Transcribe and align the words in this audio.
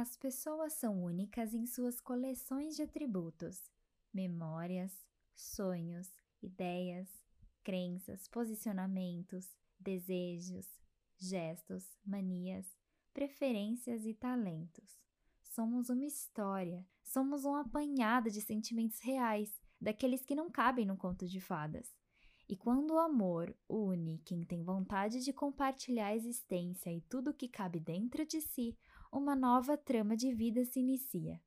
As 0.00 0.16
pessoas 0.16 0.72
são 0.72 1.04
únicas 1.04 1.52
em 1.52 1.66
suas 1.66 2.00
coleções 2.00 2.74
de 2.74 2.80
atributos, 2.80 3.70
memórias, 4.14 5.06
sonhos, 5.36 6.10
ideias, 6.42 7.06
crenças, 7.62 8.26
posicionamentos, 8.26 9.54
desejos, 9.78 10.66
gestos, 11.18 11.84
manias, 12.02 12.66
preferências 13.12 14.06
e 14.06 14.14
talentos. 14.14 14.98
Somos 15.42 15.90
uma 15.90 16.06
história, 16.06 16.82
somos 17.02 17.44
um 17.44 17.54
apanhado 17.54 18.30
de 18.30 18.40
sentimentos 18.40 19.00
reais, 19.00 19.60
daqueles 19.78 20.24
que 20.24 20.34
não 20.34 20.50
cabem 20.50 20.86
no 20.86 20.96
conto 20.96 21.28
de 21.28 21.42
fadas. 21.42 21.94
E 22.48 22.56
quando 22.56 22.94
o 22.94 22.98
amor 22.98 23.54
une 23.68 24.18
quem 24.24 24.44
tem 24.44 24.64
vontade 24.64 25.22
de 25.22 25.32
compartilhar 25.32 26.06
a 26.06 26.16
existência 26.16 26.90
e 26.90 27.02
tudo 27.02 27.32
o 27.32 27.34
que 27.34 27.46
cabe 27.46 27.78
dentro 27.78 28.24
de 28.24 28.40
si, 28.40 28.78
uma 29.12 29.34
nova 29.34 29.76
trama 29.76 30.16
de 30.16 30.32
vida 30.32 30.64
se 30.64 30.80
inicia. 30.80 31.40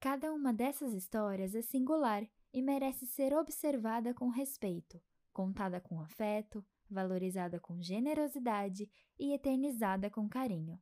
Cada 0.00 0.32
uma 0.32 0.52
dessas 0.52 0.94
histórias 0.94 1.54
é 1.54 1.62
singular 1.62 2.26
e 2.52 2.62
merece 2.62 3.06
ser 3.06 3.34
observada 3.34 4.14
com 4.14 4.28
respeito, 4.28 5.00
contada 5.32 5.80
com 5.80 6.00
afeto, 6.00 6.64
valorizada 6.90 7.60
com 7.60 7.80
generosidade 7.80 8.90
e 9.18 9.32
eternizada 9.32 10.10
com 10.10 10.28
carinho. 10.28 10.80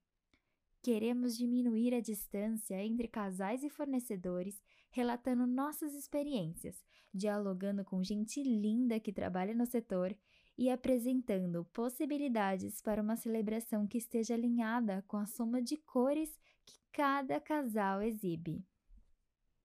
Queremos 0.81 1.37
diminuir 1.37 1.93
a 1.93 2.01
distância 2.01 2.83
entre 2.83 3.09
casais 3.09 3.65
e 3.65 3.69
fornecedores, 3.69 4.63
relatando 4.99 5.47
nossas 5.47 5.95
experiências, 5.95 6.85
dialogando 7.15 7.85
com 7.85 8.03
gente 8.03 8.43
linda 8.43 8.99
que 8.99 9.13
trabalha 9.13 9.55
no 9.55 9.65
setor 9.65 10.13
e 10.57 10.69
apresentando 10.69 11.65
possibilidades 11.73 12.83
para 12.83 13.01
uma 13.01 13.15
celebração 13.15 13.87
que 13.87 13.97
esteja 13.97 14.35
alinhada 14.35 15.05
com 15.07 15.17
a 15.17 15.25
soma 15.25 15.63
de 15.63 15.77
cores 15.77 16.37
que 16.67 16.81
cada 16.93 17.41
casal 17.41 18.03
exibe. 18.03 18.67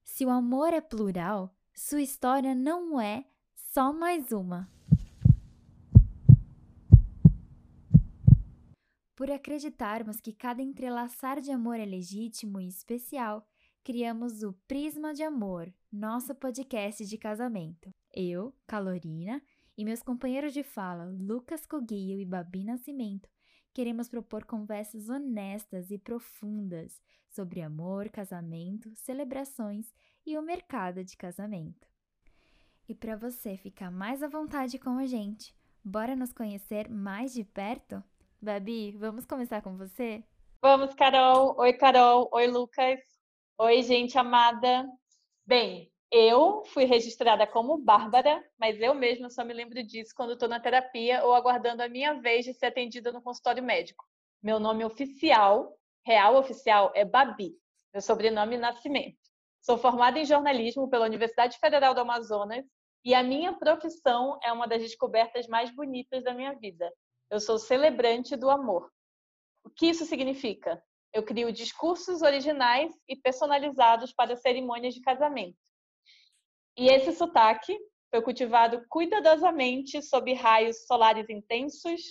Se 0.03 0.23
o 0.23 0.29
amor 0.29 0.71
é 0.71 0.81
plural, 0.81 1.51
sua 1.73 2.03
história 2.03 2.53
não 2.53 3.01
é 3.01 3.25
só 3.55 3.91
mais 3.91 4.31
uma. 4.31 4.69
Por 9.15 9.31
acreditarmos 9.31 10.21
que 10.21 10.31
cada 10.31 10.61
entrelaçar 10.61 11.41
de 11.41 11.51
amor 11.51 11.79
é 11.79 11.85
legítimo 11.85 12.59
e 12.61 12.67
especial, 12.67 13.47
criamos 13.83 14.43
o 14.43 14.53
Prisma 14.65 15.13
de 15.13 15.23
Amor, 15.23 15.71
nosso 15.91 16.33
podcast 16.33 17.05
de 17.05 17.17
casamento. 17.17 17.93
Eu, 18.13 18.55
Calorina, 18.65 19.41
e 19.77 19.83
meus 19.83 20.01
companheiros 20.01 20.53
de 20.53 20.63
fala, 20.63 21.13
Lucas 21.19 21.65
Coguio 21.65 22.17
e 22.17 22.23
Babi 22.23 22.63
Nascimento, 22.63 23.27
queremos 23.73 24.07
propor 24.07 24.45
conversas 24.45 25.09
honestas 25.09 25.91
e 25.91 25.97
profundas 25.97 27.01
sobre 27.27 27.61
amor, 27.61 28.07
casamento, 28.09 28.89
celebrações 28.95 29.93
e 30.25 30.37
o 30.37 30.41
mercado 30.41 31.03
de 31.03 31.17
casamento. 31.17 31.85
E 32.87 32.95
para 32.95 33.17
você 33.17 33.57
ficar 33.57 33.91
mais 33.91 34.23
à 34.23 34.29
vontade 34.29 34.79
com 34.79 34.97
a 34.97 35.05
gente, 35.05 35.53
bora 35.83 36.15
nos 36.15 36.31
conhecer 36.31 36.89
mais 36.89 37.33
de 37.33 37.43
perto? 37.43 38.01
Babi, 38.41 38.93
vamos 38.93 39.25
começar 39.25 39.61
com 39.61 39.75
você? 39.75 40.23
Vamos, 40.61 40.93
Carol. 40.93 41.55
Oi, 41.57 41.73
Carol. 41.73 42.29
Oi, 42.31 42.47
Lucas. 42.47 43.22
Oi, 43.59 43.83
gente 43.83 44.17
amada. 44.17 44.89
Bem, 45.45 45.91
eu 46.11 46.63
fui 46.65 46.85
registrada 46.85 47.45
como 47.45 47.77
Bárbara, 47.77 48.43
mas 48.57 48.81
eu 48.81 48.95
mesma 48.95 49.29
só 49.29 49.43
me 49.45 49.53
lembro 49.53 49.83
disso 49.83 50.11
quando 50.15 50.33
estou 50.33 50.49
na 50.49 50.59
terapia 50.59 51.23
ou 51.23 51.33
aguardando 51.33 51.83
a 51.83 51.87
minha 51.87 52.15
vez 52.15 52.45
de 52.45 52.53
ser 52.53 52.65
atendida 52.67 53.11
no 53.11 53.21
consultório 53.21 53.63
médico. 53.63 54.03
Meu 54.41 54.59
nome 54.59 54.83
oficial, 54.83 55.77
real 56.05 56.35
oficial, 56.35 56.91
é 56.95 57.05
Babi. 57.05 57.55
Meu 57.93 58.01
sobrenome 58.01 58.57
Nascimento. 58.57 59.19
Sou 59.61 59.77
formada 59.77 60.17
em 60.17 60.25
jornalismo 60.25 60.89
pela 60.89 61.05
Universidade 61.05 61.59
Federal 61.59 61.93
do 61.93 62.01
Amazonas 62.01 62.65
e 63.05 63.13
a 63.13 63.21
minha 63.21 63.53
profissão 63.53 64.39
é 64.43 64.51
uma 64.51 64.67
das 64.67 64.81
descobertas 64.81 65.47
mais 65.47 65.69
bonitas 65.69 66.23
da 66.23 66.33
minha 66.33 66.53
vida. 66.55 66.91
Eu 67.29 67.39
sou 67.39 67.59
celebrante 67.59 68.35
do 68.35 68.49
amor. 68.49 68.91
O 69.63 69.69
que 69.69 69.87
isso 69.87 70.05
significa? 70.05 70.83
Eu 71.13 71.23
crio 71.23 71.51
discursos 71.51 72.21
originais 72.21 72.91
e 73.07 73.15
personalizados 73.15 74.11
para 74.11 74.35
cerimônias 74.35 74.95
de 74.95 75.01
casamento. 75.01 75.57
E 76.75 76.87
esse 76.87 77.11
sotaque 77.11 77.77
foi 78.09 78.21
cultivado 78.21 78.83
cuidadosamente 78.89 80.01
sob 80.01 80.33
raios 80.33 80.85
solares 80.85 81.29
intensos, 81.29 82.01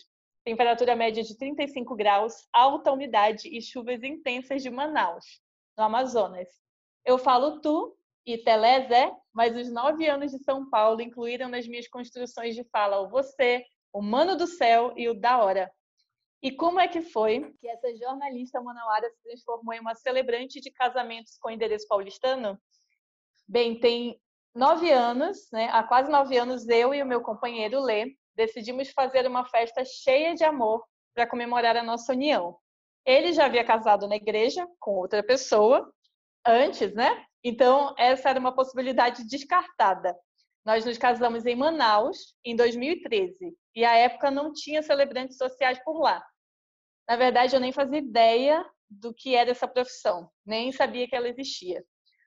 temperatura 0.45 0.97
média 0.97 1.23
de 1.23 1.37
35 1.37 1.95
graus, 1.97 2.47
alta 2.53 2.93
umidade 2.93 3.49
e 3.49 3.61
chuvas 3.61 4.03
intensas 4.03 4.63
de 4.63 4.71
Manaus, 4.71 5.25
no 5.77 5.85
Amazonas. 5.85 6.49
Eu 7.05 7.19
falo 7.19 7.61
tu 7.61 7.97
e 8.25 8.39
telezé, 8.39 9.13
mas 9.33 9.57
os 9.57 9.71
nove 9.73 10.07
anos 10.09 10.31
de 10.31 10.39
São 10.45 10.69
Paulo 10.71 11.01
incluíram 11.01 11.49
nas 11.49 11.67
minhas 11.67 11.89
construções 11.89 12.55
de 12.55 12.65
fala 12.65 13.01
o 13.01 13.09
você, 13.09 13.65
o 13.93 14.01
Mano 14.01 14.37
do 14.37 14.47
Céu 14.47 14.93
e 14.97 15.09
o 15.09 15.15
Da 15.15 15.43
Hora. 15.43 15.73
E 16.43 16.51
como 16.51 16.81
é 16.81 16.89
que 16.89 17.01
foi 17.01 17.55
que 17.61 17.69
essa 17.69 17.95
jornalista 17.97 18.61
manauara 18.61 19.09
se 19.11 19.23
transformou 19.23 19.73
em 19.73 19.81
uma 19.81 19.95
celebrante 19.95 20.61
de 20.61 20.73
casamentos 20.73 21.39
com 21.39 21.49
endereço 21.49 21.87
paulistano? 21.87 22.61
Bem, 23.47 23.79
tem 23.79 24.21
nove 24.53 24.91
anos, 24.91 25.49
né? 25.53 25.69
há 25.71 25.85
quase 25.85 26.11
nove 26.11 26.37
anos, 26.37 26.69
eu 26.69 26.93
e 26.93 27.01
o 27.01 27.07
meu 27.07 27.21
companheiro 27.21 27.81
Lê 27.81 28.17
decidimos 28.35 28.91
fazer 28.91 29.25
uma 29.25 29.45
festa 29.45 29.85
cheia 29.85 30.35
de 30.35 30.43
amor 30.43 30.85
para 31.15 31.29
comemorar 31.29 31.77
a 31.77 31.83
nossa 31.83 32.13
união. 32.13 32.59
Ele 33.07 33.33
já 33.33 33.47
havia 33.47 33.65
casado 33.65 34.09
na 34.09 34.17
igreja 34.17 34.67
com 34.81 34.97
outra 34.97 35.23
pessoa 35.23 35.93
antes, 36.45 36.93
né? 36.93 37.25
Então, 37.45 37.95
essa 37.97 38.31
era 38.31 38.41
uma 38.41 38.55
possibilidade 38.55 39.25
descartada. 39.29 40.17
Nós 40.65 40.85
nos 40.85 40.99
casamos 40.99 41.45
em 41.45 41.55
Manaus 41.55 42.35
em 42.45 42.57
2013 42.57 43.57
e 43.75 43.85
à 43.85 43.97
época 43.97 44.31
não 44.31 44.53
tinha 44.53 44.83
celebrantes 44.83 45.37
sociais 45.37 45.79
por 45.85 46.01
lá. 46.01 46.25
Na 47.13 47.17
verdade, 47.17 47.55
eu 47.55 47.61
nem 47.61 47.73
fazia 47.73 47.99
ideia 47.99 48.65
do 48.89 49.13
que 49.13 49.35
era 49.35 49.51
essa 49.51 49.69
profissão, 49.69 50.31
nem 50.47 50.73
sabia 50.73 51.07
que 51.07 51.15
ela 51.15 51.29
existia. 51.29 51.85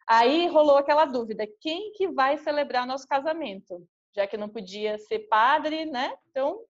Aí 0.07 0.45
rolou 0.45 0.77
aquela 0.77 1.05
dúvida: 1.05 1.47
quem 1.59 1.91
que 1.93 2.07
vai 2.09 2.37
celebrar 2.37 2.85
nosso 2.85 3.07
casamento? 3.07 3.83
Já 4.15 4.27
que 4.27 4.37
não 4.37 4.47
podia 4.47 4.99
ser 4.99 5.27
padre, 5.27 5.87
né? 5.87 6.13
Então, 6.29 6.61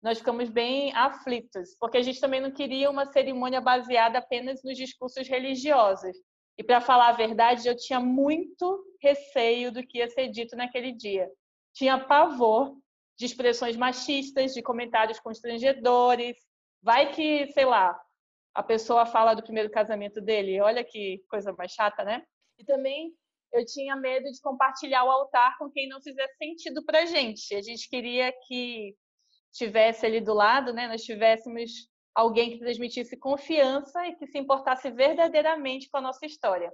nós 0.00 0.18
ficamos 0.18 0.48
bem 0.48 0.94
aflitos, 0.94 1.74
porque 1.80 1.96
a 1.96 2.02
gente 2.02 2.20
também 2.20 2.40
não 2.40 2.52
queria 2.52 2.88
uma 2.88 3.04
cerimônia 3.04 3.60
baseada 3.60 4.18
apenas 4.18 4.62
nos 4.62 4.76
discursos 4.76 5.26
religiosos. 5.26 6.16
E 6.56 6.62
para 6.62 6.80
falar 6.80 7.08
a 7.08 7.16
verdade, 7.16 7.66
eu 7.66 7.76
tinha 7.76 7.98
muito 7.98 8.80
receio 9.02 9.72
do 9.72 9.84
que 9.84 9.98
ia 9.98 10.08
ser 10.08 10.28
dito 10.28 10.54
naquele 10.54 10.92
dia. 10.92 11.28
Tinha 11.74 11.98
pavor 11.98 12.76
de 13.18 13.26
expressões 13.26 13.76
machistas, 13.76 14.54
de 14.54 14.62
comentários 14.62 15.18
constrangedores. 15.18 16.36
Vai 16.82 17.12
que, 17.12 17.46
sei 17.52 17.64
lá, 17.64 17.98
a 18.54 18.62
pessoa 18.62 19.04
fala 19.06 19.34
do 19.34 19.42
primeiro 19.42 19.70
casamento 19.70 20.20
dele. 20.20 20.60
Olha 20.60 20.84
que 20.84 21.22
coisa 21.28 21.52
mais 21.52 21.72
chata, 21.72 22.04
né? 22.04 22.24
E 22.58 22.64
também 22.64 23.12
eu 23.52 23.64
tinha 23.64 23.96
medo 23.96 24.30
de 24.30 24.40
compartilhar 24.40 25.04
o 25.04 25.10
altar 25.10 25.56
com 25.58 25.70
quem 25.70 25.88
não 25.88 26.00
fizesse 26.00 26.36
sentido 26.36 26.84
para 26.84 27.06
gente. 27.06 27.54
A 27.54 27.62
gente 27.62 27.88
queria 27.88 28.32
que 28.46 28.94
tivesse 29.52 30.06
ali 30.06 30.20
do 30.20 30.34
lado, 30.34 30.72
né? 30.72 30.88
Nós 30.88 31.02
tivéssemos 31.02 31.70
alguém 32.14 32.50
que 32.52 32.58
transmitisse 32.58 33.16
confiança 33.16 34.06
e 34.06 34.16
que 34.16 34.26
se 34.26 34.38
importasse 34.38 34.90
verdadeiramente 34.90 35.90
com 35.90 35.98
a 35.98 36.00
nossa 36.00 36.24
história. 36.24 36.72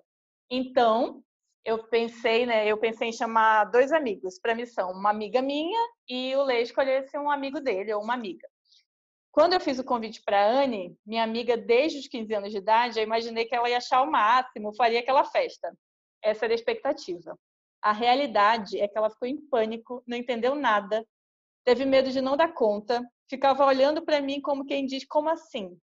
Então, 0.48 1.22
eu 1.64 1.88
pensei, 1.88 2.46
né, 2.46 2.66
eu 2.66 2.78
pensei 2.78 3.08
em 3.08 3.12
chamar 3.12 3.64
dois 3.64 3.92
amigos 3.92 4.38
para 4.38 4.54
missão, 4.54 4.90
uma 4.92 5.10
amiga 5.10 5.40
minha 5.40 5.80
e 6.08 6.34
o 6.36 6.42
Lê 6.42 6.62
escolhesse 6.62 7.16
um 7.18 7.30
amigo 7.30 7.60
dele 7.60 7.92
ou 7.92 8.02
uma 8.02 8.14
amiga. 8.14 8.48
Quando 9.32 9.54
eu 9.54 9.60
fiz 9.60 9.78
o 9.78 9.84
convite 9.84 10.22
para 10.22 10.38
a 10.38 10.62
Anne, 10.62 10.94
minha 11.06 11.24
amiga 11.24 11.56
desde 11.56 12.00
os 12.00 12.06
15 12.06 12.34
anos 12.34 12.52
de 12.52 12.58
idade, 12.58 12.98
eu 12.98 13.02
imaginei 13.02 13.46
que 13.46 13.54
ela 13.54 13.68
ia 13.68 13.78
achar 13.78 14.02
o 14.02 14.10
máximo, 14.10 14.76
faria 14.76 15.00
aquela 15.00 15.24
festa. 15.24 15.74
Essa 16.22 16.44
era 16.44 16.52
a 16.52 16.54
expectativa. 16.54 17.38
A 17.80 17.92
realidade 17.92 18.78
é 18.78 18.86
que 18.86 18.96
ela 18.96 19.08
ficou 19.08 19.26
em 19.26 19.40
pânico, 19.48 20.02
não 20.06 20.18
entendeu 20.18 20.54
nada, 20.54 21.04
teve 21.64 21.86
medo 21.86 22.10
de 22.10 22.20
não 22.20 22.36
dar 22.36 22.52
conta, 22.52 23.02
ficava 23.28 23.64
olhando 23.64 24.02
para 24.02 24.20
mim 24.20 24.38
como 24.38 24.66
quem 24.66 24.84
diz: 24.84 25.04
como 25.06 25.30
assim? 25.30 25.78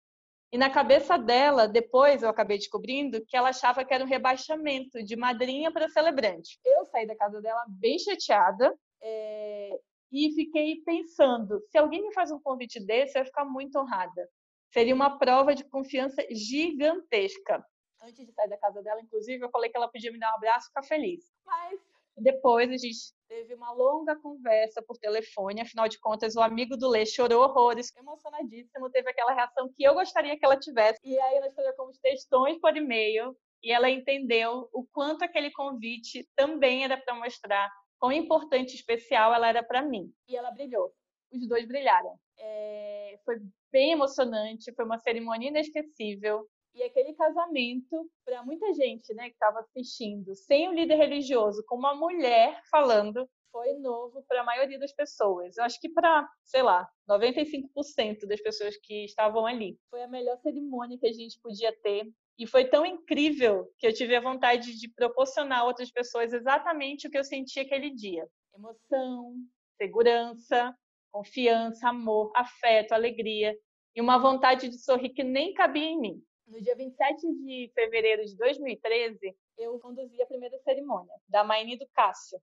E 0.52 0.58
na 0.58 0.70
cabeça 0.70 1.18
dela, 1.18 1.70
depois 1.70 2.24
eu 2.24 2.30
acabei 2.30 2.58
descobrindo 2.58 3.26
que 3.26 3.36
ela 3.36 3.50
achava 3.50 3.84
que 3.86 3.94
era 3.94 4.04
um 4.04 4.08
rebaixamento 4.08 5.02
de 5.04 5.16
madrinha 5.16 5.72
para 5.72 5.90
celebrante. 5.90 6.60
Eu 6.66 6.86
saí 6.86 7.08
da 7.08 7.16
casa 7.16 7.42
dela 7.42 7.66
bem 7.70 7.98
chateada 7.98 8.78
é... 9.02 9.80
e 10.12 10.32
fiquei 10.34 10.82
pensando: 10.86 11.62
se 11.70 11.78
alguém 11.78 12.02
me 12.02 12.14
faz 12.14 12.32
um 12.32 12.40
convite 12.40 12.80
desse, 12.80 13.18
eu 13.18 13.22
ia 13.22 13.26
ficar 13.26 13.46
muito 13.46 13.78
honrada. 13.80 14.30
Seria 14.74 14.96
uma 14.96 15.18
prova 15.18 15.56
de 15.56 15.64
confiança 15.64 16.24
gigantesca. 16.32 17.66
Antes 18.02 18.26
de 18.26 18.32
sair 18.34 18.50
da 18.50 18.58
casa 18.58 18.82
dela, 18.84 19.02
inclusive, 19.02 19.44
eu 19.44 19.50
falei 19.50 19.70
que 19.72 19.78
ela 19.78 19.90
podia 19.90 20.12
me 20.12 20.20
dar 20.20 20.32
um 20.34 20.36
abraço 20.36 20.68
e 20.68 20.70
ficar 20.70 20.84
feliz. 20.84 21.26
Mas 21.46 21.80
Depois 22.18 22.70
a 22.72 22.78
gente 22.78 23.14
teve 23.28 23.54
uma 23.54 23.72
longa 23.72 24.16
conversa 24.16 24.82
por 24.82 24.98
telefone, 24.98 25.62
afinal 25.62 25.88
de 25.88 26.00
contas 26.00 26.36
o 26.36 26.42
amigo 26.42 26.76
do 26.76 26.90
Lê 26.90 27.06
chorou 27.06 27.44
horrores, 27.44 27.96
emocionadíssimo, 27.96 28.90
teve 28.90 29.10
aquela 29.10 29.34
reação 29.34 29.70
que 29.76 29.84
eu 29.84 29.94
gostaria 29.94 30.38
que 30.38 30.44
ela 30.46 30.58
tivesse. 30.60 31.00
E 31.04 31.20
aí 31.20 31.40
nós 31.40 31.54
trocamos 31.54 32.00
textões 32.00 32.60
por 32.60 32.76
e-mail 32.76 33.38
e 33.64 33.72
ela 33.72 33.90
entendeu 33.90 34.68
o 34.74 34.84
quanto 34.86 35.24
aquele 35.24 35.52
convite 35.52 36.28
também 36.36 36.84
era 36.84 36.98
para 36.98 37.14
mostrar 37.16 37.72
quão 38.00 38.12
importante 38.12 38.72
e 38.72 38.76
especial 38.76 39.34
ela 39.34 39.48
era 39.48 39.64
para 39.64 39.82
mim. 39.82 40.12
E 40.28 40.36
ela 40.36 40.52
brilhou. 40.52 40.94
Os 41.32 41.48
dois 41.48 41.68
brilharam. 41.68 42.18
É... 42.40 43.20
foi 43.26 43.38
bem 43.72 43.92
emocionante, 43.92 44.74
foi 44.74 44.86
uma 44.86 45.00
cerimônia 45.00 45.50
inesquecível. 45.50 46.48
E 46.74 46.84
aquele 46.84 47.14
casamento, 47.14 48.10
para 48.24 48.44
muita 48.44 48.72
gente 48.74 49.12
né, 49.16 49.30
que 49.30 49.34
estava 49.34 49.60
assistindo, 49.62 50.36
sem 50.36 50.70
o 50.70 50.74
líder 50.74 50.96
religioso, 50.96 51.64
com 51.68 51.76
uma 51.76 51.96
mulher 51.96 52.62
falando, 52.70 53.28
foi 53.52 53.74
novo 53.74 54.24
para 54.28 54.42
a 54.42 54.44
maioria 54.44 54.78
das 54.78 54.94
pessoas. 54.94 55.58
Eu 55.58 55.64
acho 55.64 55.80
que 55.80 55.90
para, 55.90 56.30
sei 56.44 56.62
lá, 56.62 56.88
95% 57.10 58.28
das 58.28 58.40
pessoas 58.42 58.78
que 58.78 59.06
estavam 59.06 59.48
ali. 59.48 59.80
Foi 59.90 60.04
a 60.04 60.08
melhor 60.08 60.38
cerimônia 60.38 61.00
que 61.00 61.08
a 61.08 61.14
gente 61.14 61.40
podia 61.42 61.76
ter. 61.82 62.06
E 62.38 62.46
foi 62.46 62.66
tão 62.66 62.86
incrível 62.86 63.68
que 63.80 63.88
eu 63.88 63.94
tive 63.94 64.16
a 64.16 64.22
vontade 64.22 64.78
de 64.78 64.88
proporcionar 64.90 65.60
a 65.60 65.64
outras 65.64 65.92
pessoas 65.92 66.34
exatamente 66.34 67.08
o 67.08 67.10
que 67.10 67.18
eu 67.18 67.24
senti 67.24 67.60
aquele 67.60 67.90
dia: 67.90 68.28
emoção, 68.54 69.36
segurança, 69.78 70.76
confiança, 71.12 71.90
amor, 71.90 72.32
afeto, 72.36 72.92
alegria 72.92 73.58
e 73.96 74.02
uma 74.02 74.20
vontade 74.20 74.70
de 74.70 74.78
sorrir 74.78 75.10
que 75.10 75.24
nem 75.24 75.54
cabia 75.54 75.86
em 75.86 76.00
mim. 76.00 76.24
No 76.46 76.62
dia 76.62 76.76
27 76.76 77.28
de 77.44 77.72
fevereiro 77.74 78.24
de 78.24 78.38
2013, 78.38 79.36
eu 79.58 79.80
conduzi 79.80 80.22
a 80.22 80.26
primeira 80.28 80.58
cerimônia 80.60 81.14
da 81.28 81.44
Maine 81.44 81.78
do 81.78 81.88
Cássio. 81.94 82.40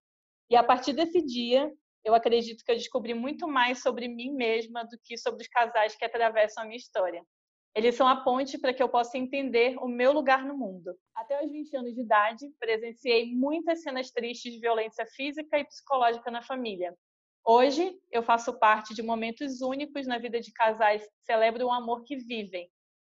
E 0.50 0.56
a 0.56 0.62
partir 0.62 0.92
desse 0.92 1.22
dia, 1.22 1.72
eu 2.04 2.14
acredito 2.14 2.64
que 2.64 2.70
eu 2.70 2.76
descobri 2.76 3.14
muito 3.14 3.48
mais 3.48 3.80
sobre 3.80 4.08
mim 4.08 4.32
mesma 4.32 4.84
do 4.84 4.98
que 5.02 5.16
sobre 5.16 5.42
os 5.42 5.48
casais 5.48 5.96
que 5.96 6.04
atravessam 6.04 6.64
a 6.64 6.66
minha 6.66 6.76
história. 6.76 7.24
Eles 7.74 7.96
são 7.96 8.06
a 8.06 8.16
ponte 8.16 8.56
para 8.56 8.72
que 8.72 8.82
eu 8.82 8.88
possa 8.88 9.18
entender 9.18 9.76
o 9.78 9.88
meu 9.88 10.12
lugar 10.12 10.44
no 10.44 10.56
mundo. 10.56 10.96
Até 11.14 11.44
os 11.44 11.50
20 11.50 11.76
anos 11.76 11.94
de 11.94 12.02
idade, 12.02 12.48
presenciei 12.58 13.34
muitas 13.34 13.82
cenas 13.82 14.10
tristes 14.10 14.52
de 14.52 14.60
violência 14.60 15.04
física 15.06 15.58
e 15.58 15.64
psicológica 15.64 16.30
na 16.30 16.42
família. 16.42 16.96
Hoje, 17.44 17.98
eu 18.10 18.22
faço 18.22 18.58
parte 18.58 18.94
de 18.94 19.02
momentos 19.02 19.60
únicos 19.60 20.06
na 20.06 20.18
vida 20.18 20.40
de 20.40 20.52
casais 20.52 21.02
que 21.02 21.24
celebram 21.24 21.66
o 21.66 21.72
amor 21.72 22.04
que 22.04 22.16
vivem 22.16 22.70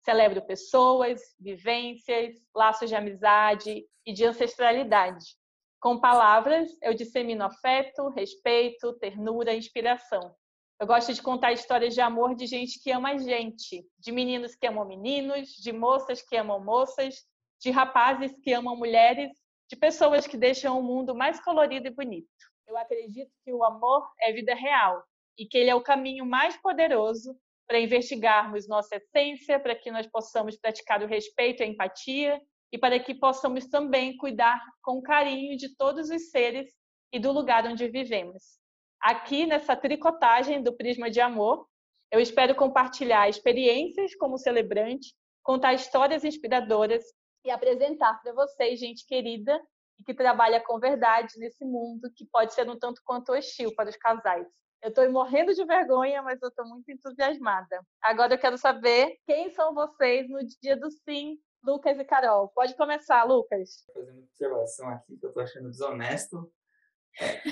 Celebro 0.07 0.41
pessoas, 0.41 1.19
vivências, 1.37 2.33
laços 2.55 2.87
de 2.87 2.95
amizade 2.95 3.85
e 4.05 4.13
de 4.13 4.23
ancestralidade. 4.23 5.35
Com 5.81 5.99
palavras, 5.99 6.69
eu 6.81 6.93
dissemino 6.93 7.43
afeto, 7.43 8.07
respeito, 8.11 8.93
ternura, 8.99 9.53
inspiração. 9.53 10.33
Eu 10.79 10.85
gosto 10.85 11.11
de 11.11 11.23
contar 11.23 11.53
histórias 11.53 11.95
de 11.95 12.01
amor 12.01 12.35
de 12.35 12.45
gente 12.45 12.79
que 12.79 12.91
ama 12.91 13.17
gente, 13.17 13.83
de 13.97 14.11
meninos 14.11 14.53
que 14.53 14.67
amam 14.67 14.85
meninos, 14.85 15.49
de 15.49 15.71
moças 15.71 16.21
que 16.21 16.37
amam 16.37 16.63
moças, 16.63 17.25
de 17.59 17.71
rapazes 17.71 18.31
que 18.43 18.53
amam 18.53 18.75
mulheres, 18.75 19.31
de 19.67 19.75
pessoas 19.75 20.27
que 20.27 20.37
deixam 20.37 20.79
o 20.79 20.83
mundo 20.83 21.15
mais 21.15 21.43
colorido 21.43 21.87
e 21.87 21.91
bonito. 21.91 22.27
Eu 22.67 22.77
acredito 22.77 23.31
que 23.43 23.51
o 23.51 23.63
amor 23.63 24.07
é 24.21 24.31
vida 24.31 24.53
real 24.53 25.03
e 25.35 25.47
que 25.47 25.57
ele 25.57 25.71
é 25.71 25.75
o 25.75 25.81
caminho 25.81 26.25
mais 26.25 26.55
poderoso 26.57 27.35
para 27.67 27.79
investigarmos 27.79 28.67
nossa 28.67 28.97
essência, 28.97 29.59
para 29.59 29.75
que 29.75 29.89
nós 29.89 30.05
possamos 30.05 30.57
praticar 30.57 31.01
o 31.01 31.07
respeito 31.07 31.61
e 31.61 31.63
a 31.63 31.67
empatia 31.67 32.39
e 32.71 32.77
para 32.77 32.99
que 32.99 33.15
possamos 33.15 33.65
também 33.65 34.15
cuidar 34.15 34.63
com 34.83 35.01
carinho 35.01 35.57
de 35.57 35.75
todos 35.75 36.11
os 36.11 36.29
seres 36.29 36.71
e 37.11 37.19
do 37.19 37.31
lugar 37.31 37.65
onde 37.65 37.87
vivemos. 37.87 38.59
Aqui 39.01 39.45
nessa 39.45 39.75
tricotagem 39.75 40.61
do 40.61 40.75
Prisma 40.75 41.09
de 41.09 41.21
Amor, 41.21 41.67
eu 42.11 42.19
espero 42.19 42.55
compartilhar 42.55 43.29
experiências 43.29 44.15
como 44.15 44.37
celebrante, 44.37 45.13
contar 45.43 45.73
histórias 45.73 46.23
inspiradoras 46.23 47.03
e 47.45 47.51
apresentar 47.51 48.21
para 48.21 48.33
vocês 48.33 48.79
gente 48.79 49.05
querida 49.05 49.61
e 49.99 50.03
que 50.03 50.13
trabalha 50.13 50.61
com 50.61 50.79
verdade 50.79 51.37
nesse 51.37 51.63
mundo 51.65 52.11
que 52.15 52.25
pode 52.25 52.53
ser 52.53 52.69
um 52.69 52.77
tanto 52.77 53.01
quanto 53.05 53.31
hostil 53.33 53.73
para 53.75 53.89
os 53.89 53.97
casais. 53.97 54.47
Eu 54.81 54.89
estou 54.89 55.09
morrendo 55.11 55.53
de 55.53 55.65
vergonha, 55.65 56.21
mas 56.21 56.41
eu 56.41 56.49
estou 56.49 56.65
muito 56.67 56.91
entusiasmada. 56.91 57.81
Agora 58.01 58.35
eu 58.35 58.39
quero 58.39 58.57
saber 58.57 59.17
quem 59.25 59.49
são 59.49 59.73
vocês 59.73 60.29
no 60.29 60.39
dia 60.61 60.77
do 60.77 60.89
sim, 60.91 61.39
Lucas 61.63 61.97
e 61.99 62.05
Carol. 62.05 62.49
Pode 62.49 62.75
começar, 62.75 63.23
Lucas. 63.23 63.83
Fazer 63.93 64.11
uma 64.11 64.21
observação 64.21 64.89
aqui 64.89 65.17
que 65.17 65.25
eu 65.25 65.29
estou 65.29 65.43
achando 65.43 65.69
desonesto. 65.69 66.51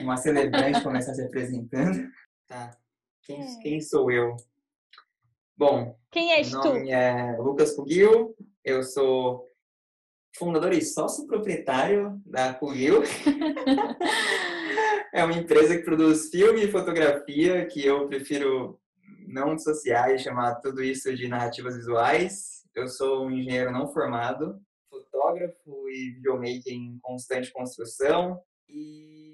Uma 0.02 0.18
celebrante 0.18 0.84
começar 0.84 1.14
se 1.14 1.24
apresentando. 1.24 2.08
Tá. 2.48 2.78
Quem, 3.24 3.42
é. 3.42 3.60
quem 3.62 3.82
sou 3.82 4.12
eu? 4.12 4.36
Bom, 5.58 5.98
quem 6.12 6.34
és 6.34 6.52
meu 6.52 6.62
nome 6.62 6.88
tu? 6.88 6.94
é 6.94 7.38
Lucas 7.38 7.76
Cugil. 7.76 8.36
Eu 8.64 8.84
sou 8.84 9.50
fundador 10.36 10.74
e 10.74 10.82
sócio 10.82 11.26
proprietário 11.28 12.22
da 12.26 12.54
Cugil. 12.54 13.02
É 15.16 15.24
uma 15.24 15.38
empresa 15.38 15.78
que 15.78 15.84
produz 15.86 16.30
filme 16.30 16.66
e 16.66 16.72
fotografia, 16.72 17.66
que 17.68 17.86
eu 17.86 18.06
prefiro 18.06 18.78
não 19.26 19.58
sociais, 19.58 20.22
chamar 20.22 20.56
tudo 20.56 20.84
isso 20.84 21.16
de 21.16 21.30
narrativas 21.30 21.78
visuais. 21.78 22.66
Eu 22.76 22.90
sou 22.90 23.26
um 23.26 23.32
engenheiro 23.32 23.72
não 23.72 23.88
formado, 23.88 24.60
fotógrafo 24.90 25.88
e 25.88 26.16
videomaker 26.16 26.74
em 26.74 27.00
constante 27.02 27.50
construção 27.54 28.42
e 28.68 29.25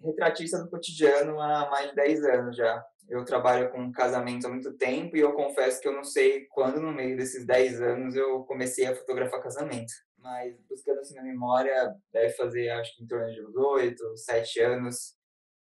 retratista 0.00 0.58
do 0.58 0.70
cotidiano 0.70 1.40
há 1.40 1.68
mais 1.70 1.90
de 1.90 1.96
10 1.96 2.24
anos 2.24 2.56
já. 2.56 2.84
Eu 3.08 3.24
trabalho 3.24 3.70
com 3.70 3.90
casamentos 3.90 4.44
há 4.44 4.48
muito 4.48 4.76
tempo 4.76 5.16
e 5.16 5.20
eu 5.20 5.32
confesso 5.32 5.80
que 5.80 5.88
eu 5.88 5.92
não 5.92 6.04
sei 6.04 6.46
quando 6.50 6.80
no 6.80 6.92
meio 6.92 7.16
desses 7.16 7.46
10 7.46 7.80
anos 7.80 8.14
eu 8.14 8.44
comecei 8.44 8.86
a 8.86 8.94
fotografar 8.94 9.42
casamento 9.42 9.92
mas 10.18 10.54
buscando 10.68 11.00
assim 11.00 11.14
na 11.14 11.22
memória, 11.22 11.94
deve 12.12 12.32
fazer 12.34 12.68
acho 12.70 12.96
que 12.96 13.04
em 13.04 13.06
torno 13.06 13.32
de 13.32 13.44
uns 13.44 13.56
oito, 13.56 14.16
sete 14.16 14.60
anos 14.60 15.14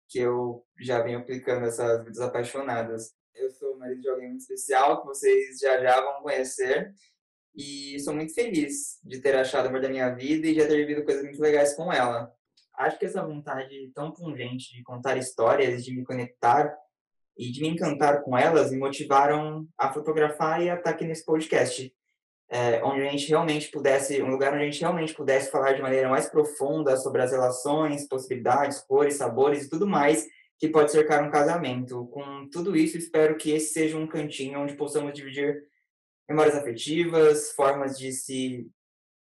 que 0.08 0.20
eu 0.20 0.66
já 0.80 1.02
venho 1.02 1.20
aplicando 1.20 1.66
essas 1.66 2.04
vidas 2.04 2.20
apaixonadas. 2.20 3.14
Eu 3.36 3.50
sou 3.52 3.78
marido 3.78 4.02
de 4.02 4.10
alguém 4.10 4.30
muito 4.30 4.42
especial 4.42 5.02
que 5.02 5.08
vocês 5.08 5.60
já 5.60 5.80
já 5.80 6.02
vão 6.02 6.22
conhecer 6.22 6.92
e 7.56 8.00
sou 8.00 8.14
muito 8.14 8.34
feliz 8.34 9.00
de 9.04 9.22
ter 9.22 9.36
achado 9.36 9.66
o 9.66 9.70
amor 9.70 9.82
da 9.82 9.90
minha 9.90 10.10
vida 10.10 10.48
e 10.48 10.56
já 10.56 10.68
ter 10.68 10.78
vivido 10.78 11.06
coisas 11.06 11.24
muito 11.24 11.40
legais 11.40 11.76
com 11.76 11.94
ela. 11.94 12.34
Acho 12.80 12.98
que 12.98 13.06
essa 13.06 13.22
vontade 13.22 13.92
tão 13.94 14.10
pungente 14.10 14.74
de 14.74 14.82
contar 14.84 15.18
histórias, 15.18 15.84
de 15.84 15.94
me 15.94 16.06
conectar 16.06 16.74
e 17.38 17.52
de 17.52 17.62
me 17.62 17.68
encantar 17.68 18.22
com 18.22 18.38
elas 18.38 18.72
me 18.72 18.78
motivaram 18.78 19.68
a 19.78 19.92
fotografar 19.92 20.64
e 20.64 20.70
a 20.70 20.76
estar 20.76 20.92
aqui 20.92 21.04
nesse 21.04 21.26
podcast 21.26 21.94
é, 22.50 22.82
onde 22.82 23.02
a 23.02 23.12
gente 23.12 23.28
realmente 23.28 23.70
pudesse, 23.70 24.24
um 24.24 24.30
lugar 24.30 24.54
onde 24.54 24.64
a 24.64 24.66
gente 24.66 24.80
realmente 24.80 25.14
pudesse 25.14 25.52
falar 25.52 25.74
de 25.74 25.82
maneira 25.82 26.08
mais 26.08 26.30
profunda 26.30 26.96
sobre 26.96 27.22
as 27.22 27.32
relações, 27.32 28.08
possibilidades, 28.08 28.80
cores, 28.80 29.16
sabores 29.16 29.66
e 29.66 29.70
tudo 29.70 29.86
mais 29.86 30.26
que 30.58 30.70
pode 30.70 30.90
cercar 30.90 31.22
um 31.22 31.30
casamento. 31.30 32.08
Com 32.08 32.50
tudo 32.50 32.78
isso, 32.78 32.98
espero 32.98 33.36
que 33.36 33.52
esse 33.52 33.74
seja 33.74 33.98
um 33.98 34.08
cantinho 34.08 34.62
onde 34.62 34.76
possamos 34.76 35.14
dividir 35.14 35.64
memórias 36.30 36.56
afetivas, 36.56 37.52
formas 37.52 38.00
de 38.00 38.14
se 38.14 38.72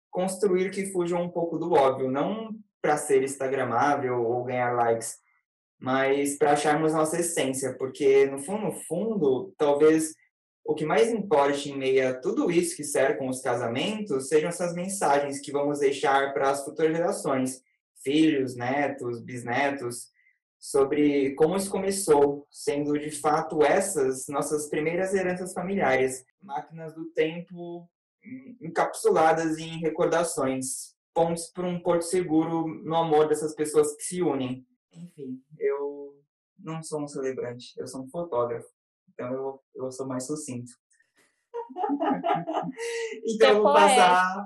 construir 0.09 0.71
que 0.71 0.87
fujam 0.87 1.21
um 1.21 1.29
pouco 1.29 1.59
do 1.59 1.73
óbvio, 1.73 2.09
não 2.09 2.55
para 2.85 2.97
ser 2.97 3.23
instagramável 3.23 4.21
ou 4.21 4.43
ganhar 4.43 4.75
likes, 4.75 5.17
mas 5.79 6.37
para 6.37 6.51
acharmos 6.51 6.93
nossa 6.93 7.19
essência, 7.19 7.75
porque 7.75 8.27
no 8.27 8.37
fundo, 8.37 8.65
no 8.65 8.73
fundo, 8.83 9.55
talvez 9.57 10.13
o 10.63 10.75
que 10.75 10.85
mais 10.85 11.11
importa 11.11 11.67
em 11.67 11.75
meio 11.75 12.07
a 12.07 12.13
tudo 12.13 12.51
isso 12.51 12.75
que 12.75 12.83
cercam 12.83 13.27
os 13.27 13.41
casamentos 13.41 14.27
sejam 14.27 14.49
essas 14.49 14.75
mensagens 14.75 15.39
que 15.39 15.51
vamos 15.51 15.79
deixar 15.79 16.31
para 16.31 16.51
as 16.51 16.63
futuras 16.63 16.95
gerações, 16.95 17.63
filhos, 18.03 18.55
netos, 18.55 19.19
bisnetos, 19.19 20.11
sobre 20.59 21.33
como 21.33 21.55
isso 21.55 21.71
começou, 21.71 22.47
sendo 22.51 22.99
de 22.99 23.09
fato 23.09 23.63
essas 23.63 24.27
nossas 24.27 24.69
primeiras 24.69 25.11
heranças 25.15 25.53
familiares, 25.53 26.23
máquinas 26.39 26.93
do 26.93 27.05
tempo 27.05 27.89
encapsuladas 28.61 29.57
em 29.57 29.79
recordações, 29.79 30.94
pontos 31.15 31.49
para 31.49 31.65
um 31.65 31.81
porto 31.81 32.03
seguro 32.03 32.67
no 32.83 32.95
amor 32.95 33.29
dessas 33.29 33.55
pessoas 33.55 33.95
que 33.95 34.03
se 34.03 34.21
unem. 34.21 34.67
Enfim, 34.91 35.41
eu 35.57 36.13
não 36.59 36.83
sou 36.83 37.01
um 37.01 37.07
celebrante, 37.07 37.73
eu 37.77 37.87
sou 37.87 38.03
um 38.03 38.09
fotógrafo. 38.09 38.67
Então 39.09 39.33
eu, 39.33 39.63
eu 39.75 39.91
sou 39.91 40.05
mais 40.05 40.27
sucinto. 40.27 40.71
então 43.25 43.49
eu 43.49 43.63
vou 43.63 43.73
passar 43.73 44.45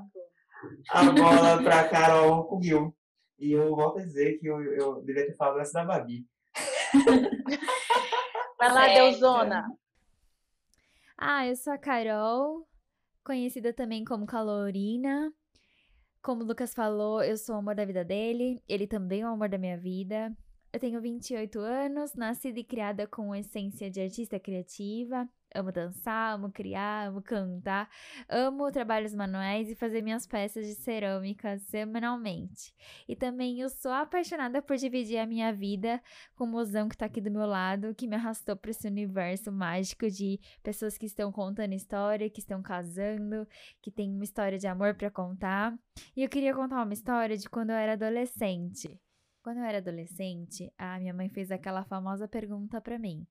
a 0.90 1.04
bola 1.12 1.64
para 1.64 1.90
Carol 1.90 2.46
Cugil. 2.46 2.96
E 3.40 3.52
eu 3.52 3.76
volto 3.76 4.00
a 4.00 4.04
dizer 4.04 4.38
que 4.38 4.48
eu, 4.48 4.62
eu 4.62 5.02
devia 5.02 5.26
ter 5.26 5.36
falado 5.36 5.60
essa 5.60 5.80
da 5.80 5.86
Babi. 5.86 6.28
Vai 8.60 8.74
lá, 8.74 8.88
Deusona. 8.94 9.66
Ah, 11.18 11.48
eu 11.48 11.56
sou 11.56 11.74
a 11.74 11.78
Carol, 11.78 12.68
conhecida 13.24 13.74
também 13.74 14.04
como 14.04 14.26
Calorina. 14.26 15.34
Como 16.22 16.44
o 16.44 16.46
Lucas 16.46 16.74
falou, 16.74 17.24
eu 17.24 17.38
sou 17.38 17.56
o 17.56 17.60
amor 17.60 17.76
da 17.76 17.86
vida 17.86 18.04
dele, 18.04 18.62
ele 18.68 18.86
também 18.86 19.22
é 19.22 19.26
o 19.26 19.30
amor 19.30 19.48
da 19.48 19.58
minha 19.58 19.78
vida. 19.78 20.36
Eu 20.72 20.80
tenho 20.80 21.02
28 21.02 21.60
anos, 21.60 22.14
nascida 22.14 22.60
e 22.60 22.64
criada 22.64 23.08
com 23.08 23.34
essência 23.34 23.90
de 23.90 24.02
artista 24.02 24.40
criativa. 24.40 25.28
Amo 25.54 25.72
dançar, 25.72 26.36
amo 26.36 26.52
criar, 26.52 27.08
amo 27.08 27.24
cantar, 27.24 27.90
amo 28.30 28.72
trabalhos 28.72 29.16
manuais 29.16 29.68
e 29.68 29.76
fazer 29.76 30.04
minhas 30.04 30.28
peças 30.28 30.68
de 30.68 30.76
cerâmica 30.76 31.58
semanalmente. 31.58 32.72
E 33.08 33.16
também 33.16 33.60
eu 33.60 33.68
sou 33.70 33.92
apaixonada 33.92 34.62
por 34.62 34.78
dividir 34.78 35.18
a 35.18 35.26
minha 35.26 35.52
vida 35.52 36.02
com 36.36 36.44
o 36.44 36.48
mozão 36.48 36.88
que 36.88 36.96
tá 36.96 37.08
aqui 37.08 37.20
do 37.20 37.32
meu 37.32 37.48
lado, 37.48 37.96
que 37.96 38.08
me 38.08 38.16
arrastou 38.16 38.56
para 38.56 38.70
esse 38.70 38.88
universo 38.88 39.52
mágico 39.52 40.08
de 40.08 40.40
pessoas 40.62 40.98
que 41.00 41.08
estão 41.08 41.32
contando 41.32 41.74
história, 41.74 42.30
que 42.30 42.42
estão 42.42 42.62
casando, 42.62 43.48
que 43.82 43.90
tem 43.90 44.14
uma 44.14 44.24
história 44.24 44.58
de 44.60 44.68
amor 44.68 44.94
para 44.94 45.10
contar. 45.10 45.76
E 46.16 46.24
eu 46.24 46.30
queria 46.30 46.54
contar 46.54 46.84
uma 46.84 46.94
história 46.94 47.36
de 47.36 47.50
quando 47.50 47.72
eu 47.72 47.76
era 47.76 47.94
adolescente. 47.94 49.00
Quando 49.42 49.58
eu 49.60 49.64
era 49.64 49.78
adolescente, 49.78 50.72
a 50.78 51.00
minha 51.00 51.14
mãe 51.14 51.30
fez 51.30 51.50
aquela 51.50 51.84
famosa 51.86 52.28
pergunta 52.28 52.80
para 52.82 53.00
mim: 53.00 53.26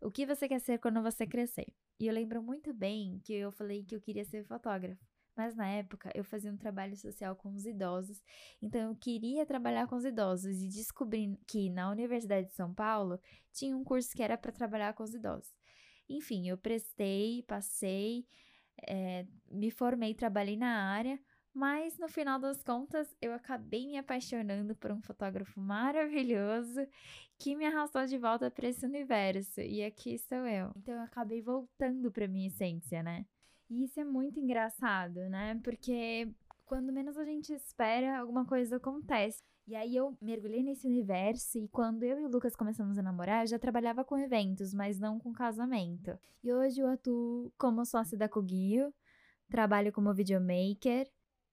O 0.00 0.10
que 0.10 0.24
você 0.26 0.48
quer 0.48 0.60
ser 0.60 0.78
quando 0.78 1.02
você 1.02 1.26
crescer? 1.26 1.66
E 1.98 2.06
eu 2.06 2.14
lembro 2.14 2.42
muito 2.42 2.72
bem 2.72 3.20
que 3.24 3.32
eu 3.32 3.50
falei 3.50 3.84
que 3.84 3.96
eu 3.96 4.00
queria 4.00 4.24
ser 4.24 4.44
fotógrafo. 4.44 5.04
Mas 5.36 5.54
na 5.54 5.68
época 5.68 6.10
eu 6.14 6.24
fazia 6.24 6.52
um 6.52 6.56
trabalho 6.56 6.96
social 6.96 7.36
com 7.36 7.52
os 7.52 7.64
idosos, 7.64 8.20
então 8.60 8.90
eu 8.90 8.96
queria 8.96 9.46
trabalhar 9.46 9.86
com 9.86 9.94
os 9.94 10.04
idosos 10.04 10.60
e 10.62 10.68
descobri 10.68 11.38
que 11.46 11.70
na 11.70 11.90
Universidade 11.90 12.48
de 12.48 12.54
São 12.54 12.74
Paulo 12.74 13.20
tinha 13.52 13.76
um 13.76 13.84
curso 13.84 14.10
que 14.16 14.22
era 14.22 14.36
para 14.36 14.50
trabalhar 14.50 14.94
com 14.94 15.04
os 15.04 15.14
idosos. 15.14 15.54
Enfim, 16.08 16.48
eu 16.48 16.58
prestei, 16.58 17.44
passei, 17.44 18.26
é, 18.86 19.26
me 19.48 19.70
formei, 19.70 20.12
trabalhei 20.12 20.56
na 20.56 20.90
área, 20.90 21.20
mas 21.54 21.98
no 21.98 22.08
final 22.08 22.38
das 22.38 22.62
contas, 22.62 23.14
eu 23.20 23.32
acabei 23.32 23.86
me 23.86 23.98
apaixonando 23.98 24.76
por 24.76 24.92
um 24.92 25.00
fotógrafo 25.00 25.60
maravilhoso 25.60 26.86
que 27.38 27.56
me 27.56 27.64
arrastou 27.64 28.04
de 28.06 28.18
volta 28.18 28.50
para 28.50 28.68
esse 28.68 28.84
universo. 28.84 29.60
E 29.60 29.82
aqui 29.82 30.14
estou 30.14 30.46
eu. 30.46 30.70
Então 30.76 30.94
eu 30.94 31.02
acabei 31.02 31.40
voltando 31.42 32.10
para 32.10 32.28
minha 32.28 32.48
essência, 32.48 33.02
né? 33.02 33.24
E 33.70 33.84
isso 33.84 33.98
é 34.00 34.04
muito 34.04 34.38
engraçado, 34.38 35.28
né? 35.28 35.60
Porque 35.62 36.28
quando 36.64 36.92
menos 36.92 37.16
a 37.16 37.24
gente 37.24 37.52
espera, 37.52 38.18
alguma 38.18 38.44
coisa 38.44 38.76
acontece. 38.76 39.42
E 39.66 39.74
aí 39.74 39.96
eu 39.96 40.16
mergulhei 40.20 40.62
nesse 40.62 40.86
universo 40.86 41.58
e 41.58 41.68
quando 41.68 42.02
eu 42.02 42.18
e 42.20 42.24
o 42.24 42.28
Lucas 42.28 42.56
começamos 42.56 42.98
a 42.98 43.02
namorar, 43.02 43.42
eu 43.42 43.48
já 43.48 43.58
trabalhava 43.58 44.04
com 44.04 44.16
eventos, 44.16 44.72
mas 44.72 44.98
não 44.98 45.18
com 45.18 45.32
casamento. 45.32 46.18
E 46.42 46.52
hoje 46.52 46.80
eu 46.80 46.88
atuo 46.88 47.52
como 47.58 47.84
sócia 47.84 48.16
da 48.16 48.28
Cogio, 48.28 48.92
trabalho 49.50 49.92
como 49.92 50.14
videomaker 50.14 51.06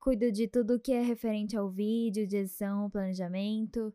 Cuido 0.06 0.32
de 0.32 0.48
tudo 0.48 0.80
que 0.80 0.92
é 0.92 1.02
referente 1.02 1.58
ao 1.58 1.68
vídeo, 1.68 2.28
de 2.28 2.38
edição, 2.38 2.92
planejamento. 2.92 3.92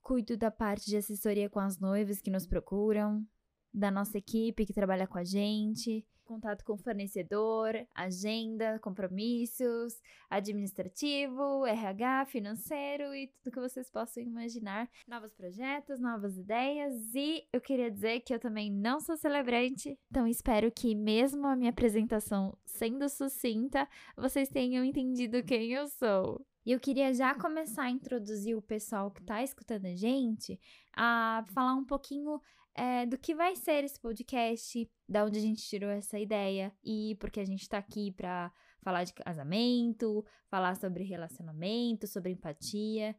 Cuido 0.00 0.36
da 0.36 0.48
parte 0.48 0.86
de 0.86 0.96
assessoria 0.96 1.50
com 1.50 1.58
as 1.58 1.76
noivas 1.76 2.20
que 2.20 2.30
nos 2.30 2.46
procuram, 2.46 3.26
da 3.74 3.90
nossa 3.90 4.16
equipe 4.16 4.64
que 4.64 4.72
trabalha 4.72 5.08
com 5.08 5.18
a 5.18 5.24
gente 5.24 6.06
contato 6.28 6.62
com 6.62 6.76
fornecedor, 6.76 7.74
agenda, 7.94 8.78
compromissos, 8.80 9.94
administrativo, 10.28 11.64
RH, 11.66 12.26
financeiro 12.26 13.14
e 13.14 13.28
tudo 13.28 13.54
que 13.54 13.60
vocês 13.60 13.90
possam 13.90 14.22
imaginar. 14.22 14.88
Novos 15.08 15.32
projetos, 15.32 15.98
novas 15.98 16.36
ideias 16.36 16.94
e 17.14 17.44
eu 17.50 17.60
queria 17.62 17.90
dizer 17.90 18.20
que 18.20 18.34
eu 18.34 18.38
também 18.38 18.70
não 18.70 19.00
sou 19.00 19.16
celebrante, 19.16 19.98
então 20.10 20.26
espero 20.26 20.70
que 20.70 20.94
mesmo 20.94 21.46
a 21.46 21.56
minha 21.56 21.70
apresentação 21.70 22.56
sendo 22.66 23.08
sucinta, 23.08 23.88
vocês 24.14 24.50
tenham 24.50 24.84
entendido 24.84 25.42
quem 25.42 25.72
eu 25.72 25.88
sou. 25.88 26.44
E 26.66 26.72
eu 26.72 26.78
queria 26.78 27.14
já 27.14 27.34
começar 27.34 27.84
a 27.84 27.90
introduzir 27.90 28.54
o 28.54 28.60
pessoal 28.60 29.10
que 29.10 29.22
está 29.22 29.42
escutando 29.42 29.86
a 29.86 29.94
gente 29.94 30.60
a 30.94 31.42
falar 31.54 31.74
um 31.74 31.84
pouquinho 31.84 32.38
é, 32.78 33.04
do 33.04 33.18
que 33.18 33.34
vai 33.34 33.56
ser 33.56 33.82
esse 33.82 34.00
podcast, 34.00 34.88
da 35.08 35.24
onde 35.24 35.38
a 35.38 35.42
gente 35.42 35.62
tirou 35.62 35.90
essa 35.90 36.18
ideia 36.18 36.72
e 36.84 37.16
porque 37.18 37.40
a 37.40 37.44
gente 37.44 37.62
está 37.62 37.76
aqui 37.76 38.12
para 38.12 38.52
falar 38.82 39.02
de 39.02 39.12
casamento, 39.12 40.24
falar 40.48 40.76
sobre 40.76 41.02
relacionamento, 41.02 42.06
sobre 42.06 42.30
empatia, 42.30 43.16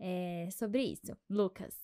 é, 0.00 0.48
sobre 0.50 0.82
isso. 0.82 1.16
Lucas. 1.30 1.74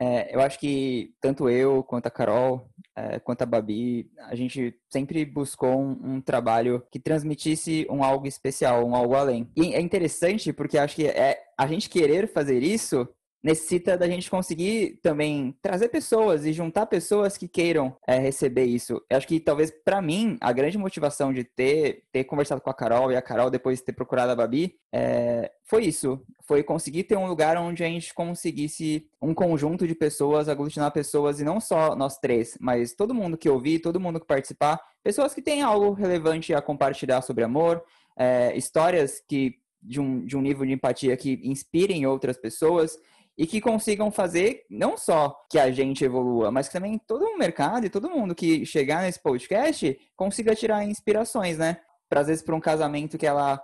É, 0.00 0.34
eu 0.34 0.40
acho 0.40 0.58
que 0.58 1.14
tanto 1.20 1.48
eu 1.48 1.82
quanto 1.82 2.06
a 2.06 2.10
Carol, 2.10 2.70
é, 2.94 3.18
quanto 3.18 3.42
a 3.42 3.46
Babi, 3.46 4.10
a 4.18 4.34
gente 4.34 4.78
sempre 4.90 5.24
buscou 5.24 5.78
um, 5.78 6.16
um, 6.16 6.20
trabalho 6.20 6.86
que 6.90 6.98
transmitisse 6.98 7.86
um 7.90 8.02
algo 8.02 8.26
especial, 8.26 8.86
um 8.86 8.94
algo 8.94 9.14
além. 9.14 9.50
E 9.56 9.74
é 9.74 9.80
interessante 9.80 10.52
porque 10.52 10.76
acho 10.76 10.96
que 10.96 11.06
é 11.06 11.42
a 11.58 11.66
gente 11.66 11.88
querer 11.88 12.30
fazer 12.30 12.62
isso 12.62 13.08
necessita 13.42 13.96
da 13.96 14.08
gente 14.08 14.30
conseguir 14.30 14.98
também 15.02 15.56
trazer 15.62 15.88
pessoas 15.88 16.44
e 16.44 16.52
juntar 16.52 16.86
pessoas 16.86 17.36
que 17.36 17.46
queiram 17.46 17.96
é, 18.06 18.18
receber 18.18 18.64
isso. 18.64 19.00
Eu 19.08 19.16
acho 19.16 19.26
que 19.28 19.38
talvez 19.38 19.70
para 19.70 20.02
mim 20.02 20.36
a 20.40 20.52
grande 20.52 20.76
motivação 20.76 21.32
de 21.32 21.44
ter 21.44 22.04
ter 22.10 22.24
conversado 22.24 22.60
com 22.60 22.70
a 22.70 22.74
Carol 22.74 23.12
e 23.12 23.16
a 23.16 23.22
Carol 23.22 23.50
depois 23.50 23.78
de 23.78 23.84
ter 23.84 23.92
procurado 23.92 24.32
a 24.32 24.36
Babi 24.36 24.74
é, 24.92 25.52
foi 25.64 25.84
isso, 25.84 26.22
foi 26.42 26.62
conseguir 26.62 27.04
ter 27.04 27.16
um 27.16 27.26
lugar 27.26 27.56
onde 27.56 27.82
a 27.84 27.86
gente 27.86 28.14
conseguisse 28.14 29.08
um 29.20 29.34
conjunto 29.34 29.86
de 29.86 29.94
pessoas, 29.94 30.48
aglutinar 30.48 30.92
pessoas 30.92 31.40
e 31.40 31.44
não 31.44 31.60
só 31.60 31.96
nós 31.96 32.18
três, 32.18 32.56
mas 32.60 32.94
todo 32.94 33.14
mundo 33.14 33.36
que 33.36 33.48
ouvir, 33.48 33.80
todo 33.80 34.00
mundo 34.00 34.20
que 34.20 34.26
participar, 34.26 34.80
pessoas 35.02 35.34
que 35.34 35.42
têm 35.42 35.62
algo 35.62 35.92
relevante 35.92 36.54
a 36.54 36.62
compartilhar 36.62 37.20
sobre 37.20 37.44
amor, 37.44 37.82
é, 38.16 38.56
histórias 38.56 39.20
que 39.28 39.56
de 39.82 40.00
um, 40.00 40.24
de 40.24 40.36
um 40.36 40.40
nível 40.40 40.64
de 40.64 40.72
empatia 40.72 41.16
que 41.16 41.40
inspirem 41.44 42.06
outras 42.06 42.36
pessoas 42.36 42.98
e 43.36 43.46
que 43.46 43.60
consigam 43.60 44.10
fazer 44.10 44.64
não 44.70 44.96
só 44.96 45.36
que 45.50 45.58
a 45.58 45.70
gente 45.70 46.04
evolua, 46.04 46.50
mas 46.50 46.68
que 46.68 46.72
também 46.72 46.98
todo 46.98 47.24
o 47.24 47.38
mercado 47.38 47.84
e 47.84 47.90
todo 47.90 48.10
mundo 48.10 48.34
que 48.34 48.64
chegar 48.64 49.02
nesse 49.02 49.20
podcast 49.20 49.98
consiga 50.16 50.54
tirar 50.54 50.84
inspirações, 50.84 51.58
né? 51.58 51.78
Para 52.08 52.20
às 52.20 52.28
vezes 52.28 52.42
para 52.42 52.54
um 52.54 52.60
casamento 52.60 53.18
que 53.18 53.26
ela, 53.26 53.62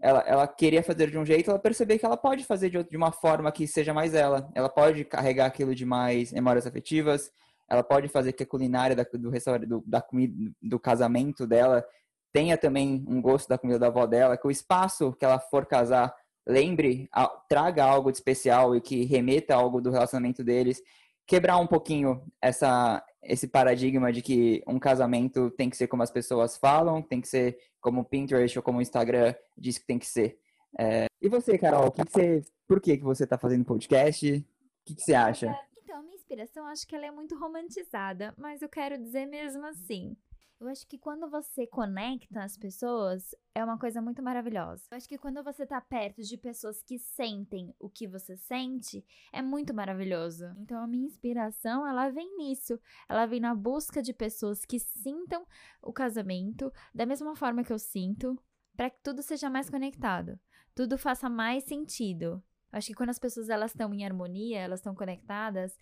ela 0.00 0.20
ela 0.20 0.46
queria 0.46 0.82
fazer 0.82 1.10
de 1.10 1.18
um 1.18 1.26
jeito, 1.26 1.50
ela 1.50 1.58
perceber 1.58 1.98
que 1.98 2.06
ela 2.06 2.16
pode 2.16 2.44
fazer 2.44 2.70
de, 2.70 2.82
de 2.84 2.96
uma 2.96 3.10
forma 3.10 3.50
que 3.50 3.66
seja 3.66 3.92
mais 3.92 4.14
ela. 4.14 4.48
Ela 4.54 4.68
pode 4.68 5.04
carregar 5.04 5.46
aquilo 5.46 5.74
de 5.74 5.84
mais 5.84 6.32
memórias 6.32 6.66
afetivas. 6.66 7.30
Ela 7.68 7.82
pode 7.82 8.08
fazer 8.08 8.32
que 8.32 8.44
a 8.44 8.46
culinária 8.46 8.94
da, 8.94 9.04
do 9.14 9.30
restaurante, 9.30 9.66
do, 9.66 9.82
da 9.86 10.00
comida, 10.00 10.52
do 10.62 10.78
casamento 10.78 11.46
dela 11.46 11.84
tenha 12.32 12.56
também 12.56 13.04
um 13.08 13.20
gosto 13.20 13.48
da 13.48 13.58
comida 13.58 13.78
da 13.78 13.88
avó 13.88 14.06
dela, 14.06 14.36
que 14.36 14.46
o 14.46 14.50
espaço 14.50 15.12
que 15.14 15.24
ela 15.24 15.38
for 15.38 15.66
casar 15.66 16.14
lembre, 16.48 17.08
traga 17.48 17.84
algo 17.84 18.10
de 18.10 18.16
especial 18.16 18.74
e 18.74 18.80
que 18.80 19.04
remeta 19.04 19.54
algo 19.54 19.80
do 19.80 19.90
relacionamento 19.90 20.42
deles, 20.42 20.82
quebrar 21.26 21.58
um 21.58 21.66
pouquinho 21.66 22.22
essa 22.40 23.04
esse 23.22 23.48
paradigma 23.48 24.12
de 24.12 24.22
que 24.22 24.62
um 24.66 24.78
casamento 24.78 25.50
tem 25.50 25.68
que 25.68 25.76
ser 25.76 25.88
como 25.88 26.02
as 26.02 26.10
pessoas 26.10 26.56
falam, 26.56 27.02
tem 27.02 27.20
que 27.20 27.28
ser 27.28 27.58
como 27.80 28.00
o 28.00 28.04
Pinterest 28.04 28.58
ou 28.58 28.62
como 28.62 28.78
o 28.78 28.82
Instagram 28.82 29.34
diz 29.56 29.76
que 29.76 29.86
tem 29.86 29.98
que 29.98 30.06
ser. 30.06 30.38
É... 30.78 31.06
E 31.20 31.28
você, 31.28 31.58
Carol, 31.58 31.90
que 31.90 32.04
que 32.04 32.12
você, 32.12 32.44
por 32.66 32.80
que, 32.80 32.96
que 32.96 33.04
você 33.04 33.24
está 33.24 33.36
fazendo 33.36 33.64
podcast? 33.64 34.32
O 34.32 34.44
que, 34.84 34.94
que 34.94 35.02
você 35.02 35.14
acha? 35.14 35.54
Então, 35.82 36.02
minha 36.02 36.14
inspiração, 36.14 36.64
acho 36.66 36.86
que 36.86 36.94
ela 36.94 37.06
é 37.06 37.10
muito 37.10 37.36
romantizada, 37.36 38.32
mas 38.38 38.62
eu 38.62 38.68
quero 38.68 38.96
dizer 38.96 39.26
mesmo 39.26 39.66
assim. 39.66 40.16
Eu 40.60 40.66
acho 40.66 40.88
que 40.88 40.98
quando 40.98 41.30
você 41.30 41.68
conecta 41.68 42.42
as 42.42 42.56
pessoas, 42.56 43.32
é 43.54 43.64
uma 43.64 43.78
coisa 43.78 44.02
muito 44.02 44.20
maravilhosa. 44.20 44.82
Eu 44.90 44.96
acho 44.96 45.08
que 45.08 45.16
quando 45.16 45.40
você 45.44 45.64
tá 45.64 45.80
perto 45.80 46.20
de 46.20 46.36
pessoas 46.36 46.82
que 46.82 46.98
sentem 46.98 47.72
o 47.78 47.88
que 47.88 48.08
você 48.08 48.36
sente, 48.36 49.04
é 49.32 49.40
muito 49.40 49.72
maravilhoso. 49.72 50.46
Então 50.58 50.82
a 50.82 50.86
minha 50.88 51.06
inspiração, 51.06 51.86
ela 51.86 52.10
vem 52.10 52.36
nisso. 52.36 52.76
Ela 53.08 53.24
vem 53.24 53.38
na 53.38 53.54
busca 53.54 54.02
de 54.02 54.12
pessoas 54.12 54.64
que 54.64 54.80
sintam 54.80 55.46
o 55.80 55.92
casamento 55.92 56.72
da 56.92 57.06
mesma 57.06 57.36
forma 57.36 57.62
que 57.62 57.72
eu 57.72 57.78
sinto, 57.78 58.36
para 58.76 58.90
que 58.90 58.98
tudo 59.00 59.22
seja 59.22 59.48
mais 59.48 59.70
conectado, 59.70 60.40
tudo 60.74 60.98
faça 60.98 61.28
mais 61.28 61.62
sentido. 61.64 62.42
Acho 62.70 62.88
que 62.88 62.94
quando 62.94 63.10
as 63.10 63.18
pessoas 63.18 63.48
elas 63.48 63.70
estão 63.70 63.92
em 63.94 64.04
harmonia, 64.04 64.58
elas 64.58 64.80
estão 64.80 64.94
conectadas, 64.94 65.78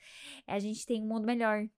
a 0.46 0.58
gente 0.58 0.86
tem 0.86 1.02
um 1.02 1.06
mundo 1.06 1.26
melhor. 1.26 1.68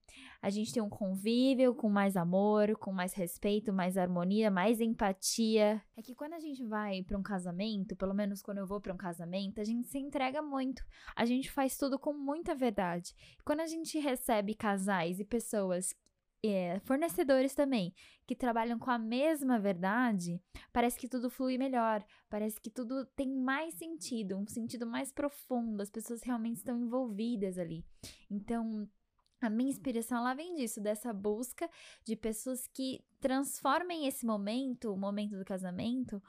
A 0.41 0.49
gente 0.49 0.73
tem 0.73 0.81
um 0.81 0.89
convívio 0.89 1.73
com 1.75 1.89
mais 1.89 2.15
amor, 2.15 2.75
com 2.77 2.91
mais 2.91 3.13
respeito, 3.13 3.73
mais 3.73 3.97
harmonia, 3.97 4.49
mais 4.49 4.79
empatia. 4.79 5.81
É 5.97 6.01
que 6.01 6.15
quando 6.15 6.33
a 6.33 6.39
gente 6.39 6.63
vai 6.63 7.03
para 7.03 7.17
um 7.17 7.23
casamento, 7.23 7.95
pelo 7.95 8.13
menos 8.13 8.41
quando 8.41 8.59
eu 8.59 8.67
vou 8.67 8.79
para 8.79 8.93
um 8.93 8.97
casamento, 8.97 9.59
a 9.59 9.63
gente 9.63 9.87
se 9.87 9.97
entrega 9.97 10.41
muito. 10.41 10.83
A 11.15 11.25
gente 11.25 11.51
faz 11.51 11.77
tudo 11.77 11.99
com 11.99 12.13
muita 12.13 12.55
verdade. 12.55 13.13
Quando 13.43 13.61
a 13.61 13.67
gente 13.67 13.99
recebe 13.99 14.53
casais 14.53 15.19
e 15.19 15.25
pessoas 15.25 15.93
é, 16.43 16.79
fornecedores 16.81 17.53
também, 17.53 17.93
que 18.25 18.35
trabalham 18.35 18.79
com 18.79 18.89
a 18.89 18.97
mesma 18.97 19.59
verdade, 19.59 20.41
parece 20.71 20.97
que 20.97 21.07
tudo 21.07 21.29
flui 21.29 21.57
melhor, 21.57 22.05
parece 22.29 22.59
que 22.61 22.69
tudo 22.69 23.05
tem 23.15 23.29
mais 23.29 23.73
sentido, 23.75 24.37
um 24.37 24.47
sentido 24.47 24.85
mais 24.85 25.11
profundo, 25.11 25.81
as 25.81 25.89
pessoas 25.89 26.23
realmente 26.23 26.57
estão 26.57 26.79
envolvidas 26.79 27.57
ali. 27.57 27.83
Então, 28.29 28.87
a 29.41 29.49
minha 29.49 29.69
inspiração 29.69 30.17
ela 30.17 30.33
vem 30.33 30.55
disso, 30.55 30.81
dessa 30.81 31.13
busca 31.13 31.69
de 32.05 32.15
pessoas 32.15 32.67
que 32.67 33.03
transformem 33.19 34.07
esse 34.07 34.25
momento, 34.25 34.93
o 34.93 34.97
momento 34.97 35.37
do 35.37 35.45
casamento, 35.45 36.21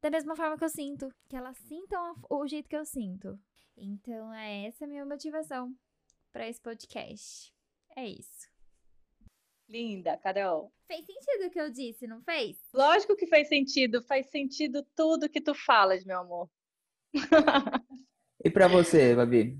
da 0.00 0.10
mesma 0.10 0.36
forma 0.36 0.56
que 0.56 0.64
eu 0.64 0.68
sinto, 0.68 1.08
que 1.28 1.36
elas 1.36 1.56
sintam 1.58 2.14
o 2.30 2.46
jeito 2.46 2.68
que 2.68 2.76
eu 2.76 2.84
sinto. 2.84 3.38
Então, 3.76 4.32
é 4.32 4.66
essa 4.66 4.84
a 4.84 4.88
minha 4.88 5.04
motivação 5.04 5.74
para 6.32 6.48
esse 6.48 6.60
podcast. 6.60 7.54
É 7.94 8.06
isso. 8.06 8.55
Linda, 9.68 10.16
Carol. 10.18 10.72
Fez 10.86 11.04
sentido 11.04 11.46
o 11.46 11.50
que 11.50 11.60
eu 11.60 11.70
disse, 11.70 12.06
não 12.06 12.22
fez? 12.22 12.56
Lógico 12.72 13.16
que 13.16 13.26
faz 13.26 13.48
sentido. 13.48 14.02
Faz 14.02 14.30
sentido 14.30 14.86
tudo 14.94 15.28
que 15.28 15.40
tu 15.40 15.54
falas, 15.54 16.04
meu 16.04 16.20
amor. 16.20 16.48
e 18.44 18.50
para 18.50 18.68
você, 18.68 19.14
Babi? 19.14 19.58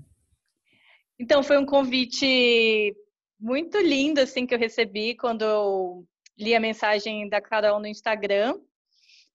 Então, 1.19 1.43
foi 1.43 1.57
um 1.57 1.65
convite 1.65 2.95
muito 3.39 3.77
lindo, 3.79 4.21
assim, 4.21 4.45
que 4.45 4.53
eu 4.53 4.59
recebi 4.59 5.15
quando 5.15 5.43
eu 5.43 6.07
li 6.37 6.55
a 6.55 6.59
mensagem 6.59 7.27
da 7.27 7.41
Carol 7.41 7.79
no 7.79 7.87
Instagram. 7.87 8.59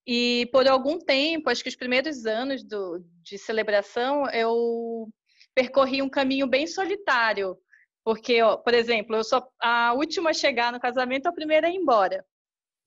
E 0.06 0.48
por 0.52 0.66
algum 0.66 0.98
tempo, 0.98 1.50
acho 1.50 1.62
que 1.62 1.68
os 1.68 1.76
primeiros 1.76 2.26
anos 2.26 2.64
do, 2.64 3.04
de 3.22 3.38
celebração, 3.38 4.28
eu 4.30 5.08
percorri 5.54 6.02
um 6.02 6.08
caminho 6.08 6.46
bem 6.46 6.66
solitário. 6.66 7.56
Porque, 8.04 8.42
ó, 8.42 8.56
por 8.56 8.74
exemplo, 8.74 9.16
eu 9.16 9.24
sou 9.24 9.42
a 9.60 9.92
última 9.94 10.30
a 10.30 10.34
chegar 10.34 10.72
no 10.72 10.80
casamento, 10.80 11.26
a 11.26 11.32
primeira 11.32 11.68
a 11.68 11.70
ir 11.70 11.76
embora. 11.76 12.24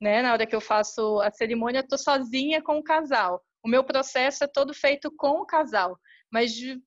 Né? 0.01 0.21
Na 0.21 0.33
hora 0.33 0.45
que 0.45 0.55
eu 0.55 0.61
faço 0.61 1.19
a 1.21 1.31
cerimônia, 1.31 1.79
estou 1.79 1.97
sozinha 1.97 2.61
com 2.61 2.77
o 2.77 2.83
casal. 2.83 3.41
O 3.63 3.69
meu 3.69 3.83
processo 3.83 4.43
é 4.43 4.47
todo 4.47 4.73
feito 4.73 5.11
com 5.11 5.41
o 5.41 5.45
casal. 5.45 5.97
Mas 6.31 6.53
de, 6.53 6.77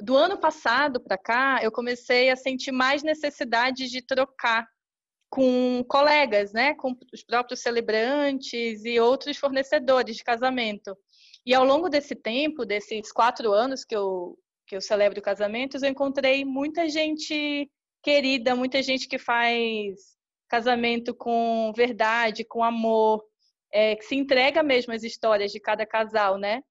do 0.00 0.16
ano 0.16 0.38
passado 0.38 1.00
para 1.00 1.16
cá, 1.16 1.60
eu 1.62 1.72
comecei 1.72 2.30
a 2.30 2.36
sentir 2.36 2.72
mais 2.72 3.02
necessidade 3.02 3.88
de 3.88 4.02
trocar 4.02 4.68
com 5.30 5.84
colegas, 5.88 6.52
né, 6.52 6.74
com 6.74 6.96
os 7.12 7.22
próprios 7.22 7.60
celebrantes 7.60 8.84
e 8.84 8.98
outros 8.98 9.36
fornecedores 9.36 10.16
de 10.16 10.24
casamento. 10.24 10.96
E 11.46 11.54
ao 11.54 11.64
longo 11.64 11.88
desse 11.88 12.14
tempo, 12.14 12.66
desses 12.66 13.12
quatro 13.12 13.52
anos 13.52 13.84
que 13.84 13.96
eu 13.96 14.36
que 14.70 14.76
eu 14.76 14.80
celebro 14.80 15.20
casamentos, 15.20 15.82
eu 15.82 15.90
encontrei 15.90 16.44
muita 16.44 16.88
gente 16.88 17.68
querida, 18.04 18.54
muita 18.54 18.80
gente 18.80 19.08
que 19.08 19.18
faz 19.18 19.96
casamento 20.48 21.12
com 21.12 21.72
verdade, 21.76 22.44
com 22.44 22.62
amor, 22.62 23.20
é, 23.72 23.96
que 23.96 24.04
se 24.04 24.14
entrega 24.14 24.62
mesmo 24.62 24.92
às 24.92 25.02
histórias 25.02 25.50
de 25.50 25.58
cada 25.58 25.84
casal, 25.84 26.38
né? 26.38 26.62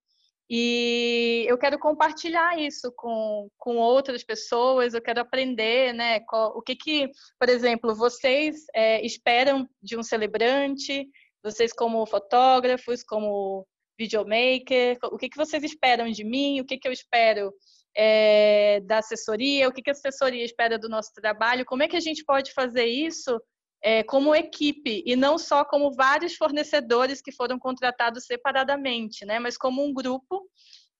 E 0.49 1.45
eu 1.49 1.57
quero 1.57 1.77
compartilhar 1.77 2.57
isso 2.57 2.89
com, 2.95 3.49
com 3.57 3.75
outras 3.75 4.23
pessoas, 4.23 4.93
eu 4.93 5.01
quero 5.01 5.19
aprender, 5.19 5.93
né? 5.93 6.21
O 6.55 6.61
que 6.61 6.77
que, 6.77 7.09
por 7.37 7.49
exemplo, 7.49 7.93
vocês 7.93 8.63
é, 8.73 9.05
esperam 9.05 9.67
de 9.83 9.97
um 9.97 10.03
celebrante, 10.03 11.05
vocês 11.43 11.73
como 11.73 12.05
fotógrafos, 12.05 13.03
como 13.03 13.67
videomaker, 13.99 14.97
o 15.11 15.17
que 15.17 15.27
que 15.27 15.37
vocês 15.37 15.61
esperam 15.65 16.09
de 16.09 16.23
mim, 16.23 16.61
o 16.61 16.65
que 16.65 16.77
que 16.77 16.87
eu 16.87 16.93
espero 16.93 17.53
é, 17.95 18.79
da 18.81 18.99
assessoria, 18.99 19.67
o 19.67 19.71
que, 19.71 19.81
que 19.81 19.89
a 19.89 19.93
assessoria 19.93 20.43
espera 20.43 20.77
do 20.77 20.89
nosso 20.89 21.11
trabalho, 21.13 21.65
como 21.65 21.83
é 21.83 21.87
que 21.87 21.97
a 21.97 22.01
gente 22.01 22.23
pode 22.23 22.53
fazer 22.53 22.85
isso 22.85 23.39
é, 23.81 24.03
como 24.03 24.35
equipe 24.35 25.03
e 25.05 25.15
não 25.15 25.37
só 25.37 25.63
como 25.63 25.93
vários 25.93 26.35
fornecedores 26.35 27.21
que 27.21 27.31
foram 27.31 27.57
contratados 27.57 28.25
separadamente, 28.25 29.25
né? 29.25 29.39
mas 29.39 29.57
como 29.57 29.83
um 29.83 29.93
grupo 29.93 30.45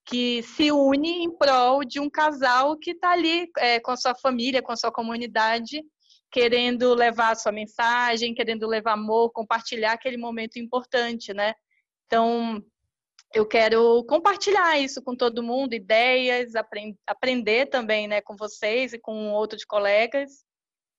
que 0.05 0.41
se 0.41 0.72
une 0.72 1.24
em 1.24 1.38
prol 1.38 1.84
de 1.84 2.00
um 2.00 2.10
casal 2.10 2.77
que 2.77 2.91
está 2.91 3.12
ali 3.12 3.48
é, 3.58 3.79
com 3.79 3.91
a 3.91 3.98
sua 3.98 4.15
família, 4.15 4.62
com 4.62 4.72
a 4.72 4.75
sua 4.75 4.91
comunidade, 4.91 5.84
querendo 6.31 6.93
levar 6.93 7.31
a 7.31 7.36
sua 7.36 7.51
mensagem, 7.51 8.34
querendo 8.34 8.67
levar 8.67 8.93
amor, 8.93 9.31
compartilhar 9.31 9.93
aquele 9.93 10.17
momento 10.17 10.58
importante, 10.58 11.34
né? 11.34 11.53
Então, 12.05 12.63
eu 13.33 13.45
quero 13.45 14.03
compartilhar 14.05 14.79
isso 14.79 15.01
com 15.01 15.15
todo 15.15 15.44
mundo, 15.44 15.74
ideias, 15.74 16.55
aprend 16.55 16.96
aprender 17.05 17.68
também 17.68 18.07
né, 18.07 18.22
com 18.22 18.35
vocês 18.35 18.94
e 18.94 19.00
com 19.00 19.31
outros 19.31 19.63
colegas. 19.63 20.44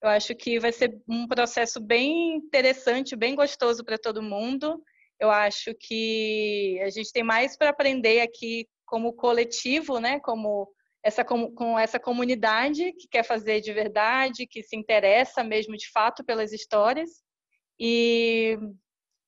Eu 0.02 0.08
acho 0.08 0.34
que 0.34 0.58
vai 0.58 0.72
ser 0.72 0.98
um 1.08 1.26
processo 1.26 1.80
bem 1.80 2.36
interessante, 2.36 3.16
bem 3.16 3.34
gostoso 3.34 3.84
para 3.84 3.98
todo 3.98 4.22
mundo. 4.22 4.82
Eu 5.18 5.30
acho 5.30 5.74
que 5.78 6.80
a 6.82 6.88
gente 6.88 7.12
tem 7.12 7.22
mais 7.22 7.56
para 7.56 7.70
aprender 7.70 8.20
aqui 8.20 8.66
como 8.86 9.12
coletivo, 9.12 9.98
né, 9.98 10.20
como 10.20 10.72
essa 11.02 11.24
com 11.24 11.78
essa 11.78 11.98
comunidade 11.98 12.92
que 12.92 13.08
quer 13.08 13.24
fazer 13.24 13.60
de 13.60 13.72
verdade, 13.72 14.46
que 14.46 14.62
se 14.62 14.76
interessa 14.76 15.42
mesmo 15.42 15.76
de 15.76 15.90
fato 15.90 16.24
pelas 16.24 16.52
histórias. 16.52 17.10
E 17.78 18.58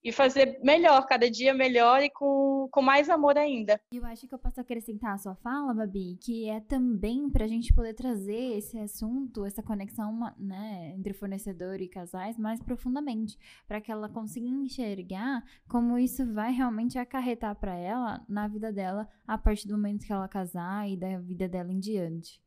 e 0.05 0.11
fazer 0.11 0.59
melhor, 0.63 1.07
cada 1.07 1.31
dia 1.31 1.55
melhor 1.55 2.03
e 2.03 2.11
com, 2.11 2.69
com 2.71 2.83
mais 2.83 3.09
amor 3.09 3.39
ainda. 3.39 3.81
Eu 3.93 4.05
acho 4.05 4.27
que 4.27 4.35
eu 4.35 4.39
posso 4.39 4.61
acrescentar 4.61 5.15
a 5.15 5.19
sua 5.19 5.37
fala, 5.37 5.73
Babi, 5.73 6.19
que 6.21 6.49
é 6.49 6.61
também 6.61 7.31
para 7.31 7.45
a 7.45 7.49
gente 7.49 7.73
poder 7.73 7.95
trazer 7.95 8.59
esse 8.59 8.77
assunto, 8.79 9.45
essa 9.45 9.63
conexão 9.63 10.19
né, 10.37 10.93
entre 10.97 11.13
fornecedor 11.13 11.81
e 11.81 11.89
casais 11.89 12.37
mais 12.37 12.61
profundamente, 12.61 13.39
para 13.69 13.81
que 13.81 13.93
ela 13.93 14.09
consiga 14.09 14.47
enxergar 14.47 15.45
como 15.69 15.97
isso 15.97 16.27
vai 16.33 16.53
realmente 16.53 16.99
acarretar 16.99 17.55
para 17.55 17.75
ela 17.75 18.25
na 18.29 18.49
vida 18.49 18.73
dela 18.73 19.09
a 19.27 19.39
partir 19.39 19.69
do 19.69 19.75
momento 19.75 20.05
que 20.05 20.13
ela 20.13 20.27
casar 20.27 20.89
e 20.91 20.97
da 20.97 21.19
vida 21.19 21.49
dela 21.49 21.73
em 21.73 21.79
diante. 21.79 22.43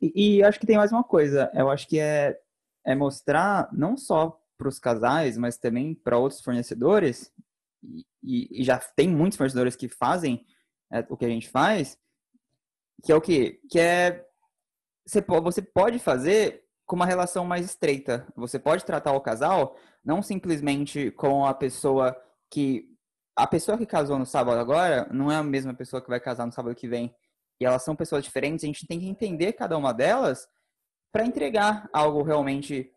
E, 0.00 0.36
e 0.38 0.44
acho 0.44 0.60
que 0.60 0.66
tem 0.66 0.76
mais 0.76 0.92
uma 0.92 1.02
coisa, 1.02 1.50
eu 1.54 1.70
acho 1.70 1.88
que 1.88 1.98
é, 1.98 2.38
é 2.84 2.94
mostrar 2.94 3.70
não 3.72 3.96
só 3.96 4.38
para 4.56 4.68
os 4.68 4.78
casais, 4.78 5.36
mas 5.36 5.56
também 5.56 5.94
para 5.94 6.18
outros 6.18 6.40
fornecedores, 6.40 7.32
e, 8.22 8.60
e, 8.60 8.64
já 8.64 8.78
tem 8.78 9.08
muitos 9.08 9.36
fornecedores 9.36 9.76
que 9.76 9.88
fazem 9.88 10.44
é, 10.92 11.04
o 11.08 11.16
que 11.16 11.24
a 11.24 11.28
gente 11.28 11.48
faz, 11.48 11.98
que 13.04 13.12
é 13.12 13.14
o 13.14 13.20
quê? 13.20 13.60
Que 13.70 13.78
é 13.78 14.26
você, 15.06 15.20
você 15.20 15.62
pode 15.62 15.98
fazer 15.98 16.64
com 16.84 16.96
uma 16.96 17.06
relação 17.06 17.44
mais 17.44 17.64
estreita. 17.64 18.26
Você 18.36 18.58
pode 18.58 18.84
tratar 18.84 19.12
o 19.12 19.20
casal 19.20 19.76
não 20.04 20.22
simplesmente 20.22 21.10
com 21.12 21.44
a 21.44 21.52
pessoa 21.52 22.16
que 22.50 22.88
a 23.36 23.46
pessoa 23.46 23.76
que 23.76 23.84
casou 23.84 24.18
no 24.18 24.24
sábado 24.24 24.58
agora 24.58 25.06
não 25.12 25.30
é 25.30 25.36
a 25.36 25.42
mesma 25.42 25.74
pessoa 25.74 26.00
que 26.00 26.08
vai 26.08 26.18
casar 26.18 26.46
no 26.46 26.52
sábado 26.52 26.74
que 26.74 26.88
vem. 26.88 27.14
E 27.60 27.66
elas 27.66 27.82
são 27.82 27.94
pessoas 27.94 28.24
diferentes, 28.24 28.64
a 28.64 28.66
gente 28.66 28.86
tem 28.86 28.98
que 28.98 29.08
entender 29.08 29.52
cada 29.52 29.76
uma 29.76 29.92
delas 29.92 30.48
para 31.12 31.26
entregar 31.26 31.88
algo 31.92 32.22
realmente 32.22 32.90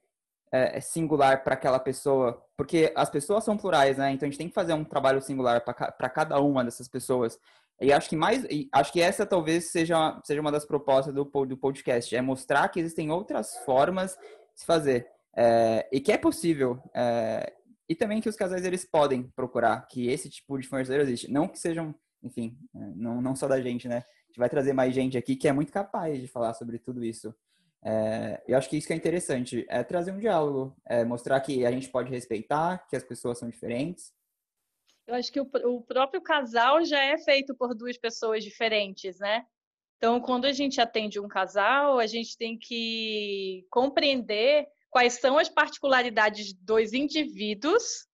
é, 0.52 0.78
é, 0.78 0.82
singular 0.82 1.44
para 1.44 1.54
aquela 1.54 1.80
pessoa, 1.80 2.44
porque 2.58 2.92
as 2.96 3.10
pessoas 3.10 3.44
são 3.44 3.58
plurais, 3.58 3.98
né? 3.98 4.12
Então 4.12 4.28
a 4.28 4.30
gente 4.30 4.38
tem 4.38 4.48
que 4.48 4.54
fazer 4.54 4.74
um 4.74 4.84
trabalho 4.84 5.22
singular 5.22 5.62
para 5.62 6.10
cada 6.10 6.40
uma 6.40 6.64
dessas 6.64 6.88
pessoas. 6.88 7.40
E 7.82 7.94
acho 7.94 8.10
que 8.10 8.16
mais, 8.16 8.46
acho 8.74 8.92
que 8.92 9.02
essa 9.02 9.26
talvez 9.26 9.72
seja, 9.72 10.20
seja 10.24 10.42
uma 10.42 10.52
das 10.52 10.66
propostas 10.66 11.14
do, 11.14 11.24
do 11.24 11.58
podcast, 11.58 12.14
é 12.14 12.22
mostrar 12.22 12.68
que 12.68 12.80
existem 12.80 13.10
outras 13.10 13.58
formas 13.66 14.18
de 14.54 14.62
se 14.62 14.66
fazer 14.66 15.08
é, 15.36 15.88
e 15.92 16.00
que 16.00 16.12
é 16.12 16.18
possível. 16.18 16.82
É, 16.94 17.54
e 17.88 17.96
também 17.96 18.22
que 18.22 18.30
os 18.30 18.36
casais 18.36 18.66
eles 18.66 18.86
podem 18.86 19.24
procurar 19.36 19.88
que 19.88 20.10
esse 20.10 20.30
tipo 20.30 20.58
de 20.60 20.68
fornecedor 20.68 21.02
existe, 21.02 21.32
não 21.32 21.48
que 21.48 21.58
sejam, 21.58 21.96
enfim, 22.22 22.58
é, 22.76 22.80
não, 22.96 23.22
não 23.22 23.36
só 23.36 23.48
da 23.48 23.62
gente, 23.62 23.88
né? 23.88 23.98
A 23.98 24.28
gente 24.28 24.38
vai 24.40 24.50
trazer 24.50 24.74
mais 24.74 24.94
gente 24.94 25.18
aqui 25.18 25.36
que 25.36 25.48
é 25.48 25.54
muito 25.54 25.72
capaz 25.72 26.20
de 26.20 26.28
falar 26.28 26.54
sobre 26.54 26.78
tudo 26.78 27.04
isso. 27.04 27.34
É, 27.84 28.44
eu 28.48 28.58
acho 28.58 28.70
que 28.70 28.78
isso 28.78 28.88
que 28.88 28.94
é 28.94 28.96
interessante, 28.96 29.66
é 29.70 29.84
trazer 29.84 30.12
um 30.12 30.20
diálogo, 30.20 30.76
é 30.86 31.06
mostrar 31.06 31.40
que 31.40 31.66
a 31.66 31.72
gente 31.72 31.90
pode 31.90 32.10
respeitar, 32.10 32.86
que 32.90 32.96
as 32.96 33.04
pessoas 33.04 33.38
são 33.38 33.50
diferentes. 33.50 34.14
Eu 35.08 35.16
acho 35.16 35.32
que 35.32 35.40
o, 35.40 35.50
o 35.66 35.82
próprio 35.82 36.22
casal 36.22 36.84
já 36.84 37.02
é 37.02 37.18
feito 37.18 37.56
por 37.56 37.74
duas 37.74 37.98
pessoas 37.98 38.44
diferentes, 38.44 39.18
né? 39.20 39.46
Então, 39.98 40.20
quando 40.22 40.46
a 40.46 40.54
gente 40.54 40.80
atende 40.80 41.20
um 41.20 41.28
casal, 41.28 42.00
a 42.00 42.08
gente 42.08 42.38
tem 42.38 42.58
que 42.58 43.66
compreender 43.70 44.68
quais 44.90 45.14
são 45.14 45.38
as 45.38 45.50
particularidades 45.50 46.54
dos 46.54 46.94
indivíduos 46.94 48.08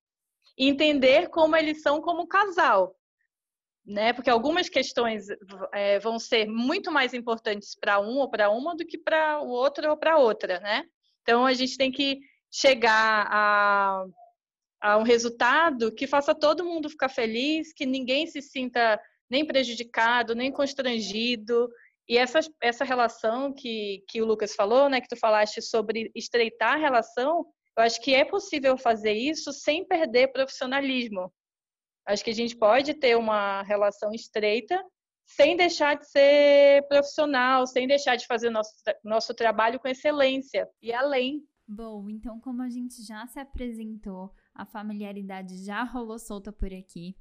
e 0.57 0.67
entender 0.67 1.29
como 1.29 1.55
eles 1.55 1.81
são 1.81 2.01
como 2.01 2.27
casal 2.27 2.95
né? 3.85 4.13
Porque 4.13 4.29
algumas 4.29 4.67
questões 4.67 5.27
é, 5.73 5.99
vão 5.99 6.17
ser 6.17 6.47
muito 6.47 6.91
mais 6.91 7.13
importantes 7.13 7.75
para 7.79 7.99
um 7.99 8.17
ou 8.17 8.29
para 8.29 8.49
uma 8.49 8.75
do 8.75 8.85
que 8.85 8.97
para 8.97 9.41
o 9.41 9.49
outro 9.49 9.89
ou 9.89 9.97
para 9.97 10.17
outra, 10.17 10.59
né? 10.59 10.83
Então 11.21 11.45
a 11.45 11.53
gente 11.53 11.77
tem 11.77 11.91
que 11.91 12.19
chegar 12.51 13.27
a, 13.29 14.05
a 14.81 14.97
um 14.97 15.03
resultado 15.03 15.93
que 15.93 16.07
faça 16.07 16.33
todo 16.33 16.65
mundo 16.65 16.89
ficar 16.89 17.09
feliz, 17.09 17.73
que 17.73 17.85
ninguém 17.85 18.25
se 18.25 18.41
sinta 18.41 18.99
nem 19.29 19.45
prejudicado, 19.45 20.33
nem 20.33 20.51
constrangido. 20.51 21.69
E 22.07 22.17
essa, 22.17 22.39
essa 22.61 22.85
relação 22.85 23.53
que, 23.53 24.03
que 24.07 24.21
o 24.21 24.25
Lucas 24.25 24.55
falou, 24.55 24.89
né, 24.89 25.01
que 25.01 25.07
tu 25.07 25.17
falaste 25.17 25.61
sobre 25.61 26.11
estreitar 26.15 26.73
a 26.73 26.79
relação, 26.79 27.45
eu 27.77 27.83
acho 27.83 27.99
que 28.01 28.13
é 28.13 28.23
possível 28.23 28.77
fazer 28.77 29.13
isso 29.13 29.51
sem 29.51 29.85
perder 29.85 30.31
profissionalismo. 30.31 31.31
Acho 32.05 32.23
que 32.23 32.29
a 32.29 32.35
gente 32.35 32.55
pode 32.55 32.93
ter 32.93 33.17
uma 33.17 33.63
relação 33.63 34.11
estreita 34.13 34.83
sem 35.25 35.57
deixar 35.57 35.95
de 35.95 36.07
ser 36.07 36.87
profissional, 36.87 37.65
sem 37.65 37.87
deixar 37.87 38.15
de 38.15 38.27
fazer 38.27 38.49
nosso, 38.49 38.71
nosso 39.03 39.33
trabalho 39.33 39.79
com 39.79 39.87
excelência 39.87 40.69
e 40.81 40.93
além. 40.93 41.43
Bom, 41.67 42.07
então 42.09 42.39
como 42.39 42.61
a 42.61 42.69
gente 42.69 43.03
já 43.03 43.25
se 43.25 43.39
apresentou, 43.39 44.31
a 44.53 44.65
familiaridade 44.65 45.65
já 45.65 45.83
rolou 45.83 46.19
solta 46.19 46.51
por 46.51 46.71
aqui. 46.71 47.15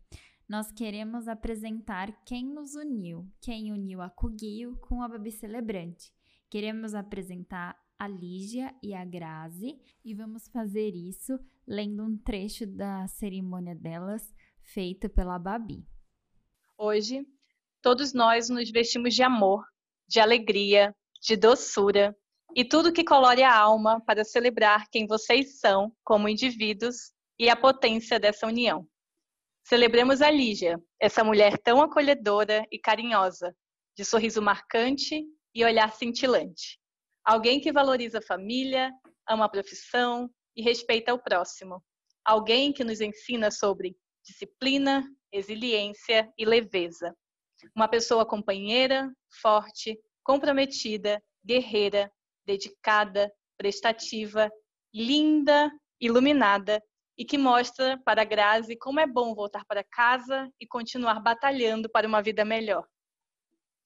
nós 0.46 0.70
queremos 0.70 1.26
apresentar 1.26 2.12
quem 2.26 2.44
nos 2.44 2.74
uniu, 2.74 3.26
quem 3.40 3.72
uniu 3.72 4.02
a 4.02 4.10
Cugio 4.10 4.76
com 4.76 5.02
a 5.02 5.08
Babi 5.08 5.32
Celebrante. 5.32 6.12
Queremos 6.50 6.94
apresentar 6.94 7.74
a 7.98 8.06
Lígia 8.06 8.74
e 8.82 8.92
a 8.92 9.02
Grazi 9.02 9.80
e 10.04 10.14
vamos 10.14 10.46
fazer 10.48 10.94
isso 10.94 11.38
lendo 11.66 12.04
um 12.04 12.18
trecho 12.18 12.66
da 12.66 13.06
cerimônia 13.08 13.74
delas 13.74 14.34
feito 14.72 15.08
pela 15.08 15.38
Babi. 15.38 15.86
Hoje, 16.76 17.26
todos 17.82 18.12
nós 18.12 18.48
nos 18.48 18.70
vestimos 18.70 19.14
de 19.14 19.22
amor, 19.22 19.64
de 20.08 20.20
alegria, 20.20 20.94
de 21.20 21.36
doçura 21.36 22.16
e 22.56 22.64
tudo 22.64 22.92
que 22.92 23.04
colore 23.04 23.42
a 23.42 23.54
alma 23.54 24.00
para 24.04 24.24
celebrar 24.24 24.88
quem 24.90 25.06
vocês 25.06 25.58
são 25.58 25.94
como 26.04 26.28
indivíduos 26.28 27.12
e 27.38 27.48
a 27.48 27.56
potência 27.56 28.18
dessa 28.18 28.46
união. 28.46 28.86
Celebremos 29.64 30.20
a 30.20 30.30
Lígia, 30.30 30.78
essa 31.00 31.24
mulher 31.24 31.58
tão 31.58 31.80
acolhedora 31.80 32.64
e 32.70 32.78
carinhosa, 32.78 33.56
de 33.96 34.04
sorriso 34.04 34.42
marcante 34.42 35.24
e 35.54 35.64
olhar 35.64 35.92
cintilante. 35.92 36.78
Alguém 37.24 37.60
que 37.60 37.72
valoriza 37.72 38.18
a 38.18 38.22
família, 38.22 38.92
ama 39.28 39.46
a 39.46 39.48
profissão 39.48 40.28
e 40.54 40.62
respeita 40.62 41.14
o 41.14 41.18
próximo. 41.18 41.82
Alguém 42.24 42.72
que 42.72 42.84
nos 42.84 43.00
ensina 43.00 43.50
sobre 43.50 43.96
disciplina, 44.24 45.04
resiliência 45.32 46.32
e 46.38 46.44
leveza. 46.44 47.14
Uma 47.74 47.88
pessoa 47.88 48.26
companheira, 48.26 49.12
forte, 49.40 49.98
comprometida, 50.22 51.22
guerreira, 51.44 52.10
dedicada, 52.46 53.32
prestativa, 53.56 54.50
linda, 54.92 55.70
iluminada 56.00 56.82
e 57.16 57.24
que 57.24 57.38
mostra 57.38 58.00
para 58.04 58.22
a 58.22 58.24
Grazi 58.24 58.76
como 58.76 59.00
é 59.00 59.06
bom 59.06 59.34
voltar 59.34 59.64
para 59.66 59.84
casa 59.84 60.50
e 60.60 60.66
continuar 60.66 61.20
batalhando 61.20 61.88
para 61.88 62.06
uma 62.06 62.22
vida 62.22 62.44
melhor. 62.44 62.86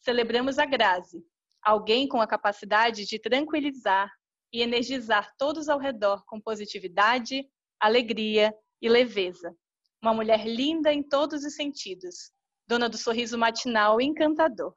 Celebramos 0.00 0.58
a 0.58 0.64
Grazi, 0.64 1.22
alguém 1.62 2.08
com 2.08 2.20
a 2.20 2.26
capacidade 2.26 3.04
de 3.04 3.18
tranquilizar 3.18 4.10
e 4.52 4.62
energizar 4.62 5.34
todos 5.36 5.68
ao 5.68 5.78
redor 5.78 6.24
com 6.24 6.40
positividade, 6.40 7.46
alegria 7.78 8.54
e 8.80 8.88
leveza. 8.88 9.54
Uma 10.00 10.14
mulher 10.14 10.46
linda 10.46 10.92
em 10.92 11.02
todos 11.02 11.44
os 11.44 11.54
sentidos, 11.54 12.30
dona 12.66 12.88
do 12.88 12.96
sorriso 12.96 13.36
matinal 13.36 14.00
encantador, 14.00 14.72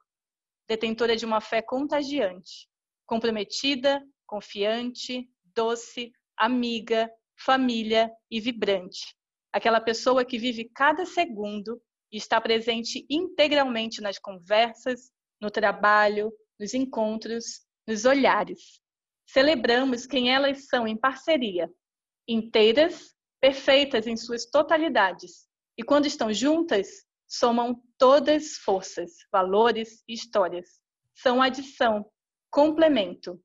detentora 0.68 1.16
de 1.16 1.24
uma 1.24 1.40
fé 1.40 1.62
contagiante, 1.62 2.68
comprometida, 3.06 4.02
confiante, 4.26 5.28
doce, 5.54 6.12
amiga, 6.36 7.10
família 7.36 8.10
e 8.30 8.40
vibrante. 8.40 9.14
Aquela 9.52 9.80
pessoa 9.80 10.24
que 10.24 10.38
vive 10.38 10.70
cada 10.74 11.04
segundo 11.04 11.80
e 12.10 12.16
está 12.16 12.40
presente 12.40 13.06
integralmente 13.08 14.00
nas 14.00 14.18
conversas, 14.18 15.10
no 15.40 15.50
trabalho, 15.50 16.32
nos 16.58 16.74
encontros, 16.74 17.60
nos 17.86 18.04
olhares. 18.04 18.80
Celebramos 19.26 20.06
quem 20.06 20.32
elas 20.32 20.66
são 20.66 20.86
em 20.86 20.96
parceria, 20.96 21.70
inteiras, 22.26 23.14
perfeitas 23.42 24.06
em 24.06 24.16
suas 24.16 24.46
totalidades. 24.46 25.48
E 25.76 25.82
quando 25.82 26.06
estão 26.06 26.32
juntas, 26.32 26.88
somam 27.26 27.82
todas 27.98 28.56
forças, 28.58 29.10
valores 29.32 30.04
e 30.06 30.14
histórias. 30.14 30.80
São 31.12 31.42
adição, 31.42 32.06
complemento. 32.48 33.42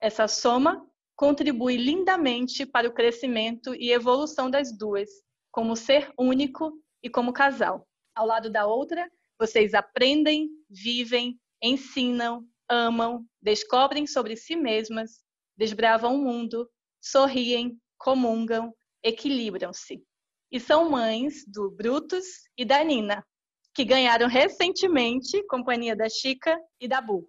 Essa 0.00 0.28
soma 0.28 0.86
contribui 1.16 1.78
lindamente 1.78 2.66
para 2.66 2.88
o 2.88 2.92
crescimento 2.92 3.74
e 3.74 3.90
evolução 3.90 4.50
das 4.50 4.76
duas, 4.76 5.08
como 5.50 5.74
ser 5.74 6.12
único 6.18 6.72
e 7.02 7.08
como 7.08 7.32
casal. 7.32 7.88
Ao 8.14 8.26
lado 8.26 8.50
da 8.50 8.66
outra, 8.66 9.10
vocês 9.38 9.72
aprendem, 9.72 10.50
vivem, 10.68 11.40
ensinam, 11.62 12.46
amam, 12.68 13.24
descobrem 13.40 14.06
sobre 14.06 14.36
si 14.36 14.54
mesmas, 14.54 15.22
desbravam 15.56 16.16
o 16.16 16.22
mundo, 16.22 16.68
sorriem, 17.00 17.80
comungam, 17.96 18.74
equilibram-se. 19.08 20.02
E 20.50 20.60
são 20.60 20.90
mães 20.90 21.44
do 21.46 21.70
Brutus 21.70 22.24
e 22.56 22.64
da 22.64 22.82
Nina, 22.84 23.26
que 23.74 23.84
ganharam 23.84 24.28
recentemente 24.28 25.42
companhia 25.46 25.96
da 25.96 26.08
Chica 26.08 26.58
e 26.80 26.88
da 26.88 27.00
Bu. 27.00 27.26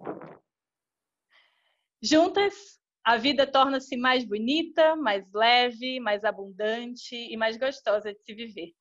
Juntas, 2.01 2.79
a 3.03 3.17
vida 3.17 3.45
torna-se 3.45 3.97
mais 3.97 4.25
bonita, 4.25 4.95
mais 4.95 5.31
leve, 5.33 5.99
mais 5.99 6.23
abundante 6.23 7.15
e 7.15 7.35
mais 7.35 7.57
gostosa 7.57 8.13
de 8.13 8.21
se 8.23 8.33
viver. 8.33 8.71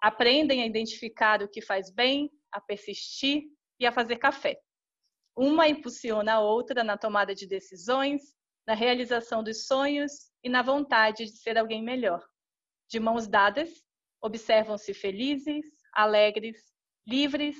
Aprendem 0.00 0.62
a 0.62 0.66
identificar 0.66 1.42
o 1.42 1.48
que 1.48 1.60
faz 1.60 1.92
bem, 1.92 2.30
a 2.50 2.60
persistir 2.60 3.44
e 3.78 3.86
a 3.86 3.92
fazer 3.92 4.16
café. 4.16 4.58
Uma 5.36 5.68
impulsiona 5.68 6.34
a 6.34 6.40
outra 6.40 6.82
na 6.82 6.96
tomada 6.96 7.34
de 7.34 7.46
decisões, 7.46 8.22
na 8.66 8.74
realização 8.74 9.44
dos 9.44 9.66
sonhos 9.66 10.12
e 10.42 10.48
na 10.48 10.62
vontade 10.62 11.24
de 11.24 11.36
ser 11.38 11.56
alguém 11.56 11.82
melhor. 11.82 12.24
De 12.88 13.00
mãos 13.00 13.26
dadas, 13.26 13.70
observam-se 14.22 14.94
felizes, 14.94 15.64
alegres, 15.92 16.56
livres 17.06 17.56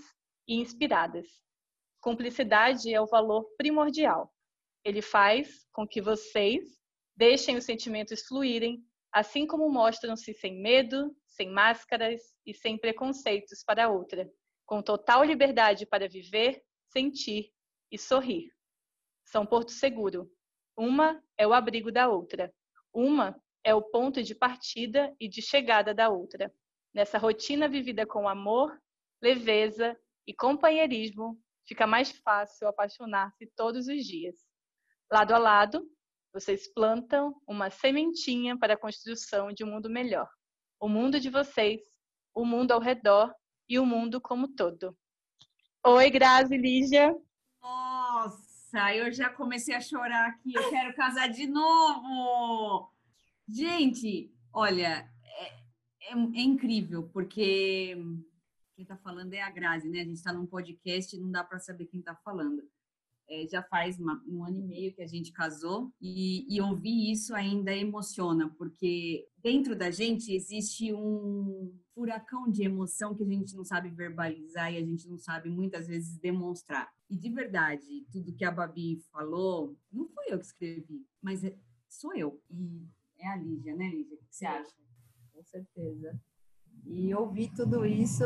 e 0.48 0.56
inspiradas. 0.56 1.26
Cumplicidade 2.00 2.92
é 2.92 3.00
o 3.00 3.06
valor 3.06 3.44
primordial 3.56 4.32
ele 4.86 5.02
faz 5.02 5.66
com 5.72 5.84
que 5.84 6.00
vocês 6.00 6.62
deixem 7.16 7.56
os 7.56 7.64
sentimentos 7.64 8.22
fluírem, 8.22 8.84
assim 9.12 9.44
como 9.44 9.68
mostram-se 9.68 10.32
sem 10.32 10.62
medo, 10.62 11.12
sem 11.26 11.50
máscaras 11.50 12.20
e 12.46 12.54
sem 12.54 12.78
preconceitos 12.78 13.64
para 13.64 13.86
a 13.86 13.88
outra, 13.88 14.30
com 14.64 14.80
total 14.80 15.24
liberdade 15.24 15.84
para 15.84 16.08
viver, 16.08 16.62
sentir 16.92 17.50
e 17.90 17.98
sorrir. 17.98 18.48
São 19.24 19.44
porto 19.44 19.72
seguro. 19.72 20.30
Uma 20.76 21.20
é 21.36 21.44
o 21.44 21.52
abrigo 21.52 21.90
da 21.90 22.08
outra. 22.08 22.54
Uma 22.94 23.36
é 23.66 23.74
o 23.74 23.82
ponto 23.82 24.22
de 24.22 24.32
partida 24.32 25.12
e 25.18 25.28
de 25.28 25.42
chegada 25.42 25.92
da 25.92 26.08
outra. 26.08 26.54
Nessa 26.94 27.18
rotina 27.18 27.68
vivida 27.68 28.06
com 28.06 28.28
amor, 28.28 28.80
leveza 29.20 29.98
e 30.24 30.32
companheirismo, 30.32 31.36
fica 31.66 31.84
mais 31.84 32.12
fácil 32.12 32.68
apaixonar-se 32.68 33.44
todos 33.56 33.88
os 33.88 34.04
dias. 34.04 34.36
Lado 35.10 35.34
a 35.34 35.38
lado, 35.38 35.84
vocês 36.32 36.72
plantam 36.72 37.34
uma 37.44 37.68
sementinha 37.68 38.56
para 38.56 38.74
a 38.74 38.78
construção 38.78 39.52
de 39.52 39.64
um 39.64 39.72
mundo 39.72 39.90
melhor. 39.90 40.28
O 40.78 40.88
mundo 40.88 41.18
de 41.18 41.28
vocês, 41.28 41.82
o 42.32 42.44
mundo 42.44 42.70
ao 42.70 42.78
redor 42.78 43.34
e 43.68 43.80
o 43.80 43.84
mundo 43.84 44.20
como 44.20 44.46
todo. 44.46 44.96
Oi, 45.84 46.08
Grazi, 46.08 46.56
Lígia. 46.56 47.12
Nossa, 47.60 48.94
eu 48.94 49.10
já 49.10 49.28
comecei 49.28 49.74
a 49.74 49.80
chorar 49.80 50.28
aqui. 50.28 50.54
Eu 50.54 50.70
quero 50.70 50.94
casar 50.94 51.26
de 51.26 51.48
novo. 51.48 52.95
Gente, 53.48 54.34
olha, 54.52 55.08
é, 55.24 55.46
é, 56.10 56.12
é 56.12 56.42
incrível, 56.42 57.08
porque 57.10 57.96
quem 58.74 58.82
está 58.82 58.96
falando 58.96 59.32
é 59.32 59.40
a 59.40 59.50
Grazi, 59.50 59.88
né? 59.88 60.00
A 60.00 60.04
gente 60.04 60.16
está 60.16 60.32
num 60.32 60.46
podcast 60.46 61.14
e 61.14 61.20
não 61.20 61.30
dá 61.30 61.44
para 61.44 61.58
saber 61.58 61.86
quem 61.86 62.00
está 62.00 62.14
falando 62.14 62.62
é, 63.28 63.46
já 63.46 63.62
faz 63.62 63.98
uma, 63.98 64.22
um 64.26 64.44
ano 64.44 64.58
e 64.58 64.62
meio 64.62 64.94
que 64.94 65.02
a 65.02 65.06
gente 65.06 65.32
casou 65.32 65.92
e, 66.00 66.46
e 66.48 66.60
ouvir 66.60 67.10
isso 67.10 67.34
ainda 67.34 67.74
emociona, 67.74 68.48
porque 68.56 69.26
dentro 69.42 69.76
da 69.76 69.90
gente 69.90 70.32
existe 70.32 70.92
um 70.92 71.74
furacão 71.94 72.48
de 72.50 72.62
emoção 72.62 73.14
que 73.14 73.24
a 73.24 73.26
gente 73.26 73.54
não 73.56 73.64
sabe 73.64 73.90
verbalizar 73.90 74.72
e 74.72 74.76
a 74.76 74.84
gente 74.84 75.08
não 75.08 75.18
sabe 75.18 75.48
muitas 75.48 75.86
vezes 75.86 76.18
demonstrar. 76.18 76.90
E 77.10 77.16
de 77.16 77.30
verdade, 77.30 78.06
tudo 78.12 78.34
que 78.34 78.44
a 78.44 78.50
Babi 78.50 79.00
falou, 79.10 79.76
não 79.90 80.08
foi 80.08 80.26
eu 80.28 80.38
que 80.38 80.46
escrevi, 80.46 81.04
mas 81.20 81.42
é, 81.42 81.56
sou 81.88 82.14
eu. 82.14 82.40
E 82.50 82.86
é 83.18 83.28
a 83.28 83.36
Lígia, 83.36 83.74
né, 83.74 83.88
Lígia? 83.88 84.16
O 84.16 84.18
que 84.18 84.26
você 84.30 84.46
acha? 84.46 84.74
Com 85.32 85.42
certeza. 85.44 86.20
E 86.84 87.14
ouvir 87.14 87.52
tudo 87.54 87.84
isso 87.84 88.24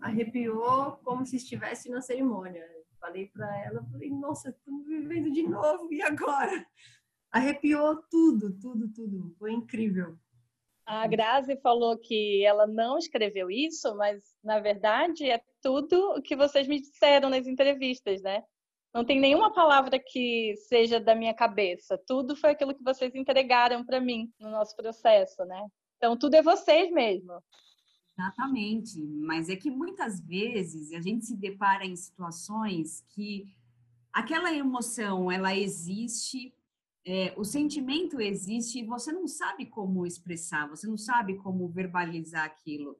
arrepiou 0.00 0.96
como 1.04 1.24
se 1.24 1.36
estivesse 1.36 1.88
na 1.88 2.00
cerimônia 2.00 2.64
Falei 3.00 3.26
para 3.26 3.64
ela, 3.64 3.84
falei, 3.90 4.10
nossa, 4.10 4.50
estamos 4.50 4.86
vivendo 4.86 5.30
de 5.30 5.42
novo, 5.44 5.92
e 5.92 6.02
agora? 6.02 6.66
Arrepiou 7.30 8.02
tudo, 8.10 8.58
tudo, 8.58 8.92
tudo. 8.92 9.34
Foi 9.38 9.52
incrível. 9.52 10.18
A 10.84 11.06
Grazi 11.06 11.56
falou 11.58 11.98
que 11.98 12.44
ela 12.44 12.66
não 12.66 12.98
escreveu 12.98 13.50
isso, 13.50 13.94
mas 13.96 14.22
na 14.42 14.58
verdade 14.58 15.30
é 15.30 15.40
tudo 15.62 16.16
o 16.16 16.22
que 16.22 16.34
vocês 16.34 16.66
me 16.66 16.80
disseram 16.80 17.28
nas 17.28 17.46
entrevistas, 17.46 18.22
né? 18.22 18.42
Não 18.98 19.04
tem 19.04 19.20
nenhuma 19.20 19.52
palavra 19.52 19.96
que 19.96 20.56
seja 20.56 20.98
da 20.98 21.14
minha 21.14 21.32
cabeça. 21.32 21.96
Tudo 22.04 22.34
foi 22.34 22.50
aquilo 22.50 22.74
que 22.74 22.82
vocês 22.82 23.14
entregaram 23.14 23.84
para 23.84 24.00
mim 24.00 24.28
no 24.40 24.50
nosso 24.50 24.74
processo, 24.74 25.44
né? 25.44 25.68
Então 25.96 26.18
tudo 26.18 26.34
é 26.34 26.42
vocês 26.42 26.90
mesmo. 26.90 27.40
Exatamente, 28.10 29.00
mas 29.00 29.48
é 29.48 29.54
que 29.54 29.70
muitas 29.70 30.20
vezes 30.20 30.92
a 30.92 31.00
gente 31.00 31.26
se 31.26 31.36
depara 31.36 31.86
em 31.86 31.94
situações 31.94 33.04
que 33.10 33.46
aquela 34.12 34.52
emoção 34.52 35.30
ela 35.30 35.54
existe, 35.54 36.52
é, 37.06 37.32
o 37.36 37.44
sentimento 37.44 38.20
existe 38.20 38.80
e 38.80 38.84
você 38.84 39.12
não 39.12 39.28
sabe 39.28 39.66
como 39.66 40.06
expressar, 40.06 40.68
você 40.68 40.88
não 40.88 40.98
sabe 40.98 41.36
como 41.36 41.68
verbalizar 41.68 42.44
aquilo. 42.44 42.98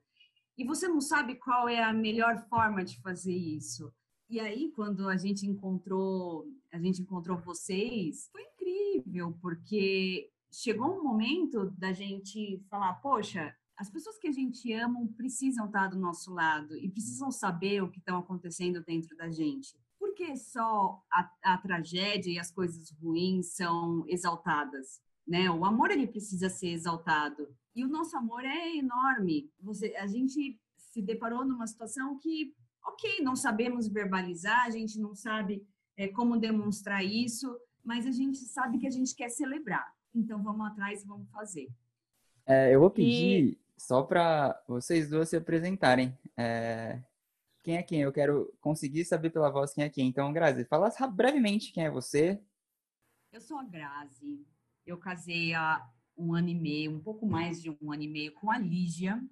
e 0.57 0.65
você 0.65 0.87
não 0.87 1.01
sabe 1.01 1.35
qual 1.35 1.69
é 1.69 1.83
a 1.83 1.93
melhor 1.93 2.47
forma 2.49 2.85
de 2.85 3.01
fazer 3.01 3.35
isso. 3.35 3.93
E 4.29 4.38
aí, 4.38 4.71
quando 4.73 5.09
a 5.09 5.17
gente 5.17 5.47
encontrou, 5.47 6.47
a 6.71 6.79
gente 6.79 7.01
encontrou 7.01 7.38
vocês, 7.38 8.29
foi 8.31 8.43
incrível, 8.43 9.37
porque 9.41 10.31
chegou 10.53 10.99
um 10.99 11.03
momento 11.03 11.71
da 11.79 11.93
gente 11.93 12.62
falar, 12.69 12.95
poxa, 12.95 13.55
as 13.77 13.88
pessoas 13.88 14.19
que 14.19 14.29
a 14.29 14.33
gente 14.33 14.73
ama 14.73 15.09
precisam 15.17 15.67
estar 15.67 15.87
do 15.87 15.99
nosso 15.99 16.33
lado 16.35 16.77
e 16.77 16.91
precisam 16.91 17.31
saber 17.31 17.83
o 17.83 17.91
que 17.91 18.01
estão 18.01 18.19
acontecendo 18.19 18.83
dentro 18.83 19.17
da 19.17 19.31
gente. 19.31 19.79
Por 19.99 20.14
que 20.14 20.37
só 20.37 21.03
a, 21.12 21.31
a 21.43 21.59
tragédia 21.59 22.31
e 22.31 22.38
as 22.38 22.51
coisas 22.51 22.91
ruins 23.01 23.55
são 23.55 24.05
exaltadas? 24.09 25.01
Né? 25.27 25.51
O 25.51 25.64
amor 25.64 25.91
ele 25.91 26.07
precisa 26.07 26.49
ser 26.51 26.69
exaltado 26.69 27.49
e 27.75 27.85
o 27.85 27.88
nosso 27.88 28.17
amor 28.17 28.45
é 28.45 28.77
enorme. 28.77 29.51
Você, 29.61 29.95
a 29.97 30.07
gente 30.07 30.61
se 30.77 31.01
deparou 31.01 31.45
numa 31.45 31.67
situação 31.67 32.19
que, 32.19 32.55
ok, 32.85 33.21
não 33.23 33.37
sabemos 33.37 33.88
verbalizar, 33.88 34.67
a 34.67 34.71
gente 34.71 34.99
não 34.99 35.14
sabe 35.14 35.67
é, 35.97 36.09
como 36.09 36.38
demonstrar 36.38 37.05
isso, 37.05 37.59
mas 37.85 38.07
a 38.07 38.11
gente 38.11 38.38
sabe 38.38 38.79
que 38.79 38.87
a 38.87 38.91
gente 38.91 39.14
quer 39.14 39.29
celebrar. 39.29 39.95
Então 40.14 40.43
vamos 40.43 40.67
atrás 40.67 41.03
e 41.03 41.07
vamos 41.07 41.31
fazer. 41.31 41.69
É, 42.47 42.75
eu 42.75 42.81
vou 42.81 42.91
pedir 42.91 43.45
e... 43.45 43.59
só 43.77 44.03
para 44.03 44.62
vocês 44.67 45.11
duas 45.11 45.29
se 45.29 45.37
apresentarem. 45.37 46.17
É... 46.37 47.03
Quem 47.62 47.77
é 47.77 47.83
quem? 47.83 48.01
Eu 48.01 48.12
quero 48.12 48.51
conseguir 48.61 49.05
saber 49.05 49.31
pela 49.31 49.51
voz 49.51 49.75
quem 49.75 49.85
é 49.85 49.91
quem. 49.91 50.09
Então, 50.09 50.33
Grazi, 50.33 50.64
fala 50.64 50.91
brevemente 51.09 51.73
quem 51.73 51.85
é 51.85 51.91
você. 51.91 52.41
Eu 53.31 53.41
sou 53.41 53.59
a 53.59 53.64
Grazi. 53.64 54.47
Eu 54.87 54.97
casei 54.97 55.53
há 55.53 55.87
um 56.17 56.35
ano 56.35 56.49
e 56.49 56.55
meio, 56.55 56.91
um 56.93 57.01
pouco 57.01 57.27
mais 57.27 57.61
de 57.61 57.71
um 57.71 57.93
ano 57.93 58.03
e 58.03 58.09
meio, 58.09 58.33
com 58.33 58.51
a 58.51 58.59
Lígia. 58.59 59.23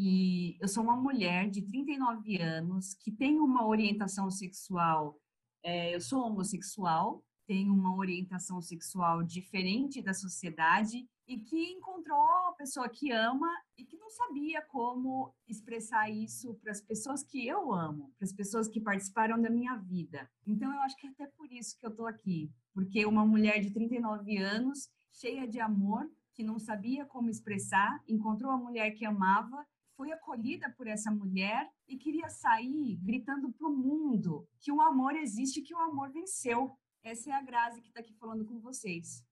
E 0.00 0.56
eu 0.60 0.68
sou 0.68 0.84
uma 0.84 0.94
mulher 0.94 1.50
de 1.50 1.60
39 1.60 2.40
anos 2.40 2.94
que 2.94 3.10
tem 3.10 3.40
uma 3.40 3.66
orientação 3.66 4.30
sexual. 4.30 5.20
É, 5.60 5.92
eu 5.92 6.00
sou 6.00 6.22
homossexual, 6.22 7.24
tenho 7.48 7.74
uma 7.74 7.96
orientação 7.96 8.62
sexual 8.62 9.24
diferente 9.24 10.00
da 10.00 10.14
sociedade 10.14 11.04
e 11.26 11.40
que 11.40 11.72
encontrou 11.72 12.22
a 12.46 12.54
pessoa 12.56 12.88
que 12.88 13.10
ama 13.10 13.48
e 13.76 13.84
que 13.84 13.96
não 13.96 14.08
sabia 14.08 14.62
como 14.62 15.34
expressar 15.48 16.08
isso 16.08 16.54
para 16.62 16.70
as 16.70 16.80
pessoas 16.80 17.24
que 17.24 17.44
eu 17.44 17.72
amo, 17.72 18.12
para 18.16 18.24
as 18.24 18.32
pessoas 18.32 18.68
que 18.68 18.80
participaram 18.80 19.42
da 19.42 19.50
minha 19.50 19.74
vida. 19.74 20.30
Então 20.46 20.72
eu 20.72 20.80
acho 20.82 20.96
que 20.96 21.08
é 21.08 21.10
até 21.10 21.26
por 21.26 21.50
isso 21.52 21.76
que 21.76 21.84
eu 21.84 21.90
estou 21.90 22.06
aqui, 22.06 22.52
porque 22.72 23.04
uma 23.04 23.26
mulher 23.26 23.58
de 23.58 23.72
39 23.72 24.36
anos, 24.36 24.88
cheia 25.10 25.44
de 25.48 25.58
amor, 25.58 26.08
que 26.34 26.44
não 26.44 26.56
sabia 26.56 27.04
como 27.04 27.28
expressar, 27.28 28.00
encontrou 28.06 28.52
a 28.52 28.56
mulher 28.56 28.92
que 28.92 29.04
amava, 29.04 29.66
foi 29.98 30.12
acolhida 30.12 30.72
por 30.76 30.86
essa 30.86 31.10
mulher 31.10 31.68
e 31.88 31.96
queria 31.96 32.28
sair 32.28 32.96
gritando 33.02 33.52
para 33.52 33.66
o 33.66 33.76
mundo 33.76 34.48
que 34.60 34.70
o 34.70 34.80
amor 34.80 35.16
existe, 35.16 35.60
que 35.60 35.74
o 35.74 35.78
amor 35.78 36.12
venceu. 36.12 36.78
Essa 37.02 37.30
é 37.30 37.32
a 37.34 37.42
Grazi 37.42 37.82
que 37.82 37.88
está 37.88 37.98
aqui 37.98 38.14
falando 38.14 38.44
com 38.44 38.60
vocês. 38.60 39.24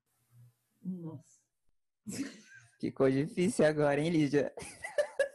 Nossa. 0.82 1.40
Ficou 2.80 3.08
difícil 3.08 3.64
agora, 3.64 4.00
hein, 4.00 4.10
Lídia? 4.10 4.52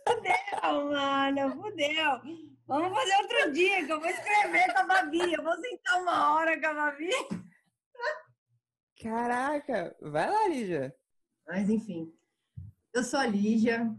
Fudeu, 0.05 0.91
mano, 0.91 1.61
fudeu. 1.61 2.21
Vamos 2.67 2.93
fazer 2.93 3.15
outro 3.21 3.53
dia, 3.53 3.85
que 3.85 3.91
eu 3.91 4.01
vou 4.01 4.09
escrever 4.09 4.73
com 4.73 4.79
a 4.79 4.87
Babi. 4.87 5.33
Eu 5.33 5.43
vou 5.43 5.55
sentar 5.55 6.01
uma 6.01 6.33
hora 6.33 6.59
com 6.59 6.67
a 6.67 6.73
Babi. 6.73 7.09
Caraca, 9.01 9.95
vai 10.01 10.29
lá, 10.29 10.47
Lígia. 10.49 10.93
Mas, 11.47 11.69
enfim, 11.69 12.13
eu 12.93 13.03
sou 13.03 13.19
a 13.19 13.25
Lígia, 13.25 13.89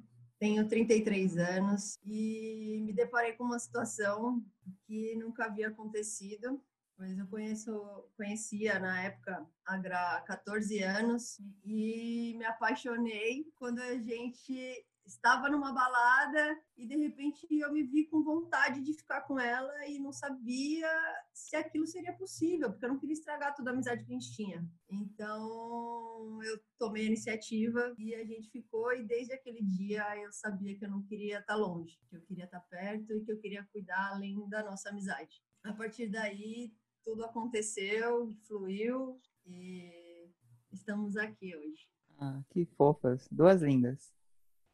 tenho 0.43 0.67
33 0.67 1.39
anos 1.39 2.01
e 2.05 2.83
me 2.85 2.93
deparei 2.93 3.35
com 3.35 3.45
uma 3.45 3.61
situação 3.61 4.45
que 4.89 5.15
nunca 5.15 5.45
havia 5.45 5.69
acontecido 5.69 6.61
mas 6.99 7.17
eu 7.17 7.27
conheço, 7.29 8.05
conhecia 8.17 8.81
na 8.81 9.03
época 9.03 9.47
Gra 9.81 10.21
14 10.27 10.83
anos 10.83 11.41
e 11.65 12.35
me 12.37 12.45
apaixonei 12.45 13.47
quando 13.55 13.79
a 13.79 13.97
gente 13.99 14.85
estava 15.07 15.49
numa 15.49 15.73
balada 15.73 16.61
e 16.77 16.87
de 16.87 16.97
repente 16.97 17.47
eu 17.51 17.73
me 17.73 17.83
vi 17.83 18.07
com 18.07 18.23
vontade 18.23 18.83
de 18.83 18.95
ficar 18.95 19.23
com 19.23 19.39
ela 19.39 19.87
e 19.87 19.99
não 19.99 20.13
sabia 20.13 20.89
se 21.33 21.57
aquilo 21.57 21.87
seria 21.87 22.13
possível, 22.13 22.71
porque 22.71 22.85
eu 22.85 22.91
não 22.91 22.99
queria 22.99 23.15
estragar 23.15 23.55
toda 23.55 23.71
a 23.71 23.73
amizade 23.73 24.05
que 24.05 24.13
a 24.13 24.15
gente 24.15 24.35
tinha. 24.35 24.65
Então 24.91 26.43
eu 26.43 26.61
tomei 26.79 27.05
a 27.05 27.07
iniciativa 27.07 27.95
e 27.99 28.15
a 28.15 28.25
gente 28.25 28.51
ficou 28.51 28.93
e 28.93 29.05
desde 29.05 29.33
aquele 29.33 29.63
dia 29.63 30.05
eu 30.19 30.33
sabia 30.33 30.77
que 30.77 30.85
eu 30.85 30.91
não 30.91 31.03
queria 31.03 31.41
estar 31.41 31.57
longe, 31.57 31.99
que 32.09 32.17
eu 32.17 32.23
queria 32.23 32.45
estar 32.45 32.61
perto 32.61 33.13
e 33.13 33.25
que 33.25 33.33
eu 33.33 33.39
queria 33.39 33.67
cuidar 33.73 34.13
além 34.13 34.49
da 34.49 34.63
nossa 34.63 34.91
amizade. 34.91 35.43
A 35.65 35.73
partir 35.73 36.09
daí 36.09 36.73
tudo 37.05 37.25
aconteceu, 37.25 38.33
fluiu 38.47 39.21
e 39.45 40.31
estamos 40.73 41.17
aqui 41.17 41.57
hoje. 41.57 41.89
Ah, 42.19 42.41
que 42.51 42.65
fofas, 42.65 43.27
duas 43.31 43.63
lindas. 43.63 44.13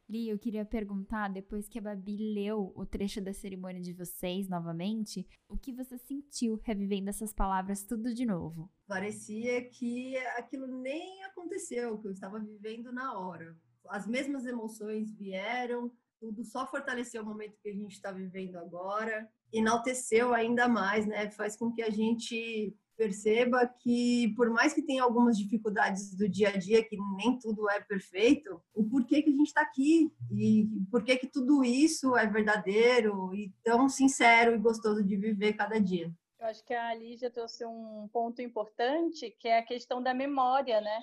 Li, 0.09 0.27
eu 0.27 0.39
queria 0.39 0.65
perguntar, 0.65 1.27
depois 1.27 1.69
que 1.69 1.77
a 1.77 1.81
Babi 1.81 2.17
leu 2.33 2.73
o 2.75 2.83
trecho 2.83 3.21
da 3.21 3.31
cerimônia 3.31 3.79
de 3.79 3.93
vocês 3.93 4.49
novamente, 4.49 5.27
o 5.47 5.55
que 5.55 5.71
você 5.71 5.99
sentiu 5.99 6.59
revivendo 6.63 7.11
essas 7.11 7.31
palavras 7.31 7.83
tudo 7.83 8.11
de 8.11 8.25
novo? 8.25 8.71
Parecia 8.87 9.69
que 9.69 10.17
aquilo 10.35 10.65
nem 10.65 11.23
aconteceu, 11.25 11.99
que 11.99 12.07
eu 12.07 12.11
estava 12.11 12.39
vivendo 12.39 12.91
na 12.91 13.19
hora. 13.19 13.55
As 13.87 14.07
mesmas 14.07 14.47
emoções 14.47 15.13
vieram, 15.13 15.91
tudo 16.19 16.43
só 16.43 16.65
fortaleceu 16.65 17.21
o 17.21 17.25
momento 17.25 17.59
que 17.61 17.69
a 17.69 17.73
gente 17.73 17.93
está 17.93 18.11
vivendo 18.11 18.55
agora, 18.55 19.29
enalteceu 19.53 20.33
ainda 20.33 20.67
mais, 20.67 21.05
né? 21.05 21.29
Faz 21.29 21.55
com 21.55 21.71
que 21.71 21.83
a 21.83 21.89
gente 21.91 22.75
perceba 22.99 23.65
que, 23.65 24.33
por 24.35 24.49
mais 24.49 24.73
que 24.73 24.81
tenha 24.81 25.03
algumas 25.03 25.37
dificuldades 25.37 26.13
do 26.13 26.27
dia 26.27 26.49
a 26.49 26.57
dia, 26.57 26.83
que 26.83 26.97
nem 27.15 27.39
tudo 27.39 27.69
é 27.69 27.79
perfeito, 27.79 28.61
o 28.75 28.83
porquê 28.83 29.21
que 29.21 29.29
a 29.29 29.33
gente 29.33 29.47
está 29.47 29.61
aqui 29.61 30.11
e 30.29 30.67
porquê 30.91 31.15
que 31.15 31.27
tudo 31.27 31.63
isso 31.63 32.17
é 32.17 32.27
verdadeiro 32.27 33.33
e 33.33 33.53
tão 33.63 33.87
sincero 33.87 34.53
e 34.53 34.57
gostoso 34.57 35.01
de 35.01 35.15
viver 35.15 35.53
cada 35.53 35.79
dia. 35.79 36.11
Eu 36.37 36.47
acho 36.47 36.63
que 36.65 36.73
a 36.73 36.93
Lígia 36.93 37.31
trouxe 37.31 37.65
um 37.65 38.09
ponto 38.11 38.41
importante, 38.41 39.33
que 39.39 39.47
é 39.47 39.59
a 39.59 39.65
questão 39.65 40.03
da 40.03 40.13
memória, 40.13 40.81
né? 40.81 40.99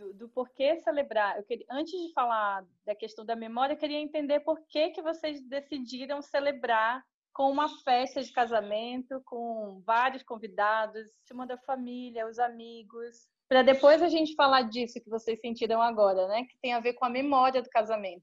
do, 0.00 0.14
do 0.14 0.28
porquê 0.28 0.76
celebrar. 0.76 1.36
Eu 1.36 1.42
queria, 1.42 1.66
antes 1.68 1.92
de 1.92 2.12
falar 2.12 2.64
da 2.86 2.94
questão 2.94 3.24
da 3.24 3.36
memória, 3.36 3.74
eu 3.74 3.78
queria 3.78 3.98
entender 3.98 4.40
por 4.40 4.58
que, 4.66 4.90
que 4.90 5.02
vocês 5.02 5.42
decidiram 5.42 6.22
celebrar 6.22 7.04
com 7.32 7.50
uma 7.50 7.68
festa 7.82 8.22
de 8.22 8.32
casamento, 8.32 9.20
com 9.24 9.82
vários 9.86 10.22
convidados, 10.22 11.08
chamando 11.28 11.52
a 11.52 11.58
família, 11.58 12.28
os 12.28 12.38
amigos, 12.38 13.28
para 13.50 13.62
depois 13.64 14.00
a 14.00 14.08
gente 14.08 14.36
falar 14.36 14.62
disso 14.62 15.00
que 15.02 15.10
vocês 15.10 15.40
sentiram 15.40 15.82
agora, 15.82 16.28
né? 16.28 16.44
Que 16.44 16.56
tem 16.62 16.72
a 16.72 16.78
ver 16.78 16.92
com 16.92 17.04
a 17.04 17.10
memória 17.10 17.60
do 17.60 17.68
casamento. 17.68 18.22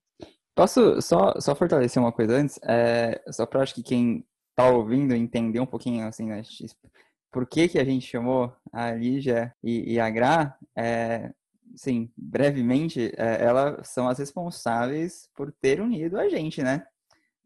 Posso 0.56 1.02
só, 1.02 1.38
só 1.40 1.54
fortalecer 1.54 2.02
uma 2.02 2.14
coisa 2.14 2.38
antes? 2.38 2.58
É, 2.64 3.22
só 3.30 3.46
para 3.46 3.62
acho 3.62 3.76
que 3.76 3.84
quem 3.84 4.26
tá 4.56 4.70
ouvindo 4.70 5.14
entender 5.14 5.60
um 5.60 5.66
pouquinho 5.66 6.08
assim, 6.08 6.28
né? 6.28 6.42
Por 7.30 7.46
que, 7.46 7.68
que 7.68 7.78
a 7.78 7.84
gente 7.84 8.08
chamou 8.08 8.56
a 8.72 8.92
Lígia 8.92 9.54
e, 9.62 9.96
e 9.96 10.00
a 10.00 10.10
Gra? 10.10 10.58
É, 10.76 11.34
sim, 11.76 12.10
brevemente, 12.16 13.12
é, 13.18 13.44
elas 13.44 13.90
são 13.90 14.08
as 14.08 14.18
responsáveis 14.18 15.30
por 15.36 15.52
ter 15.52 15.82
unido 15.82 16.18
a 16.18 16.30
gente, 16.30 16.64
né? 16.64 16.88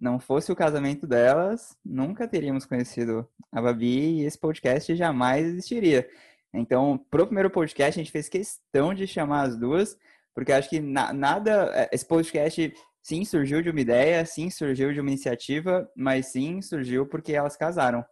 Não 0.01 0.19
fosse 0.19 0.51
o 0.51 0.55
casamento 0.55 1.05
delas, 1.05 1.77
nunca 1.85 2.27
teríamos 2.27 2.65
conhecido 2.65 3.29
a 3.51 3.61
Babi 3.61 4.21
e 4.21 4.25
esse 4.25 4.37
podcast 4.37 4.95
jamais 4.95 5.45
existiria. 5.45 6.09
Então, 6.53 6.97
pro 7.11 7.27
primeiro 7.27 7.51
podcast, 7.51 7.99
a 7.99 8.03
gente 8.03 8.11
fez 8.11 8.27
questão 8.27 8.93
de 8.95 9.05
chamar 9.05 9.43
as 9.43 9.55
duas, 9.55 9.95
porque 10.33 10.51
acho 10.51 10.69
que 10.69 10.79
na, 10.79 11.13
nada. 11.13 11.71
É, 11.75 11.89
esse 11.93 12.05
podcast, 12.05 12.73
sim, 13.03 13.23
surgiu 13.23 13.61
de 13.61 13.69
uma 13.69 13.79
ideia, 13.79 14.25
sim, 14.25 14.49
surgiu 14.49 14.91
de 14.91 14.99
uma 14.99 15.11
iniciativa, 15.11 15.87
mas 15.95 16.25
sim, 16.27 16.61
surgiu 16.61 17.05
porque 17.05 17.33
elas 17.33 17.55
casaram. 17.55 18.03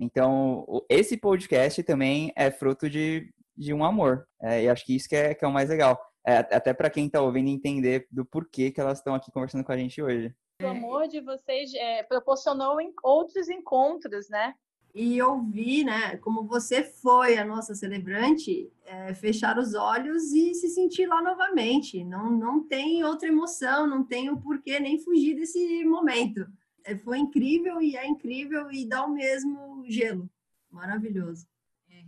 Então, 0.00 0.66
esse 0.90 1.16
podcast 1.16 1.80
também 1.84 2.32
é 2.36 2.50
fruto 2.50 2.90
de 2.90 3.32
de 3.56 3.72
um 3.72 3.84
amor. 3.84 4.26
É, 4.40 4.64
e 4.64 4.68
acho 4.68 4.84
que 4.84 4.94
isso 4.94 5.08
que 5.08 5.16
é, 5.16 5.34
que 5.34 5.44
é 5.44 5.48
o 5.48 5.52
mais 5.52 5.70
legal. 5.70 5.98
É, 6.26 6.38
até 6.38 6.74
para 6.74 6.90
quem 6.90 7.06
está 7.06 7.20
ouvindo 7.22 7.48
entender 7.48 8.06
do 8.10 8.24
porquê 8.24 8.70
que 8.70 8.80
elas 8.80 8.98
estão 8.98 9.14
aqui 9.14 9.30
conversando 9.30 9.64
com 9.64 9.72
a 9.72 9.78
gente 9.78 10.02
hoje. 10.02 10.34
O 10.62 10.66
amor 10.66 11.06
de 11.08 11.20
vocês 11.20 11.74
é, 11.74 12.02
proporcionou 12.02 12.78
outros 13.02 13.48
encontros, 13.48 14.28
né? 14.28 14.54
E 14.94 15.20
ouvir, 15.20 15.84
né, 15.84 16.16
como 16.16 16.44
você 16.44 16.82
foi 16.82 17.36
a 17.36 17.44
nossa 17.44 17.74
celebrante, 17.74 18.72
é, 18.86 19.12
fechar 19.12 19.58
os 19.58 19.74
olhos 19.74 20.32
e 20.32 20.54
se 20.54 20.70
sentir 20.70 21.06
lá 21.06 21.20
novamente. 21.20 22.02
Não, 22.02 22.30
não 22.30 22.66
tem 22.66 23.04
outra 23.04 23.28
emoção, 23.28 23.86
não 23.86 24.02
tem 24.02 24.30
o 24.30 24.40
porquê 24.40 24.80
nem 24.80 24.98
fugir 24.98 25.34
desse 25.34 25.84
momento. 25.84 26.46
É, 26.82 26.96
foi 26.96 27.18
incrível 27.18 27.82
e 27.82 27.94
é 27.94 28.06
incrível 28.06 28.70
e 28.70 28.88
dá 28.88 29.04
o 29.04 29.12
mesmo 29.12 29.84
gelo. 29.86 30.30
Maravilhoso 30.70 31.46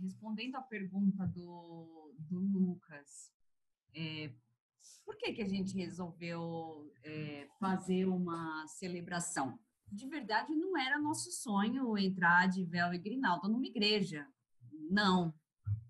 respondendo 0.01 0.55
à 0.55 0.61
pergunta 0.61 1.25
do, 1.27 2.13
do 2.19 2.39
Lucas, 2.39 3.31
é, 3.93 4.31
Por 5.09 5.17
que, 5.17 5.33
que 5.33 5.41
a 5.41 5.47
gente 5.47 5.75
resolveu 5.75 6.93
é, 7.03 7.47
fazer 7.59 8.05
uma 8.05 8.63
celebração? 8.67 9.57
De 9.91 10.07
verdade, 10.07 10.53
não 10.53 10.77
era 10.77 10.99
nosso 10.99 11.31
sonho 11.31 11.97
entrar 11.97 12.47
de 12.47 12.63
véu 12.63 12.93
e 12.93 12.99
grinalda 12.99 13.47
numa 13.47 13.65
igreja. 13.65 14.27
Não, 14.87 15.33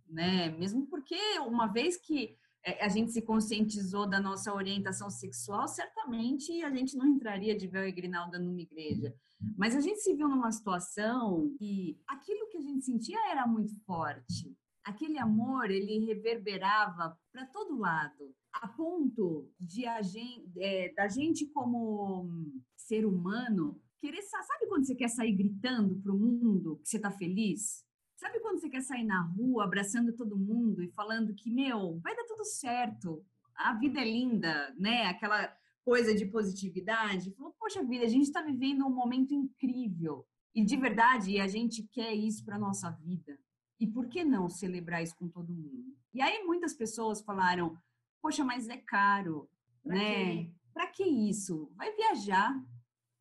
né? 0.08 0.51
Mesmo 0.51 0.88
porque 0.88 1.19
uma 1.39 1.67
vez 1.67 1.97
que 1.97 2.38
é, 2.63 2.82
a 2.82 2.88
gente 2.88 3.12
se 3.12 3.21
conscientizou 3.21 4.08
da 4.08 4.21
nossa 4.21 4.53
orientação 4.53 5.10
sexual, 5.10 5.67
certamente 5.67 6.63
a 6.63 6.69
gente 6.69 6.95
não 6.95 7.05
entraria 7.05 7.58
de 7.58 7.67
véu 7.67 7.86
e 7.86 7.91
grinalda 7.91 8.39
numa 8.39 8.62
igreja. 8.62 9.13
Mas 9.58 9.75
a 9.75 9.82
gente 9.82 9.99
se 9.99 10.15
viu 10.15 10.29
numa 10.29 10.53
situação 10.53 11.53
que 11.60 11.99
aquilo 12.08 12.47
que 12.47 12.58
a 12.58 12.62
gente 12.62 12.86
sentia 12.86 13.19
era 13.29 13.45
muito 13.45 13.75
forte. 13.84 14.55
Aquele 14.89 15.19
amor, 15.19 15.69
ele 15.69 16.04
reverberava 16.04 17.15
para 17.32 17.45
todo 17.45 17.78
lado 17.78 18.36
a 18.52 18.67
ponto 18.67 19.47
de 19.60 19.86
a 19.86 20.02
gente, 20.02 20.52
é, 20.58 20.91
da 20.95 21.08
gente 21.08 21.45
como 21.45 22.28
ser 22.75 23.06
humano 23.06 23.80
querer 23.99 24.23
sabe 24.23 24.65
quando 24.67 24.88
você 24.88 24.95
quer 24.95 25.10
sair 25.10 25.34
gritando 25.34 25.95
para 26.02 26.12
o 26.12 26.17
mundo 26.17 26.80
que 26.82 26.89
você 26.89 26.97
está 26.97 27.12
feliz? 27.12 27.86
Sabe 28.15 28.39
quando 28.39 28.60
você 28.60 28.67
quer 28.67 28.82
sair 28.82 29.04
na 29.04 29.21
rua 29.21 29.63
abraçando 29.63 30.15
todo 30.15 30.36
mundo 30.36 30.82
e 30.82 30.89
falando 30.89 31.36
que 31.36 31.52
meu 31.52 31.99
vai 31.99 32.15
dar 32.15 32.25
tudo 32.25 32.43
certo 32.43 33.23
a 33.56 33.75
vida 33.75 34.02
é 34.02 34.06
linda 34.06 34.73
né? 34.75 35.06
Aquela 35.06 35.56
coisa 35.86 36.15
de 36.15 36.25
positividade 36.25 37.32
falou 37.36 37.54
poxa 37.60 37.84
vida 37.84 38.06
a 38.06 38.10
gente 38.10 38.23
está 38.23 38.41
vivendo 38.41 38.88
um 38.88 38.95
momento 38.95 39.36
incrível 39.36 40.25
e 40.56 40.65
de 40.65 40.75
verdade 40.75 41.39
a 41.39 41.47
gente 41.47 41.84
quer 41.91 42.15
isso 42.15 42.43
para 42.43 42.58
nossa 42.58 42.89
vida 42.89 43.38
e 43.80 43.88
por 43.88 44.08
que 44.08 44.24
não 44.24 44.50
celebrar 44.50 45.02
isso 45.02 45.15
com 45.15 45.28
todo 45.28 45.54
mundo 45.54 45.96
e 46.13 46.22
aí 46.22 46.44
muitas 46.44 46.74
pessoas 46.74 47.22
falaram 47.22 47.78
Poxa, 48.22 48.44
mas 48.44 48.68
é 48.68 48.78
caro, 48.78 49.50
pra 49.84 49.96
né? 49.96 50.52
Para 50.74 50.88
que 50.88 51.04
isso? 51.04 51.72
Vai 51.76 51.94
viajar. 51.94 52.54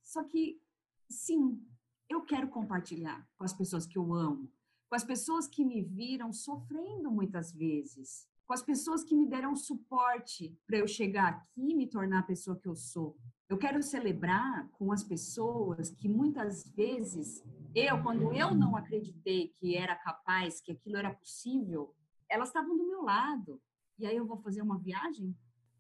Só 0.02 0.24
que, 0.24 0.60
sim, 1.08 1.60
eu 2.08 2.22
quero 2.22 2.48
compartilhar 2.48 3.26
com 3.36 3.44
as 3.44 3.52
pessoas 3.52 3.86
que 3.86 3.96
eu 3.96 4.12
amo, 4.12 4.50
com 4.88 4.96
as 4.96 5.04
pessoas 5.04 5.46
que 5.46 5.64
me 5.64 5.82
viram 5.82 6.32
sofrendo 6.32 7.10
muitas 7.10 7.52
vezes, 7.52 8.26
com 8.46 8.52
as 8.52 8.62
pessoas 8.62 9.04
que 9.04 9.14
me 9.14 9.28
deram 9.28 9.54
suporte 9.54 10.58
para 10.66 10.78
eu 10.78 10.88
chegar 10.88 11.28
aqui 11.28 11.70
e 11.70 11.74
me 11.74 11.86
tornar 11.86 12.20
a 12.20 12.26
pessoa 12.26 12.58
que 12.58 12.66
eu 12.66 12.74
sou. 12.74 13.16
Eu 13.48 13.56
quero 13.56 13.82
celebrar 13.82 14.68
com 14.72 14.92
as 14.92 15.02
pessoas 15.02 15.88
que 15.90 16.06
muitas 16.06 16.68
vezes 16.68 17.42
eu, 17.74 18.02
quando 18.02 18.30
eu 18.34 18.54
não 18.54 18.76
acreditei 18.76 19.48
que 19.48 19.74
era 19.74 19.96
capaz, 19.96 20.60
que 20.60 20.70
aquilo 20.70 20.98
era 20.98 21.14
possível, 21.14 21.94
elas 22.28 22.50
estavam 22.50 22.76
do 22.76 22.86
meu 22.86 23.02
lado 23.02 23.58
e 23.98 24.06
aí 24.06 24.14
eu 24.14 24.26
vou 24.26 24.36
fazer 24.36 24.60
uma 24.60 24.78
viagem 24.78 25.34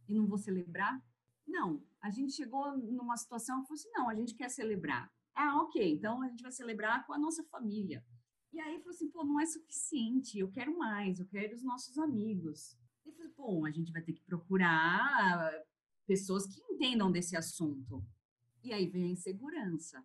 e 0.08 0.14
não 0.14 0.26
vou 0.26 0.38
celebrar? 0.38 0.98
Não, 1.46 1.84
a 2.00 2.10
gente 2.10 2.32
chegou 2.32 2.74
numa 2.78 3.18
situação 3.18 3.62
que 3.64 3.74
assim, 3.74 3.90
não, 3.92 4.08
a 4.08 4.14
gente 4.14 4.34
quer 4.34 4.48
celebrar. 4.48 5.12
Ah, 5.34 5.60
ok, 5.60 5.92
então 5.92 6.22
a 6.22 6.28
gente 6.28 6.42
vai 6.42 6.52
celebrar 6.52 7.06
com 7.06 7.12
a 7.12 7.18
nossa 7.18 7.44
família. 7.44 8.02
E 8.50 8.58
aí 8.60 8.78
falou 8.78 8.94
assim, 8.94 9.10
pô, 9.10 9.22
não 9.24 9.38
é 9.38 9.44
suficiente, 9.44 10.38
eu 10.38 10.50
quero 10.50 10.76
mais, 10.78 11.20
eu 11.20 11.26
quero 11.26 11.54
os 11.54 11.62
nossos 11.62 11.98
amigos. 11.98 12.78
E 13.04 13.12
falei, 13.12 13.30
bom, 13.36 13.66
a 13.66 13.70
gente 13.70 13.92
vai 13.92 14.00
ter 14.00 14.14
que 14.14 14.22
procurar 14.22 15.52
pessoas 16.08 16.44
que 16.46 16.60
entendam 16.72 17.12
desse 17.12 17.36
assunto. 17.36 18.02
E 18.64 18.72
aí 18.72 18.88
vem 18.88 19.04
a 19.04 19.12
insegurança 19.12 20.04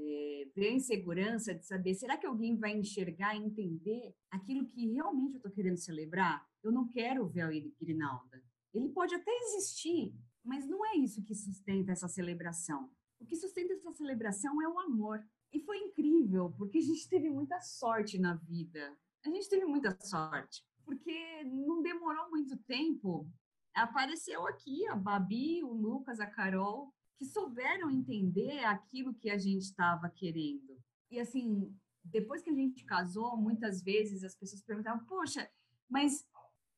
é, 0.00 0.48
ver 0.54 0.68
a 0.68 0.72
insegurança 0.72 1.54
de 1.54 1.64
saber, 1.64 1.94
será 1.94 2.16
que 2.16 2.26
alguém 2.26 2.56
vai 2.56 2.76
enxergar 2.76 3.34
e 3.34 3.44
entender 3.44 4.14
aquilo 4.30 4.66
que 4.66 4.92
realmente 4.92 5.34
eu 5.34 5.38
estou 5.38 5.52
querendo 5.52 5.76
celebrar? 5.76 6.46
Eu 6.62 6.72
não 6.72 6.88
quero 6.88 7.26
ver 7.26 7.42
a 7.42 7.50
Grinalda. 7.80 8.42
Ele 8.72 8.88
pode 8.88 9.14
até 9.14 9.30
existir, 9.30 10.14
mas 10.44 10.66
não 10.66 10.84
é 10.86 10.96
isso 10.96 11.22
que 11.22 11.34
sustenta 11.34 11.92
essa 11.92 12.08
celebração. 12.08 12.90
O 13.18 13.26
que 13.26 13.36
sustenta 13.36 13.74
essa 13.74 13.92
celebração 13.92 14.62
é 14.62 14.68
o 14.68 14.78
amor. 14.78 15.22
E 15.52 15.60
foi 15.60 15.78
incrível, 15.78 16.54
porque 16.56 16.78
a 16.78 16.82
gente 16.82 17.08
teve 17.08 17.28
muita 17.28 17.60
sorte 17.60 18.18
na 18.18 18.34
vida. 18.34 18.96
A 19.24 19.28
gente 19.28 19.48
teve 19.48 19.66
muita 19.66 19.98
sorte, 20.00 20.64
porque 20.84 21.44
não 21.44 21.82
demorou 21.82 22.30
muito 22.30 22.56
tempo. 22.58 23.28
Apareceu 23.74 24.46
aqui 24.46 24.86
a 24.88 24.96
Babi, 24.96 25.62
o 25.62 25.72
Lucas, 25.72 26.20
a 26.20 26.26
Carol, 26.26 26.92
que 27.18 27.24
souberam 27.24 27.90
entender 27.90 28.64
aquilo 28.64 29.14
que 29.14 29.30
a 29.30 29.38
gente 29.38 29.62
estava 29.62 30.08
querendo. 30.08 30.82
E 31.10 31.20
assim, 31.20 31.74
depois 32.04 32.42
que 32.42 32.50
a 32.50 32.54
gente 32.54 32.84
casou, 32.84 33.36
muitas 33.36 33.82
vezes 33.82 34.24
as 34.24 34.34
pessoas 34.34 34.62
perguntavam: 34.62 35.04
"Poxa, 35.06 35.48
mas 35.88 36.26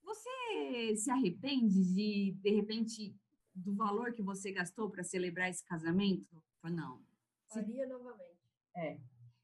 você 0.02 0.96
se 0.96 1.10
arrepende 1.10 1.84
de 1.94 2.32
de 2.40 2.50
repente 2.50 3.16
do 3.54 3.74
valor 3.74 4.12
que 4.12 4.22
você 4.22 4.50
gastou 4.52 4.90
para 4.90 5.04
celebrar 5.04 5.48
esse 5.48 5.64
casamento?" 5.64 6.34
Eu 6.34 6.42
falei, 6.60 6.76
não. 6.76 7.02
Faria 7.48 7.86
novamente. 7.86 8.38
É. 8.76 8.98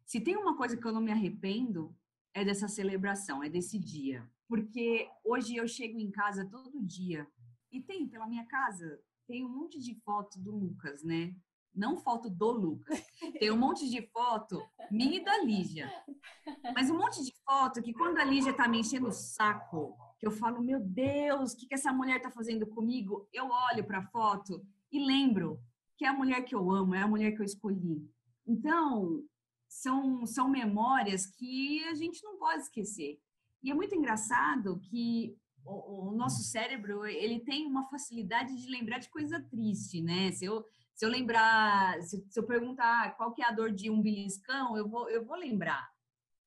Se 0.04 0.20
tem 0.20 0.36
uma 0.36 0.56
coisa 0.56 0.76
que 0.76 0.86
eu 0.86 0.92
não 0.92 1.00
me 1.00 1.12
arrependo, 1.12 1.94
é 2.34 2.44
dessa 2.44 2.66
celebração, 2.66 3.42
é 3.42 3.48
desse 3.48 3.78
dia. 3.78 4.28
Porque 4.48 5.08
hoje 5.22 5.56
eu 5.56 5.68
chego 5.68 5.98
em 5.98 6.10
casa 6.10 6.48
todo 6.48 6.82
dia 6.82 7.28
e 7.70 7.80
tem 7.80 8.08
pela 8.08 8.26
minha 8.26 8.46
casa 8.46 9.00
tem 9.28 9.44
um 9.44 9.48
monte 9.48 9.78
de 9.78 9.94
foto 9.94 10.40
do 10.40 10.50
Lucas, 10.50 11.04
né? 11.04 11.36
Não 11.74 11.98
foto 11.98 12.30
do 12.30 12.50
Lucas. 12.50 13.04
Tem 13.38 13.50
um 13.52 13.58
monte 13.58 13.88
de 13.88 14.00
foto 14.08 14.60
minha 14.90 15.18
e 15.18 15.24
da 15.24 15.44
Lígia. 15.44 15.92
Mas 16.74 16.90
um 16.90 16.96
monte 16.96 17.22
de 17.22 17.32
foto 17.44 17.82
que 17.82 17.92
quando 17.92 18.18
a 18.18 18.24
Lígia 18.24 18.54
tá 18.54 18.66
me 18.66 18.80
enchendo 18.80 19.08
o 19.08 19.12
saco, 19.12 19.94
que 20.18 20.26
eu 20.26 20.30
falo, 20.30 20.62
meu 20.62 20.80
Deus, 20.80 21.52
o 21.52 21.56
que, 21.58 21.66
que 21.66 21.74
essa 21.74 21.92
mulher 21.92 22.22
tá 22.22 22.30
fazendo 22.30 22.66
comigo? 22.66 23.28
Eu 23.30 23.48
olho 23.48 23.84
para 23.84 23.98
a 23.98 24.06
foto 24.06 24.66
e 24.90 24.98
lembro 24.98 25.60
que 25.98 26.06
é 26.06 26.08
a 26.08 26.14
mulher 26.14 26.42
que 26.42 26.54
eu 26.54 26.70
amo, 26.70 26.94
é 26.94 27.02
a 27.02 27.06
mulher 27.06 27.32
que 27.32 27.40
eu 27.42 27.44
escolhi. 27.44 28.10
Então, 28.46 29.22
são, 29.68 30.24
são 30.24 30.48
memórias 30.48 31.26
que 31.26 31.84
a 31.84 31.94
gente 31.94 32.24
não 32.24 32.38
pode 32.38 32.62
esquecer. 32.62 33.20
E 33.62 33.70
é 33.70 33.74
muito 33.74 33.94
engraçado 33.94 34.80
que 34.80 35.36
o, 35.64 36.08
o, 36.08 36.12
nosso 36.12 36.42
cérebro 36.42 37.04
ele 37.06 37.40
tem 37.40 37.66
uma 37.66 37.88
facilidade 37.88 38.54
de 38.54 38.70
lembrar 38.70 38.98
de 38.98 39.08
coisa 39.08 39.40
triste, 39.40 40.00
né? 40.00 40.32
Se 40.32 40.44
eu, 40.44 40.64
se 40.94 41.04
eu 41.04 41.10
lembrar, 41.10 42.00
se, 42.02 42.24
se 42.28 42.38
eu 42.38 42.46
perguntar 42.46 43.16
qual 43.16 43.32
que 43.32 43.42
é 43.42 43.46
a 43.46 43.52
dor 43.52 43.70
de 43.70 43.90
um 43.90 44.00
beliscão, 44.00 44.76
eu 44.76 44.88
vou, 44.88 45.08
eu 45.10 45.24
vou 45.24 45.36
lembrar. 45.36 45.88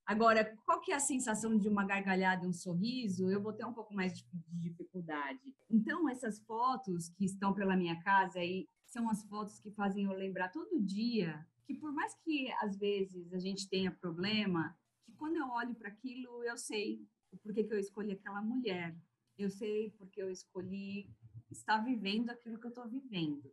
Agora, 0.05 0.43
qual 0.65 0.81
que 0.81 0.91
é 0.91 0.95
a 0.95 0.99
sensação 0.99 1.57
de 1.57 1.69
uma 1.69 1.85
gargalhada, 1.85 2.47
um 2.47 2.51
sorriso? 2.51 3.29
Eu 3.29 3.41
vou 3.41 3.53
ter 3.53 3.65
um 3.65 3.73
pouco 3.73 3.93
mais 3.93 4.17
de, 4.17 4.25
de 4.33 4.59
dificuldade. 4.59 5.39
Então, 5.69 6.09
essas 6.09 6.39
fotos 6.39 7.09
que 7.09 7.23
estão 7.23 7.53
pela 7.53 7.77
minha 7.77 8.01
casa 8.01 8.39
aí 8.39 8.67
são 8.87 9.09
as 9.09 9.23
fotos 9.25 9.59
que 9.59 9.71
fazem 9.71 10.05
eu 10.05 10.13
lembrar 10.13 10.49
todo 10.49 10.81
dia 10.81 11.45
que 11.71 11.79
por 11.79 11.93
mais 11.93 12.13
que 12.15 12.51
às 12.61 12.77
vezes 12.77 13.31
a 13.33 13.39
gente 13.39 13.69
tenha 13.69 13.91
problema, 13.91 14.75
que 15.05 15.13
quando 15.13 15.37
eu 15.37 15.47
olho 15.49 15.73
para 15.75 15.87
aquilo 15.89 16.43
eu 16.43 16.57
sei 16.57 17.07
o 17.31 17.37
porquê 17.37 17.63
que 17.63 17.73
eu 17.73 17.79
escolhi 17.79 18.11
aquela 18.11 18.41
mulher, 18.41 18.95
eu 19.37 19.49
sei 19.49 19.91
porque 19.97 20.21
eu 20.21 20.29
escolhi 20.29 21.09
estar 21.49 21.79
vivendo 21.79 22.29
aquilo 22.29 22.59
que 22.59 22.65
eu 22.65 22.69
estou 22.69 22.87
vivendo. 22.87 23.51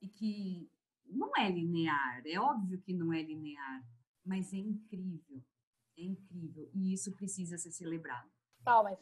E 0.00 0.08
que 0.08 0.70
não 1.04 1.30
é 1.36 1.50
linear, 1.50 2.22
é 2.26 2.38
óbvio 2.38 2.80
que 2.80 2.92
não 2.92 3.12
é 3.12 3.22
linear, 3.22 3.84
mas 4.24 4.52
é 4.52 4.58
incrível, 4.58 5.42
é 5.96 6.02
incrível. 6.02 6.70
E 6.74 6.92
isso 6.92 7.14
precisa 7.14 7.56
ser 7.56 7.70
celebrado. 7.70 8.28
Palmas. 8.64 8.98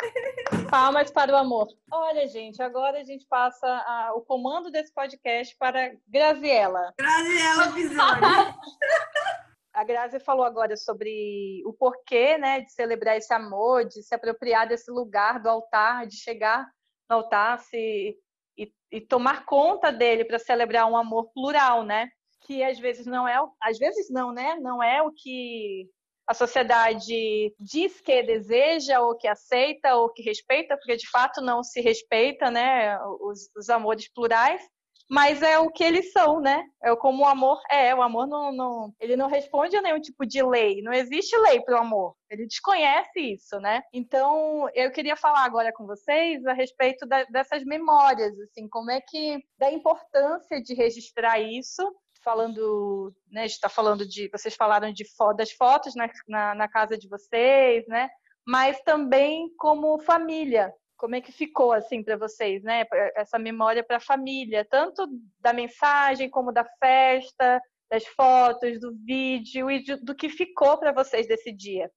Palmas 0.70 1.10
para 1.10 1.32
o 1.32 1.36
amor. 1.36 1.68
Olha, 1.90 2.26
gente, 2.28 2.62
agora 2.62 3.00
a 3.00 3.04
gente 3.04 3.26
passa 3.26 3.66
a, 3.66 4.14
o 4.14 4.22
comando 4.22 4.70
desse 4.70 4.92
podcast 4.92 5.56
para 5.56 5.94
Graziela. 6.06 6.94
Graziela 6.98 7.72
Pisoni. 7.72 8.20
a 9.78 9.84
Grazi 9.84 10.18
falou 10.18 10.44
agora 10.44 10.76
sobre 10.76 11.62
o 11.64 11.72
porquê, 11.72 12.36
né, 12.36 12.62
de 12.62 12.72
celebrar 12.72 13.16
esse 13.16 13.32
amor, 13.32 13.84
de 13.84 14.02
se 14.02 14.12
apropriar 14.12 14.66
desse 14.66 14.90
lugar 14.90 15.40
do 15.40 15.48
altar, 15.48 16.04
de 16.04 16.16
chegar 16.16 16.68
no 17.08 17.18
altar 17.18 17.60
se, 17.60 18.18
e, 18.58 18.72
e 18.90 19.00
tomar 19.00 19.44
conta 19.44 19.92
dele 19.92 20.24
para 20.24 20.40
celebrar 20.40 20.90
um 20.90 20.96
amor 20.96 21.30
plural, 21.32 21.84
né? 21.84 22.08
Que 22.40 22.64
às 22.64 22.76
vezes 22.80 23.06
não 23.06 23.28
é, 23.28 23.38
às 23.62 23.78
vezes 23.78 24.10
não, 24.10 24.32
né? 24.32 24.56
Não 24.60 24.82
é 24.82 25.00
o 25.00 25.12
que 25.12 25.88
a 26.26 26.34
sociedade 26.34 27.54
diz 27.60 28.00
que 28.00 28.20
deseja 28.24 29.00
ou 29.00 29.16
que 29.16 29.28
aceita 29.28 29.94
ou 29.94 30.12
que 30.12 30.22
respeita, 30.22 30.76
porque 30.76 30.96
de 30.96 31.08
fato 31.08 31.40
não 31.40 31.62
se 31.62 31.80
respeita, 31.80 32.50
né? 32.50 32.98
Os, 33.20 33.48
os 33.56 33.70
amores 33.70 34.12
plurais 34.12 34.60
mas 35.08 35.40
é 35.40 35.58
o 35.58 35.70
que 35.70 35.82
eles 35.82 36.12
são, 36.12 36.38
né? 36.38 36.62
É 36.82 36.94
como 36.94 37.22
o 37.22 37.26
amor 37.26 37.58
é. 37.70 37.94
O 37.94 38.02
amor 38.02 38.26
não, 38.26 38.52
não, 38.52 38.94
ele 39.00 39.16
não 39.16 39.26
responde 39.26 39.74
a 39.74 39.80
nenhum 39.80 40.00
tipo 40.00 40.26
de 40.26 40.42
lei. 40.42 40.82
Não 40.82 40.92
existe 40.92 41.34
lei 41.38 41.62
para 41.62 41.76
o 41.76 41.80
amor. 41.80 42.14
Ele 42.28 42.46
desconhece 42.46 43.18
isso, 43.18 43.58
né? 43.58 43.82
Então, 43.90 44.68
eu 44.74 44.92
queria 44.92 45.16
falar 45.16 45.44
agora 45.44 45.72
com 45.72 45.86
vocês 45.86 46.44
a 46.46 46.52
respeito 46.52 47.06
da, 47.06 47.24
dessas 47.24 47.64
memórias, 47.64 48.38
assim, 48.38 48.68
como 48.68 48.90
é 48.90 49.00
que 49.00 49.42
da 49.56 49.72
importância 49.72 50.62
de 50.62 50.74
registrar 50.74 51.40
isso. 51.40 51.82
Falando, 52.22 53.14
né? 53.30 53.46
Está 53.46 53.70
falando 53.70 54.06
de, 54.06 54.28
vocês 54.28 54.54
falaram 54.54 54.92
de 54.92 55.04
das 55.36 55.52
fotos 55.52 55.94
na, 55.94 56.10
na, 56.28 56.54
na 56.54 56.68
casa 56.68 56.98
de 56.98 57.08
vocês, 57.08 57.86
né? 57.86 58.10
Mas 58.46 58.78
também 58.82 59.48
como 59.56 59.98
família, 60.00 60.70
como 60.98 61.14
é 61.14 61.20
que 61.20 61.32
ficou 61.32 61.72
assim 61.72 62.02
para 62.02 62.16
vocês, 62.16 62.62
né? 62.62 62.84
Essa 63.16 63.38
memória 63.38 63.84
para 63.84 63.96
a 63.96 64.00
família, 64.00 64.66
tanto 64.68 65.06
da 65.38 65.52
mensagem 65.52 66.28
como 66.28 66.52
da 66.52 66.64
festa, 66.78 67.62
das 67.88 68.04
fotos, 68.08 68.80
do 68.80 68.94
vídeo 68.96 69.70
e 69.70 69.82
de, 69.82 69.96
do 69.96 70.14
que 70.14 70.28
ficou 70.28 70.76
para 70.76 70.92
vocês 70.92 71.26
desse 71.26 71.52
dia. 71.52 71.90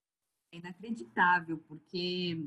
É 0.53 0.57
inacreditável, 0.57 1.57
porque 1.67 2.37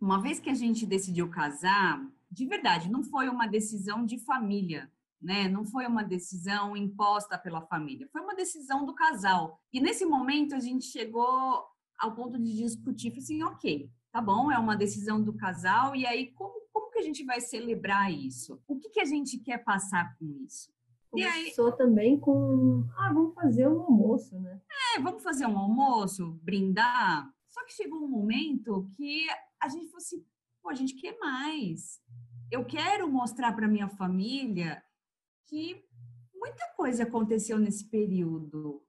uma 0.00 0.20
vez 0.20 0.40
que 0.40 0.50
a 0.50 0.54
gente 0.54 0.84
decidiu 0.84 1.30
casar, 1.30 2.04
de 2.30 2.46
verdade, 2.46 2.90
não 2.90 3.04
foi 3.04 3.28
uma 3.28 3.46
decisão 3.46 4.04
de 4.04 4.18
família, 4.18 4.90
né? 5.22 5.48
Não 5.48 5.64
foi 5.64 5.86
uma 5.86 6.02
decisão 6.02 6.76
imposta 6.76 7.38
pela 7.38 7.62
família, 7.62 8.08
foi 8.10 8.20
uma 8.20 8.34
decisão 8.34 8.84
do 8.84 8.94
casal. 8.94 9.60
E 9.72 9.80
nesse 9.80 10.04
momento 10.04 10.54
a 10.54 10.60
gente 10.60 10.84
chegou 10.86 11.64
ao 11.98 12.14
ponto 12.14 12.38
de 12.38 12.56
discutir, 12.56 13.12
assim, 13.16 13.42
ok, 13.44 13.88
tá 14.12 14.20
bom, 14.20 14.50
é 14.50 14.58
uma 14.58 14.76
decisão 14.76 15.22
do 15.22 15.32
casal, 15.32 15.94
e 15.94 16.06
aí 16.06 16.32
como, 16.32 16.60
como 16.72 16.90
que 16.90 16.98
a 16.98 17.02
gente 17.02 17.24
vai 17.24 17.40
celebrar 17.40 18.12
isso? 18.12 18.60
O 18.66 18.78
que, 18.78 18.90
que 18.90 19.00
a 19.00 19.04
gente 19.04 19.38
quer 19.38 19.58
passar 19.58 20.16
com 20.18 20.26
isso? 20.44 20.72
Começou 21.10 21.66
aí... 21.66 21.76
também 21.76 22.18
com, 22.18 22.84
ah, 22.96 23.12
vamos 23.12 23.34
fazer 23.34 23.68
um 23.68 23.82
almoço, 23.82 24.38
né? 24.38 24.60
É, 24.94 25.00
vamos 25.00 25.22
fazer 25.22 25.46
um 25.46 25.58
almoço, 25.58 26.38
brindar. 26.42 27.28
Só 27.48 27.64
que 27.64 27.72
chegou 27.72 27.98
um 27.98 28.08
momento 28.08 28.88
que 28.96 29.26
a 29.60 29.68
gente 29.68 29.86
falou 29.86 29.98
assim, 29.98 30.24
pô, 30.62 30.68
a 30.68 30.74
gente 30.74 30.94
quer 30.94 31.18
mais. 31.18 32.00
Eu 32.50 32.64
quero 32.64 33.10
mostrar 33.10 33.52
para 33.52 33.68
minha 33.68 33.88
família 33.88 34.82
que 35.46 35.84
muita 36.32 36.64
coisa 36.76 37.02
aconteceu 37.02 37.58
nesse 37.58 37.88
período 37.88 38.82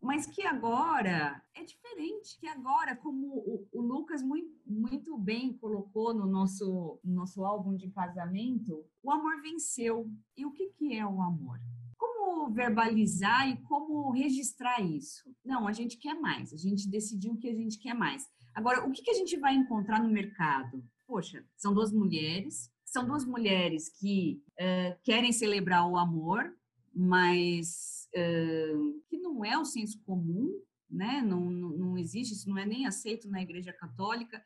mas 0.00 0.26
que 0.26 0.42
agora 0.42 1.42
é 1.54 1.64
diferente, 1.64 2.38
que 2.38 2.46
agora, 2.46 2.94
como 2.96 3.26
o, 3.26 3.68
o 3.72 3.80
Lucas 3.80 4.22
muito, 4.22 4.50
muito, 4.64 5.18
bem 5.18 5.52
colocou 5.58 6.14
no 6.14 6.26
nosso, 6.26 7.00
no 7.04 7.14
nosso 7.14 7.44
álbum 7.44 7.74
de 7.74 7.90
casamento, 7.90 8.84
o 9.02 9.10
amor 9.10 9.42
venceu. 9.42 10.08
E 10.36 10.46
o 10.46 10.52
que, 10.52 10.68
que 10.70 10.94
é 10.94 11.04
o 11.04 11.20
amor? 11.20 11.58
Como 11.96 12.50
verbalizar 12.50 13.48
e 13.48 13.56
como 13.62 14.12
registrar 14.12 14.80
isso? 14.80 15.24
Não, 15.44 15.66
a 15.66 15.72
gente 15.72 15.98
quer 15.98 16.14
mais, 16.14 16.52
a 16.52 16.56
gente 16.56 16.88
decidiu 16.88 17.36
que 17.36 17.48
a 17.48 17.54
gente 17.54 17.78
quer 17.78 17.94
mais. 17.94 18.24
Agora, 18.54 18.86
o 18.86 18.92
que, 18.92 19.02
que 19.02 19.10
a 19.10 19.14
gente 19.14 19.36
vai 19.36 19.54
encontrar 19.54 20.00
no 20.00 20.08
mercado? 20.08 20.84
Poxa, 21.06 21.44
são 21.56 21.74
duas 21.74 21.92
mulheres, 21.92 22.70
são 22.84 23.06
duas 23.06 23.24
mulheres 23.24 23.88
que 23.88 24.42
uh, 24.60 24.98
querem 25.02 25.32
celebrar 25.32 25.88
o 25.88 25.96
amor, 25.96 26.54
mas 26.94 27.97
que 28.12 29.18
não 29.18 29.44
é 29.44 29.58
o 29.58 29.64
senso 29.64 30.00
comum, 30.02 30.60
né? 30.90 31.22
Não, 31.22 31.50
não, 31.50 31.70
não 31.70 31.98
existe, 31.98 32.32
isso 32.32 32.48
não 32.48 32.58
é 32.58 32.66
nem 32.66 32.86
aceito 32.86 33.28
na 33.28 33.42
Igreja 33.42 33.72
Católica. 33.72 34.44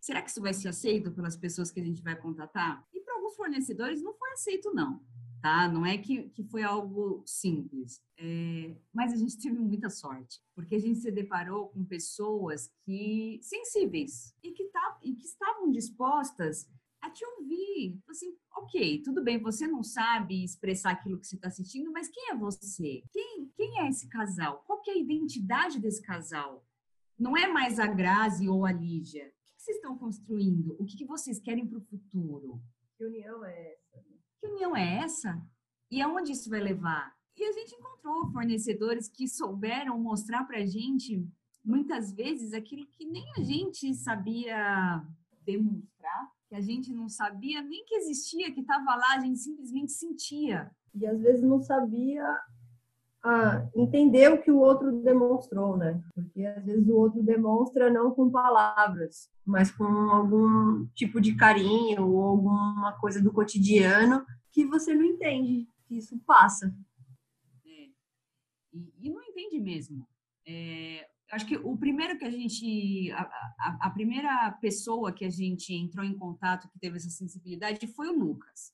Será 0.00 0.20
que 0.20 0.30
isso 0.30 0.40
vai 0.40 0.52
ser 0.52 0.68
aceito 0.68 1.12
pelas 1.12 1.36
pessoas 1.36 1.70
que 1.70 1.80
a 1.80 1.84
gente 1.84 2.02
vai 2.02 2.16
contatar? 2.16 2.86
E 2.92 3.00
para 3.00 3.14
alguns 3.14 3.36
fornecedores 3.36 4.02
não 4.02 4.14
foi 4.14 4.32
aceito, 4.32 4.72
não. 4.74 5.00
Tá? 5.40 5.68
Não 5.68 5.84
é 5.84 5.98
que, 5.98 6.28
que 6.30 6.44
foi 6.44 6.62
algo 6.62 7.20
simples, 7.26 8.00
é, 8.16 8.76
mas 8.94 9.12
a 9.12 9.16
gente 9.16 9.36
teve 9.36 9.58
muita 9.58 9.90
sorte, 9.90 10.40
porque 10.54 10.76
a 10.76 10.78
gente 10.78 11.00
se 11.00 11.10
deparou 11.10 11.66
com 11.70 11.84
pessoas 11.84 12.70
que 12.84 13.40
sensíveis 13.42 14.32
e 14.40 14.52
que, 14.52 14.66
tá, 14.66 14.98
e 15.02 15.16
que 15.16 15.24
estavam 15.24 15.72
dispostas 15.72 16.68
a 17.02 17.10
te 17.10 17.24
ouvir. 17.26 18.00
Assim, 18.08 18.34
ok, 18.56 19.02
tudo 19.02 19.22
bem, 19.22 19.38
você 19.38 19.66
não 19.66 19.82
sabe 19.82 20.44
expressar 20.44 20.92
aquilo 20.92 21.18
que 21.18 21.26
você 21.26 21.34
está 21.34 21.50
sentindo, 21.50 21.90
mas 21.90 22.08
quem 22.08 22.30
é 22.30 22.34
você? 22.34 23.02
Quem, 23.10 23.50
quem 23.56 23.80
é 23.80 23.88
esse 23.88 24.08
casal? 24.08 24.62
Qual 24.64 24.80
é 24.86 24.92
a 24.92 24.98
identidade 24.98 25.80
desse 25.80 26.00
casal? 26.00 26.64
Não 27.18 27.36
é 27.36 27.46
mais 27.48 27.78
a 27.78 27.86
Grazi 27.86 28.48
ou 28.48 28.64
a 28.64 28.72
Lígia. 28.72 29.26
O 29.26 29.56
que, 29.56 29.62
vocês 29.62 29.76
estão 29.76 29.98
construindo? 29.98 30.76
O 30.78 30.84
que, 30.84 30.96
que 30.96 31.04
vocês 31.04 31.40
querem 31.40 31.66
para 31.66 31.78
o 31.78 31.82
futuro? 31.82 32.62
Que 32.96 33.04
união 33.04 33.44
é 33.44 33.72
essa? 33.72 34.04
Que 34.40 34.46
união 34.46 34.76
é 34.76 34.98
essa? 34.98 35.42
E 35.90 36.00
aonde 36.00 36.32
isso 36.32 36.48
vai 36.48 36.60
levar? 36.60 37.14
E 37.36 37.44
a 37.44 37.52
gente 37.52 37.74
encontrou 37.74 38.30
fornecedores 38.30 39.08
que 39.08 39.26
souberam 39.26 39.98
mostrar 39.98 40.44
para 40.44 40.58
a 40.58 40.66
gente, 40.66 41.26
muitas 41.64 42.12
vezes, 42.12 42.52
aquilo 42.52 42.86
que 42.86 43.04
nem 43.04 43.24
a 43.36 43.42
gente 43.42 43.94
sabia 43.94 45.04
demonstrar 45.44 46.30
que 46.52 46.56
a 46.56 46.60
gente 46.60 46.92
não 46.92 47.08
sabia 47.08 47.62
nem 47.62 47.82
que 47.86 47.94
existia, 47.94 48.52
que 48.52 48.60
estava 48.60 48.94
lá, 48.94 49.14
a 49.14 49.20
gente 49.20 49.38
simplesmente 49.38 49.90
sentia. 49.90 50.70
E 50.94 51.06
às 51.06 51.18
vezes 51.18 51.42
não 51.42 51.62
sabia 51.62 52.22
ah, 53.24 53.66
entender 53.74 54.30
o 54.30 54.42
que 54.42 54.50
o 54.50 54.58
outro 54.58 55.02
demonstrou, 55.02 55.78
né? 55.78 55.98
Porque 56.14 56.44
às 56.44 56.62
vezes 56.62 56.86
o 56.86 56.94
outro 56.94 57.22
demonstra 57.22 57.90
não 57.90 58.10
com 58.10 58.30
palavras, 58.30 59.30
mas 59.46 59.70
com 59.70 59.84
algum 59.84 60.86
tipo 60.88 61.22
de 61.22 61.34
carinho 61.34 62.06
ou 62.06 62.22
alguma 62.22 62.92
coisa 63.00 63.22
do 63.22 63.32
cotidiano 63.32 64.22
que 64.50 64.66
você 64.66 64.94
não 64.94 65.04
entende, 65.04 65.66
que 65.86 65.96
isso 65.96 66.18
passa. 66.26 66.66
É. 67.64 67.88
E, 68.74 68.92
e 69.00 69.10
não 69.10 69.22
entende 69.22 69.58
mesmo. 69.58 70.06
É, 70.46 71.08
acho 71.32 71.46
que 71.46 71.56
o 71.56 71.76
primeiro 71.76 72.18
que 72.18 72.24
a 72.26 72.30
gente, 72.30 73.10
a, 73.12 73.22
a, 73.22 73.78
a, 73.86 73.90
primeira 73.90 74.52
pessoa 74.60 75.12
que 75.12 75.24
a 75.24 75.30
gente 75.30 75.72
entrou 75.72 76.04
em 76.04 76.16
contato 76.16 76.68
que 76.68 76.78
teve 76.78 76.98
essa 76.98 77.08
sensibilidade 77.08 77.86
foi 77.86 78.08
o 78.08 78.18
Lucas. 78.18 78.72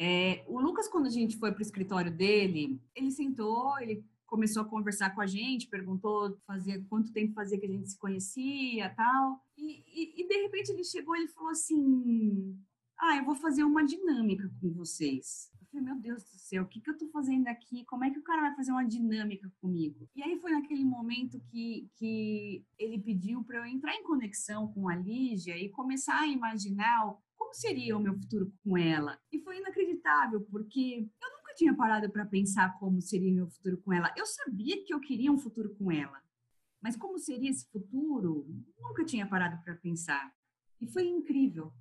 É, 0.00 0.42
o 0.48 0.58
Lucas, 0.58 0.88
quando 0.88 1.06
a 1.06 1.10
gente 1.10 1.36
foi 1.36 1.52
para 1.52 1.58
o 1.58 1.62
escritório 1.62 2.10
dele, 2.10 2.80
ele 2.94 3.10
sentou, 3.10 3.78
ele 3.78 4.02
começou 4.26 4.62
a 4.62 4.68
conversar 4.68 5.14
com 5.14 5.20
a 5.20 5.26
gente, 5.26 5.68
perguntou 5.68 6.38
fazia 6.46 6.82
quanto 6.88 7.12
tempo 7.12 7.34
fazia 7.34 7.60
que 7.60 7.66
a 7.66 7.70
gente 7.70 7.90
se 7.90 7.98
conhecia, 7.98 8.88
tal. 8.94 9.44
E, 9.56 9.84
e, 9.86 10.22
e 10.22 10.28
de 10.28 10.42
repente 10.42 10.70
ele 10.70 10.84
chegou 10.84 11.14
ele 11.14 11.28
falou 11.28 11.50
assim: 11.50 12.56
"Ah, 12.98 13.16
eu 13.16 13.24
vou 13.24 13.34
fazer 13.34 13.64
uma 13.64 13.84
dinâmica 13.84 14.50
com 14.60 14.72
vocês" 14.72 15.50
falei, 15.78 15.80
meu 15.80 15.96
Deus 15.96 16.24
do 16.24 16.38
céu, 16.38 16.62
o 16.64 16.66
que, 16.66 16.80
que 16.80 16.90
eu 16.90 16.98
tô 16.98 17.08
fazendo 17.08 17.46
aqui? 17.48 17.84
Como 17.84 18.04
é 18.04 18.10
que 18.10 18.18
o 18.18 18.22
cara 18.22 18.42
vai 18.42 18.54
fazer 18.54 18.72
uma 18.72 18.84
dinâmica 18.84 19.50
comigo? 19.60 20.08
E 20.14 20.22
aí 20.22 20.38
foi 20.38 20.52
naquele 20.52 20.84
momento 20.84 21.40
que, 21.50 21.88
que 21.96 22.64
ele 22.78 22.98
pediu 22.98 23.44
para 23.44 23.58
eu 23.58 23.66
entrar 23.66 23.94
em 23.94 24.02
conexão 24.02 24.72
com 24.72 24.88
a 24.88 24.96
Lígia 24.96 25.56
e 25.56 25.68
começar 25.70 26.20
a 26.20 26.26
imaginar 26.26 27.16
como 27.36 27.54
seria 27.54 27.96
o 27.96 28.00
meu 28.00 28.14
futuro 28.14 28.52
com 28.64 28.76
ela. 28.76 29.18
E 29.32 29.38
foi 29.40 29.58
inacreditável, 29.58 30.40
porque 30.50 31.08
eu 31.22 31.30
nunca 31.36 31.54
tinha 31.54 31.74
parado 31.74 32.10
para 32.10 32.26
pensar 32.26 32.78
como 32.78 33.00
seria 33.00 33.32
meu 33.32 33.48
futuro 33.48 33.78
com 33.78 33.92
ela. 33.92 34.12
Eu 34.16 34.26
sabia 34.26 34.84
que 34.84 34.92
eu 34.92 35.00
queria 35.00 35.32
um 35.32 35.38
futuro 35.38 35.74
com 35.76 35.90
ela. 35.90 36.20
Mas 36.80 36.96
como 36.96 37.18
seria 37.18 37.50
esse 37.50 37.68
futuro? 37.70 38.46
Nunca 38.78 39.04
tinha 39.04 39.26
parado 39.26 39.62
para 39.64 39.74
pensar. 39.74 40.32
E 40.80 40.86
foi 40.86 41.04
incrível, 41.04 41.72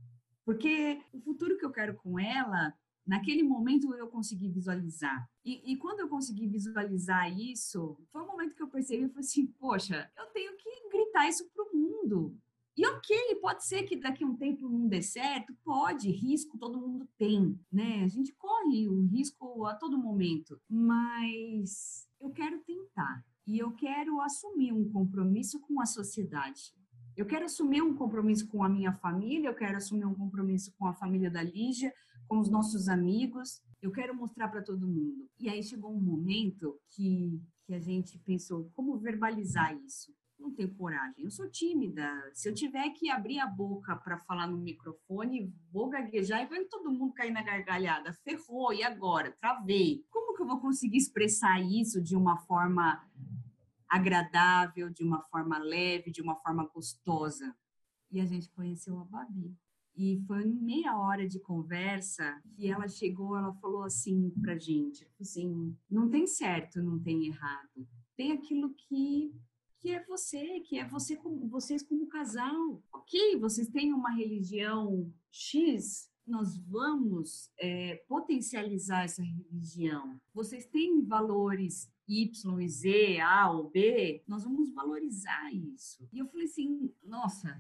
porque 0.44 1.00
o 1.14 1.20
futuro 1.20 1.56
que 1.58 1.66
eu 1.66 1.72
quero 1.72 1.96
com 1.96 2.20
ela 2.20 2.74
Naquele 3.08 3.42
momento 3.42 3.94
eu 3.96 4.08
consegui 4.08 4.50
visualizar. 4.50 5.30
E, 5.46 5.72
e, 5.72 5.78
quando 5.78 6.02
eu 6.02 6.10
consegui 6.10 6.46
visualizar 6.46 7.32
isso, 7.40 7.98
foi 8.12 8.22
um 8.22 8.28
momento 8.28 8.54
que 8.54 8.62
eu 8.62 8.68
percebi, 8.68 9.04
eu 9.04 9.10
falei 9.10 9.22
assim, 9.22 9.48
poxa, 9.48 10.12
eu 10.18 10.26
tenho 10.28 10.56
que 10.58 10.90
gritar 10.92 11.30
isso 11.30 11.50
para 11.54 11.64
o 11.64 11.76
mundo. 11.76 12.38
E 12.76 12.86
ok, 12.86 13.36
pode 13.42 13.66
ser 13.66 13.84
que 13.84 13.96
daqui 13.96 14.24
a 14.24 14.28
um 14.28 14.36
tempo 14.36 14.70
não 14.70 14.88
dê 14.88 15.02
certo, 15.02 15.52
pode, 15.64 16.12
risco 16.12 16.60
todo 16.60 16.80
mundo 16.80 17.08
tem, 17.18 17.60
né? 17.72 18.04
A 18.04 18.08
gente 18.08 18.32
corre 18.34 18.88
o 18.88 19.02
risco 19.08 19.66
a 19.66 19.74
todo 19.74 19.98
momento, 19.98 20.62
mas 20.70 22.08
eu 22.22 22.30
quero 22.30 22.60
tentar 22.60 23.26
e 23.48 23.58
eu 23.58 23.72
quero 23.72 24.22
assumir 24.22 24.74
um 24.74 24.88
compromisso 24.92 25.60
com 25.62 25.82
a 25.82 25.88
sociedade. 25.88 26.76
Eu 27.16 27.26
quero 27.26 27.46
assumir 27.46 27.82
um 27.82 27.96
compromisso 27.96 28.48
com 28.48 28.64
a 28.64 28.70
minha 28.70 28.94
família, 28.94 29.50
eu 29.50 29.56
quero 29.56 29.78
assumir 29.78 30.06
um 30.06 30.14
compromisso 30.14 30.72
com 30.78 30.86
a 30.86 30.94
família 30.94 31.32
da 31.32 31.42
Lígia, 31.42 31.92
com 32.28 32.40
os 32.40 32.50
nossos 32.50 32.88
amigos. 32.88 33.62
Eu 33.82 33.92
quero 33.92 34.16
mostrar 34.16 34.48
para 34.50 34.62
todo 34.62 34.88
mundo. 34.88 35.30
E 35.40 35.50
aí 35.50 35.64
chegou 35.64 35.92
um 35.92 36.02
momento 36.02 36.80
que, 36.92 37.42
que 37.66 37.74
a 37.74 37.80
gente 37.80 38.18
pensou, 38.20 38.70
como 38.76 38.98
verbalizar 38.98 39.76
isso? 39.78 40.14
Não 40.40 40.54
tenho 40.54 40.74
coragem, 40.76 41.24
eu 41.24 41.32
sou 41.32 41.50
tímida. 41.50 42.08
Se 42.34 42.48
eu 42.48 42.54
tiver 42.54 42.90
que 42.92 43.10
abrir 43.10 43.40
a 43.40 43.48
boca 43.48 43.96
para 43.96 44.20
falar 44.20 44.48
no 44.48 44.58
microfone, 44.58 45.52
vou 45.72 45.90
gaguejar 45.90 46.44
e 46.44 46.46
vai 46.48 46.64
todo 46.66 46.92
mundo 46.92 47.14
cair 47.14 47.32
na 47.32 47.42
gargalhada. 47.42 48.14
Ferrou, 48.14 48.72
e 48.72 48.84
agora? 48.84 49.36
Travei. 49.40 50.06
Como 50.12 50.36
que 50.36 50.44
eu 50.44 50.48
vou 50.48 50.60
conseguir 50.60 50.98
expressar 50.98 51.60
isso 51.60 52.00
de 52.02 52.16
uma 52.16 52.38
forma 52.38 53.04
agradável, 53.90 54.90
de 54.92 55.04
uma 55.04 55.24
forma 55.24 55.58
leve, 55.58 56.12
de 56.12 56.22
uma 56.22 56.36
forma 56.36 56.70
gostosa? 56.72 57.56
E 58.12 58.22
a 58.22 58.26
gente 58.26 58.50
conheceu 58.52 59.00
a 59.00 59.06
Babi. 59.06 59.56
E 59.98 60.22
foi 60.28 60.46
meia 60.46 60.96
hora 60.96 61.28
de 61.28 61.40
conversa 61.40 62.40
que 62.56 62.70
ela 62.70 62.88
chegou, 62.88 63.36
ela 63.36 63.52
falou 63.56 63.82
assim 63.82 64.30
pra 64.42 64.56
gente, 64.56 65.08
assim, 65.20 65.76
não 65.90 66.08
tem 66.08 66.28
certo, 66.28 66.84
não 66.84 67.00
tem 67.00 67.26
errado. 67.26 67.88
Tem 68.16 68.32
aquilo 68.32 68.74
que 68.76 69.34
que 69.80 69.92
é 69.92 70.04
você, 70.06 70.60
que 70.62 70.80
é 70.80 70.88
você 70.88 71.16
como 71.16 71.48
vocês 71.48 71.84
como 71.84 72.08
casal. 72.08 72.82
OK, 72.92 73.38
vocês 73.38 73.70
têm 73.70 73.94
uma 73.94 74.12
religião 74.12 75.12
X, 75.32 76.10
nós 76.26 76.58
vamos 76.58 77.52
é, 77.58 77.96
potencializar 78.08 79.04
essa 79.04 79.24
religião. 79.24 80.20
Vocês 80.34 80.66
têm 80.66 81.06
valores 81.06 81.90
Y 82.08 82.68
Z, 82.68 83.20
A 83.20 83.52
ou 83.52 83.70
B, 83.70 84.24
nós 84.28 84.44
vamos 84.44 84.74
valorizar 84.74 85.54
isso. 85.54 86.08
E 86.12 86.20
eu 86.20 86.28
falei 86.28 86.46
assim, 86.46 86.92
nossa, 87.04 87.58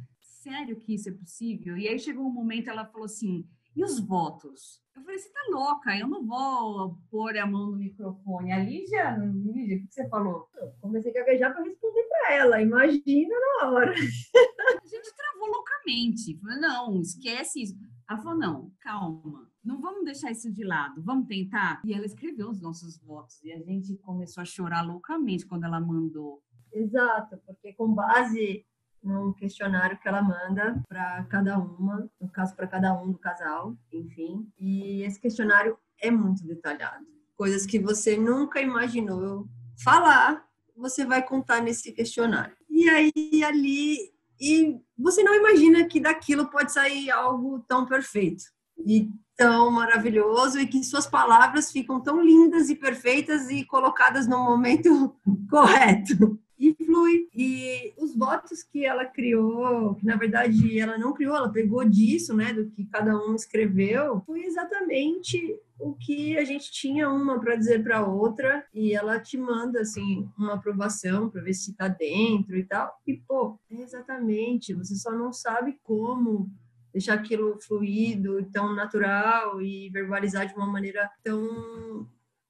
sério 0.48 0.80
que 0.80 0.94
isso 0.94 1.10
é 1.10 1.12
possível? 1.12 1.78
E 1.78 1.88
aí 1.88 2.00
chegou 2.00 2.26
um 2.26 2.32
momento, 2.32 2.70
ela 2.70 2.86
falou 2.86 3.06
assim, 3.06 3.46
e 3.76 3.84
os 3.84 4.00
votos? 4.00 4.82
Eu 4.96 5.04
falei, 5.04 5.20
você 5.20 5.30
tá 5.30 5.40
louca, 5.52 5.96
eu 5.96 6.08
não 6.08 6.26
vou 6.26 6.98
pôr 7.12 7.38
a 7.38 7.46
mão 7.46 7.72
no 7.72 7.78
microfone. 7.78 8.52
A 8.52 8.64
Lígia, 8.64 9.16
Lígia, 9.18 9.78
o 9.78 9.82
que 9.82 9.94
você 9.94 10.10
falou? 10.10 10.48
Eu 10.56 10.72
comecei 10.82 11.12
a 11.12 11.14
gaguejar 11.14 11.54
para 11.54 11.64
responder 11.64 12.04
para 12.04 12.34
ela, 12.34 12.62
imagina 12.62 13.36
na 13.60 13.70
hora. 13.70 13.92
A 13.92 14.88
gente 14.88 15.16
travou 15.16 15.48
loucamente. 15.50 16.40
Falei, 16.40 16.60
não, 16.60 17.00
esquece 17.02 17.62
isso. 17.62 17.76
Ela 18.10 18.20
falou, 18.20 18.40
não, 18.40 18.72
calma, 18.80 19.52
não 19.64 19.82
vamos 19.82 20.06
deixar 20.06 20.32
isso 20.32 20.52
de 20.52 20.64
lado, 20.64 21.04
vamos 21.04 21.28
tentar? 21.28 21.82
E 21.84 21.94
ela 21.94 22.06
escreveu 22.06 22.50
os 22.50 22.62
nossos 22.62 22.98
votos 23.00 23.44
e 23.44 23.52
a 23.52 23.60
gente 23.60 23.96
começou 23.98 24.42
a 24.42 24.46
chorar 24.46 24.82
loucamente 24.82 25.46
quando 25.46 25.66
ela 25.66 25.80
mandou. 25.80 26.42
Exato, 26.74 27.38
porque 27.46 27.74
com 27.74 27.94
base 27.94 28.66
num 29.04 29.34
questionário 29.34 29.98
que 30.00 30.08
ela 30.08 30.22
manda 30.22 30.82
para 30.88 31.24
cada 31.26 31.58
uma, 31.58 32.10
no 32.20 32.30
caso 32.30 32.56
para 32.56 32.68
cada 32.68 32.94
um 32.94 33.12
do 33.12 33.18
casal, 33.18 33.76
enfim. 33.92 34.48
E 34.60 35.04
esse 35.04 35.20
questionário 35.20 35.78
é 36.02 36.12
muito 36.12 36.46
detalhado. 36.46 37.06
Coisas 37.36 37.66
que 37.66 37.80
você 37.80 38.18
nunca 38.18 38.62
imaginou 38.62 39.48
falar, 39.84 40.46
você 40.76 41.06
vai 41.06 41.24
contar 41.24 41.62
nesse 41.62 41.92
questionário. 41.92 42.56
E 42.70 42.90
aí 42.90 43.44
ali 43.44 44.12
e 44.40 44.80
você 44.98 45.24
não 45.24 45.34
imagina 45.34 45.86
que 45.86 46.00
daquilo 46.00 46.50
pode 46.50 46.72
sair 46.72 47.10
algo 47.10 47.60
tão 47.68 47.86
perfeito 47.86 48.44
e 48.86 49.10
tão 49.36 49.72
maravilhoso 49.72 50.60
e 50.60 50.68
que 50.68 50.84
suas 50.84 51.08
palavras 51.08 51.72
ficam 51.72 52.00
tão 52.00 52.22
lindas 52.22 52.70
e 52.70 52.76
perfeitas 52.76 53.50
e 53.50 53.64
colocadas 53.66 54.28
no 54.28 54.44
momento 54.44 55.16
correto 55.50 56.40
e 56.58 56.74
flui. 56.74 57.28
E 57.34 57.94
os 57.98 58.16
votos 58.16 58.64
que 58.64 58.86
ela 58.86 59.06
criou, 59.06 59.96
que 59.96 60.06
na 60.06 60.16
verdade 60.16 60.80
ela 60.80 60.98
não 60.98 61.14
criou, 61.14 61.36
ela 61.36 61.52
pegou 61.52 61.88
disso, 61.88 62.36
né, 62.36 62.54
do 62.54 62.70
que 62.70 62.86
cada 62.86 63.16
um 63.16 63.36
escreveu, 63.36 64.22
foi 64.26 64.44
exatamente 64.44 65.60
o 65.80 65.94
que 65.94 66.38
a 66.38 66.44
gente 66.44 66.72
tinha 66.72 67.10
uma 67.10 67.40
para 67.40 67.56
dizer 67.56 67.84
para 67.84 68.06
outra 68.06 68.66
e 68.74 68.94
ela 68.96 69.20
te 69.20 69.38
manda 69.38 69.82
assim 69.82 70.28
uma 70.38 70.56
aprovação 70.56 71.30
para 71.30 71.44
ver 71.44 71.54
se 71.54 71.74
tá 71.74 71.88
dentro 71.88 72.58
e 72.58 72.64
tal. 72.64 73.00
E 73.06 73.16
pô, 73.16 73.60
é 73.70 73.82
exatamente, 73.82 74.74
você 74.74 74.96
só 74.96 75.12
não 75.12 75.32
sabe 75.32 75.78
como 75.84 76.50
deixar 76.92 77.14
aquilo 77.14 77.60
fluido, 77.60 78.44
tão 78.52 78.74
natural 78.74 79.62
e 79.62 79.90
verbalizar 79.92 80.48
de 80.48 80.56
uma 80.56 80.66
maneira 80.66 81.08
tão 81.24 82.08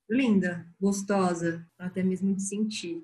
linda, 0.10 0.66
gostosa, 0.80 1.68
até 1.78 2.02
mesmo 2.02 2.34
de 2.34 2.42
sentir 2.42 3.04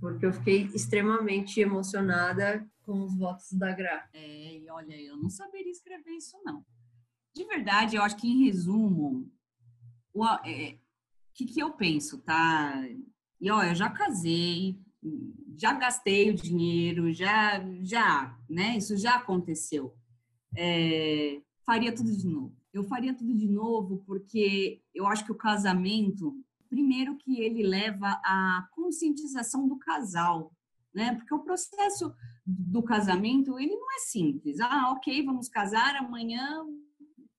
porque 0.00 0.24
eu 0.24 0.32
fiquei 0.32 0.62
extremamente 0.74 1.60
emocionada 1.60 2.66
com 2.82 3.02
os 3.02 3.14
votos 3.14 3.52
da 3.52 3.70
Gra. 3.72 4.08
É, 4.12 4.56
e 4.56 4.70
olha, 4.70 5.00
eu 5.00 5.16
não 5.16 5.28
saberia 5.28 5.70
escrever 5.70 6.12
isso, 6.12 6.36
não. 6.44 6.64
De 7.34 7.44
verdade, 7.44 7.96
eu 7.96 8.02
acho 8.02 8.16
que, 8.16 8.26
em 8.26 8.44
resumo, 8.44 9.30
o 10.12 10.24
é, 10.44 10.78
que, 11.34 11.44
que 11.44 11.60
eu 11.60 11.72
penso, 11.72 12.18
tá? 12.18 12.82
E, 13.40 13.50
ó, 13.50 13.62
eu 13.62 13.74
já 13.74 13.90
casei, 13.90 14.78
já 15.56 15.72
gastei 15.74 16.30
o 16.30 16.34
dinheiro, 16.34 17.12
já, 17.12 17.62
já, 17.82 18.36
né? 18.48 18.76
Isso 18.78 18.96
já 18.96 19.16
aconteceu. 19.16 19.94
É, 20.56 21.40
faria 21.64 21.94
tudo 21.94 22.16
de 22.16 22.26
novo. 22.26 22.56
Eu 22.72 22.84
faria 22.84 23.14
tudo 23.14 23.34
de 23.34 23.48
novo 23.48 24.02
porque 24.06 24.82
eu 24.94 25.06
acho 25.06 25.24
que 25.24 25.32
o 25.32 25.36
casamento 25.36 26.34
primeiro 26.70 27.16
que 27.18 27.40
ele 27.40 27.66
leva 27.66 28.08
à 28.24 28.66
conscientização 28.72 29.68
do 29.68 29.76
casal, 29.76 30.52
né? 30.94 31.14
Porque 31.16 31.34
o 31.34 31.40
processo 31.40 32.14
do 32.46 32.82
casamento, 32.82 33.58
ele 33.58 33.74
não 33.74 33.92
é 33.92 33.98
simples. 33.98 34.60
Ah, 34.60 34.92
ok, 34.92 35.24
vamos 35.24 35.48
casar, 35.48 35.96
amanhã 35.96 36.64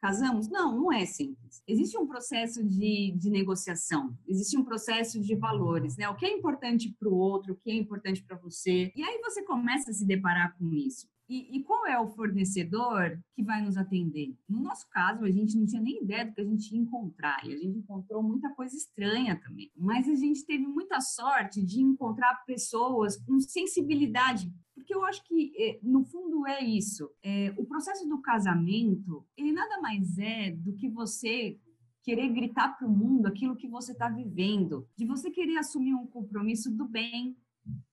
casamos. 0.01 0.49
Não, 0.49 0.75
não 0.75 0.91
é 0.91 1.05
simples. 1.05 1.63
Existe 1.67 1.97
um 1.97 2.07
processo 2.07 2.63
de, 2.63 3.13
de 3.15 3.29
negociação, 3.29 4.17
existe 4.27 4.57
um 4.57 4.63
processo 4.63 5.19
de 5.21 5.35
valores, 5.35 5.95
né? 5.95 6.09
O 6.09 6.15
que 6.15 6.25
é 6.25 6.31
importante 6.31 6.93
para 6.99 7.07
o 7.07 7.15
outro, 7.15 7.53
o 7.53 7.55
que 7.55 7.71
é 7.71 7.75
importante 7.75 8.23
para 8.23 8.37
você. 8.37 8.91
E 8.95 9.03
aí 9.03 9.19
você 9.21 9.43
começa 9.43 9.91
a 9.91 9.93
se 9.93 10.05
deparar 10.05 10.57
com 10.57 10.73
isso. 10.73 11.07
E, 11.31 11.55
e, 11.55 11.63
qual 11.63 11.87
é 11.87 11.97
o 11.97 12.09
fornecedor 12.09 13.17
que 13.33 13.41
vai 13.41 13.61
nos 13.61 13.77
atender? 13.77 14.35
No 14.49 14.59
nosso 14.59 14.85
caso, 14.89 15.23
a 15.23 15.31
gente 15.31 15.57
não 15.57 15.65
tinha 15.65 15.81
nem 15.81 16.03
ideia 16.03 16.25
do 16.25 16.33
que 16.33 16.41
a 16.41 16.43
gente 16.43 16.75
ia 16.75 16.81
encontrar, 16.81 17.39
e 17.45 17.53
a 17.53 17.57
gente 17.57 17.77
encontrou 17.77 18.21
muita 18.21 18.49
coisa 18.49 18.75
estranha 18.75 19.39
também. 19.39 19.71
Mas 19.73 20.09
a 20.09 20.15
gente 20.15 20.45
teve 20.45 20.67
muita 20.67 20.99
sorte 20.99 21.63
de 21.63 21.79
encontrar 21.79 22.43
pessoas 22.45 23.15
com 23.15 23.39
sensibilidade, 23.39 24.51
porque 24.75 24.93
eu 24.93 25.05
acho 25.05 25.23
que, 25.23 25.53
é, 25.57 25.79
no 25.81 26.03
fundo, 26.03 26.45
é 26.45 26.61
isso. 26.65 27.09
É, 27.23 27.53
o 27.57 27.65
processo 27.65 28.05
do 28.09 28.21
casamento, 28.21 29.25
ele 29.37 29.53
nada 29.53 29.79
mais 29.79 30.17
é 30.17 30.51
do 30.51 30.73
que 30.73 30.89
você 30.89 31.57
querer 32.03 32.27
gritar 32.27 32.77
para 32.77 32.85
o 32.85 32.91
mundo 32.91 33.27
aquilo 33.27 33.55
que 33.55 33.69
você 33.69 33.93
está 33.93 34.09
vivendo, 34.09 34.85
de 34.97 35.05
você 35.05 35.31
querer 35.31 35.55
assumir 35.59 35.93
um 35.93 36.07
compromisso 36.07 36.69
do 36.69 36.83
bem, 36.83 37.37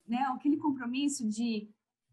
né? 0.09 0.19
Aquele 0.35 0.57
compromisso 0.57 1.29
de 1.29 1.69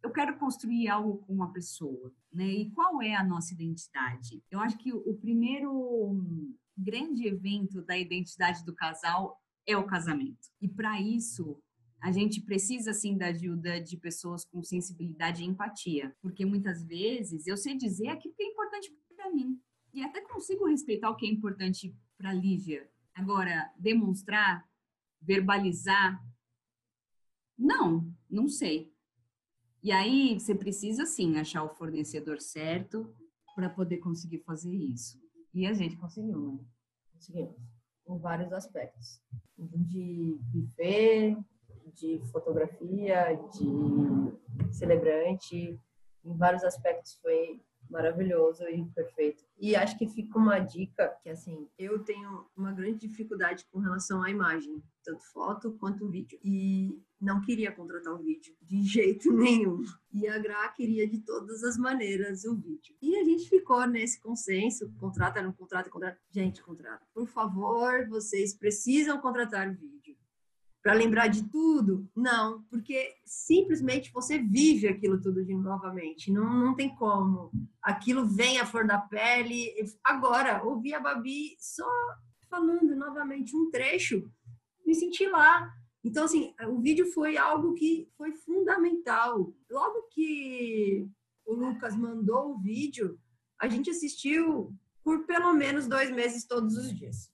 eu 0.06 0.12
quero 0.12 0.38
construir 0.38 0.88
algo 0.88 1.18
com 1.26 1.34
uma 1.34 1.51
pessoa, 1.51 2.14
né? 2.32 2.45
E 2.45 2.70
qual 2.70 3.01
é 3.01 3.16
a 3.16 3.24
nossa 3.24 3.56
identidade? 3.56 4.43
Eu 4.51 4.60
acho 4.60 4.78
que 4.78 4.93
o 4.93 5.16
primeiro 5.16 6.24
grande 6.78 7.28
evento 7.28 7.82
da 7.82 7.97
identidade 7.97 8.64
do 8.64 8.76
casal 8.76 9.41
é 9.66 9.76
o 9.76 9.88
casamento. 9.88 10.47
E 10.62 10.68
para 10.68 11.01
isso, 11.01 11.60
a 11.99 12.12
gente 12.12 12.39
precisa 12.39 12.93
sim 12.93 13.18
da 13.18 13.30
ajuda 13.30 13.82
de 13.82 13.97
pessoas 13.97 14.45
com 14.45 14.62
sensibilidade 14.62 15.41
e 15.41 15.47
empatia, 15.47 16.16
porque 16.22 16.45
muitas 16.45 16.84
vezes 16.84 17.47
eu 17.47 17.58
sei 17.58 17.76
dizer 17.76 18.10
aquilo 18.10 18.36
que 18.36 18.43
é 18.43 18.47
importante 18.47 18.95
para 19.16 19.32
mim 19.32 19.60
e 19.91 20.03
até 20.03 20.22
consigo 20.22 20.68
respeitar 20.68 21.10
o 21.10 21.16
que 21.16 21.26
é 21.26 21.30
importante 21.30 21.95
para 22.16 22.32
Lívia. 22.32 22.88
Agora, 23.16 23.72
demonstrar, 23.80 24.70
verbalizar, 25.20 26.24
não, 27.58 28.14
não 28.30 28.47
sei. 28.47 28.95
E 29.86 29.92
aí 29.92 30.40
você 30.40 30.56
precisa 30.56 31.06
sim 31.06 31.38
achar 31.38 31.64
o 31.64 31.70
fornecedor 31.70 32.42
certo 32.42 33.14
para 33.56 33.70
poder 33.70 33.98
conseguir 33.98 34.40
fazer 34.40 34.74
isso. 34.74 35.22
E 35.54 35.68
a 35.68 35.74
gente 35.74 35.96
conseguiu, 35.96 36.40
né? 36.40 36.60
Conseguimos. 37.14 37.56
Em 38.10 38.18
vários 38.18 38.52
aspectos. 38.52 39.22
De 39.56 40.40
buffet, 40.42 41.38
de 41.94 42.20
fotografia, 42.32 43.40
de 43.54 44.74
celebrante, 44.74 45.80
em 46.26 46.36
vários 46.36 46.64
aspectos 46.64 47.20
foi 47.22 47.62
maravilhoso 47.88 48.64
e 48.68 48.84
perfeito. 48.86 49.44
E 49.56 49.76
acho 49.76 50.00
que 50.00 50.08
fica 50.08 50.40
uma 50.40 50.58
dica 50.58 51.16
que 51.22 51.30
assim, 51.30 51.70
eu 51.78 52.04
tenho 52.04 52.48
uma 52.58 52.72
grande 52.72 53.08
dificuldade 53.08 53.64
com 53.72 53.78
relação 53.78 54.24
à 54.24 54.32
imagem, 54.32 54.82
tanto 55.04 55.24
foto 55.32 55.74
quanto 55.74 56.10
vídeo. 56.10 56.40
E 56.44 57.00
não 57.26 57.41
queria 57.41 57.71
contratar 57.71 58.13
o 58.13 58.23
vídeo 58.23 58.55
de 58.61 58.84
jeito 58.84 59.32
nenhum. 59.34 59.84
E 60.13 60.28
a 60.28 60.38
Gra 60.39 60.69
queria 60.69 61.07
de 61.07 61.19
todas 61.19 61.63
as 61.63 61.78
maneiras 61.78 62.45
o 62.45 62.55
vídeo. 62.55 62.95
E 63.01 63.17
a 63.17 63.23
gente 63.23 63.49
ficou 63.49 63.86
nesse 63.88 64.21
consenso, 64.21 64.89
contrata, 64.99 65.41
não 65.41 65.51
contrata, 65.51 65.89
contrata. 65.89 66.17
Gente, 66.32 66.61
contrata. 66.61 67.05
Por 67.13 67.28
favor, 67.28 68.07
vocês 68.07 68.53
precisam 68.53 69.19
contratar 69.19 69.67
o 69.67 69.73
vídeo 69.73 70.15
para 70.82 70.93
lembrar 70.93 71.28
de 71.28 71.49
tudo? 71.49 72.07
Não, 72.15 72.61
porque 72.69 73.15
simplesmente 73.26 74.13
você 74.13 74.38
vive 74.38 74.88
aquilo 74.88 75.19
tudo 75.19 75.43
de 75.43 75.55
novamente. 75.55 76.32
Não, 76.32 76.47
não 76.47 76.76
tem 76.76 76.95
como. 76.95 77.51
Aquilo 77.82 78.23
vem 78.23 78.59
à 78.59 78.65
flor 78.67 78.86
da 78.86 78.99
pele. 78.99 79.73
Agora, 80.03 80.63
ouvi 80.63 80.93
a 80.93 80.99
Babi 80.99 81.57
só 81.59 81.89
falando 82.47 82.95
novamente 82.95 83.55
um 83.55 83.69
trecho, 83.71 84.32
me 84.86 84.93
senti 84.93 85.28
lá. 85.28 85.73
Então, 86.06 86.26
assim, 86.26 86.53
o 86.70 86.80
vídeo 86.80 87.12
foi 87.14 87.36
algo 87.36 87.74
que 87.74 88.08
foi 88.16 88.32
fundamental. 88.32 89.51
Logo 89.70 90.03
que 90.12 91.10
o 91.43 91.56
Lucas 91.56 91.95
mandou 91.95 92.51
o 92.51 92.60
vídeo, 92.60 93.20
a 93.60 93.68
gente 93.68 93.89
assistiu 93.89 94.72
por 95.03 95.26
pelo 95.26 95.51
menos 95.53 95.88
dois 95.88 96.12
meses 96.12 96.45
todos 96.45 96.78
os 96.78 96.95
dias. 96.95 97.32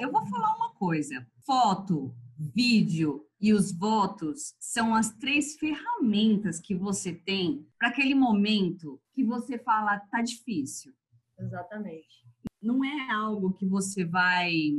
Eu 0.00 0.10
vou 0.10 0.26
falar 0.28 0.56
uma 0.56 0.72
coisa: 0.72 1.26
foto, 1.44 2.14
vídeo 2.38 3.22
e 3.38 3.52
os 3.52 3.70
votos 3.70 4.54
são 4.58 4.94
as 4.94 5.12
três 5.16 5.56
ferramentas 5.56 6.58
que 6.58 6.74
você 6.74 7.12
tem 7.12 7.68
para 7.78 7.88
aquele 7.88 8.14
momento 8.14 8.98
que 9.12 9.22
você 9.22 9.58
fala 9.58 10.00
tá 10.10 10.22
difícil. 10.22 10.90
Exatamente. 11.38 12.24
Não 12.62 12.82
é 12.82 13.10
algo 13.10 13.52
que 13.52 13.66
você 13.66 14.06
vai 14.06 14.72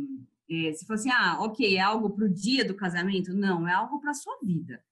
é, 0.49 0.73
se 0.73 0.85
fosse 0.85 1.09
assim, 1.09 1.11
ah, 1.11 1.41
ok, 1.41 1.75
é 1.75 1.81
algo 1.81 2.09
para 2.09 2.25
o 2.25 2.29
dia 2.29 2.65
do 2.65 2.75
casamento. 2.75 3.33
Não, 3.33 3.67
é 3.67 3.73
algo 3.73 3.99
para 3.99 4.11
a 4.11 4.15
sua 4.15 4.37
vida. 4.41 4.83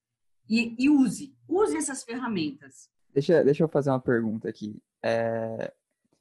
E, 0.48 0.74
e, 0.78 0.88
use, 0.88 1.34
use 1.48 1.76
essas 1.76 2.04
ferramentas. 2.04 2.88
Deixa, 3.12 3.42
deixa 3.42 3.62
eu 3.62 3.68
fazer 3.68 3.90
uma 3.90 4.00
pergunta 4.00 4.48
aqui. 4.48 4.80
É, 5.02 5.72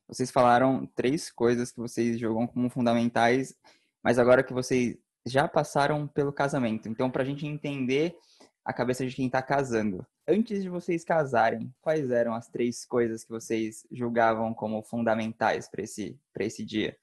vocês 0.08 0.32
falaram 0.32 0.86
três 0.96 1.32
coisas 1.32 1.72
que 1.72 1.80
vocês 1.80 2.20
jogam 2.20 2.48
como 2.48 2.70
fundamentais, 2.70 3.56
mas 4.04 4.18
agora 4.18 4.44
que 4.44 4.54
vocês 4.54 4.98
já 5.26 5.48
passaram 5.48 6.08
pelo 6.08 6.34
casamento. 6.34 6.88
Então, 6.88 7.10
para 7.12 7.24
a 7.24 7.26
gente 7.26 7.46
entender 7.46 8.16
a 8.64 8.74
cabeça 8.74 9.06
de 9.06 9.16
quem 9.16 9.28
está 9.28 9.42
casando, 9.42 10.06
Antes 10.28 10.64
de 10.64 10.70
vocês 10.70 11.04
casarem, 11.04 11.72
quais 11.80 12.10
eram 12.10 12.34
as 12.34 12.48
três 12.48 12.84
coisas 12.84 13.24
que 13.24 13.30
vocês 13.30 13.86
julgavam 13.92 14.56
como 14.56 14.82
fundamentais 14.82 15.70
para 15.70 15.84
esse, 15.84 16.20
esse 16.40 16.66
dia? 16.66 16.98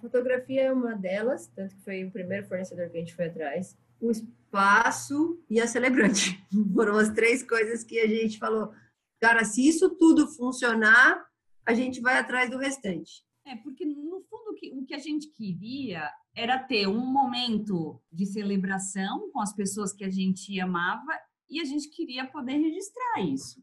Fotografia 0.00 0.62
é 0.62 0.72
uma 0.72 0.94
delas, 0.94 1.46
tanto 1.48 1.76
que 1.76 1.82
foi 1.82 2.04
o 2.04 2.10
primeiro 2.10 2.46
fornecedor 2.46 2.88
que 2.90 2.96
a 2.96 3.00
gente 3.00 3.14
foi 3.14 3.26
atrás. 3.26 3.76
O 4.00 4.10
espaço 4.10 5.42
e 5.48 5.60
a 5.60 5.66
celebrante. 5.66 6.42
Foram 6.74 6.96
as 6.96 7.10
três 7.10 7.42
coisas 7.42 7.84
que 7.84 7.98
a 7.98 8.06
gente 8.06 8.38
falou. 8.38 8.72
Cara, 9.20 9.44
se 9.44 9.66
isso 9.66 9.90
tudo 9.96 10.26
funcionar, 10.26 11.24
a 11.66 11.74
gente 11.74 12.00
vai 12.00 12.18
atrás 12.18 12.50
do 12.50 12.58
restante. 12.58 13.24
É, 13.46 13.56
porque 13.56 13.84
no 13.84 14.22
fundo 14.22 14.50
o 14.74 14.84
que 14.84 14.94
a 14.94 14.98
gente 14.98 15.28
queria 15.28 16.10
era 16.34 16.58
ter 16.58 16.86
um 16.86 17.04
momento 17.04 18.00
de 18.12 18.26
celebração 18.26 19.30
com 19.32 19.40
as 19.40 19.52
pessoas 19.54 19.92
que 19.92 20.04
a 20.04 20.10
gente 20.10 20.58
amava 20.60 21.12
e 21.48 21.60
a 21.60 21.64
gente 21.64 21.88
queria 21.90 22.26
poder 22.26 22.56
registrar 22.58 23.20
isso. 23.20 23.62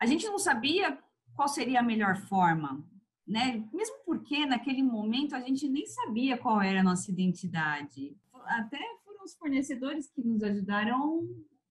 A 0.00 0.06
gente 0.06 0.26
não 0.26 0.38
sabia 0.38 0.98
qual 1.34 1.48
seria 1.48 1.80
a 1.80 1.82
melhor 1.82 2.16
forma, 2.16 2.84
né? 3.28 3.62
Mesmo 3.72 3.96
porque 4.06 4.46
naquele 4.46 4.82
momento 4.82 5.36
a 5.36 5.40
gente 5.40 5.68
nem 5.68 5.86
sabia 5.86 6.38
qual 6.38 6.62
era 6.62 6.80
a 6.80 6.84
nossa 6.84 7.10
identidade. 7.10 8.16
Até 8.46 8.78
foram 9.04 9.22
os 9.24 9.34
fornecedores 9.34 10.08
que 10.08 10.22
nos 10.22 10.42
ajudaram 10.42 11.28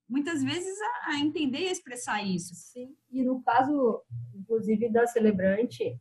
muitas 0.08 0.44
vezes 0.44 0.78
a, 0.80 1.12
a 1.12 1.20
entender 1.20 1.62
e 1.62 1.72
expressar 1.72 2.24
isso. 2.24 2.54
Sim. 2.54 2.96
E 3.12 3.24
no 3.24 3.42
caso, 3.42 4.02
inclusive 4.36 4.88
da 4.90 5.08
celebrante, 5.08 6.00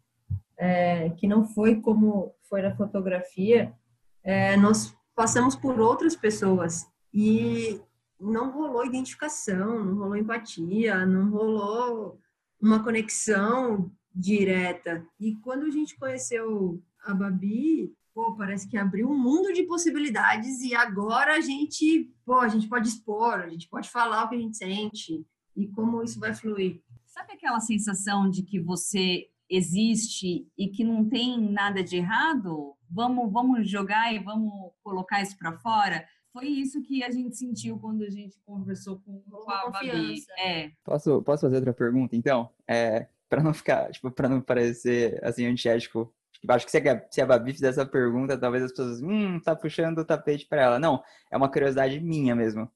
é, 0.59 1.11
que 1.11 1.27
não 1.27 1.45
foi 1.45 1.81
como 1.81 2.35
foi 2.49 2.61
na 2.61 2.77
fotografia, 2.77 3.75
é, 4.23 4.57
nós 4.59 4.95
passamos 5.15 5.57
por 5.57 5.81
outras 5.81 6.15
pessoas 6.15 6.87
e 7.13 7.81
não 8.21 8.51
rolou 8.53 8.85
identificação, 8.85 9.85
não 9.85 9.97
rolou 9.97 10.17
empatia, 10.17 11.07
não 11.07 11.31
rolou 11.31 12.19
uma 12.61 12.83
conexão 12.83 13.91
direta. 14.17 15.07
E 15.21 15.35
quando 15.37 15.67
a 15.67 15.71
gente 15.71 15.97
conheceu 15.99 16.83
a 17.05 17.13
Babi, 17.13 17.93
pô, 18.15 18.35
parece 18.35 18.67
que 18.67 18.79
abriu 18.79 19.11
um 19.11 19.19
mundo 19.19 19.53
de 19.53 19.65
possibilidades 19.65 20.63
e 20.63 20.75
agora 20.75 21.35
a 21.35 21.41
gente, 21.41 22.11
pô, 22.25 22.39
a 22.39 22.49
gente 22.49 22.67
pode 22.67 22.89
expor, 22.89 23.35
a 23.35 23.49
gente 23.49 23.69
pode 23.69 23.91
falar 23.91 24.25
o 24.25 24.29
que 24.31 24.37
a 24.37 24.41
gente 24.41 24.57
sente 24.57 25.25
e 25.55 25.69
como 25.69 26.03
isso 26.03 26.19
vai 26.19 26.35
fluir. 26.35 26.81
Sabe 27.05 27.35
aquela 27.35 27.61
sensação 27.61 28.31
de 28.31 28.43
que 28.43 28.59
você 28.59 29.29
existe 29.49 30.49
e 30.57 30.69
que 30.69 30.83
não 30.83 31.09
tem 31.09 31.39
nada 31.39 31.85
de 31.85 31.97
errado, 31.97 32.75
vamos, 32.91 33.31
vamos 33.31 33.71
jogar 33.71 34.13
e 34.15 34.19
vamos 34.19 34.73
colocar 34.83 35.23
isso 35.23 35.37
para 35.39 35.53
fora. 35.59 36.07
Foi 36.33 36.47
isso 36.47 36.83
que 36.83 37.03
a 37.03 37.11
gente 37.11 37.37
sentiu 37.37 37.79
quando 37.79 38.03
a 38.03 38.11
gente 38.11 38.39
conversou 38.45 38.99
com, 39.01 39.21
com 39.21 39.51
a 39.51 39.71
Babi. 39.71 40.23
É. 40.39 40.71
Posso, 40.85 41.23
posso 41.23 41.43
fazer 41.43 41.57
outra 41.57 41.73
pergunta, 41.73 42.17
então? 42.17 42.51
É, 42.69 43.09
para 43.29 43.43
não 43.43 43.53
ficar, 43.53 43.91
tipo, 43.91 44.11
para 44.11 44.29
não 44.29 44.41
parecer 44.41 45.19
assim 45.25 45.47
antiético. 45.47 46.13
Acho 46.49 46.65
que 46.67 46.71
se 46.71 46.79
a, 46.79 47.07
se 47.11 47.21
a 47.21 47.27
Babi 47.27 47.53
fizesse 47.53 47.81
essa 47.81 47.89
pergunta, 47.89 48.39
talvez 48.39 48.65
as 48.65 48.71
pessoas, 48.71 49.03
hum, 49.03 49.41
tá 49.41 49.57
puxando 49.57 49.99
o 49.99 50.05
tapete 50.05 50.47
para 50.47 50.63
ela. 50.63 50.79
Não, 50.79 51.03
é 51.31 51.37
uma 51.37 51.51
curiosidade 51.51 51.99
minha 52.01 52.37
mesmo. 52.37 52.71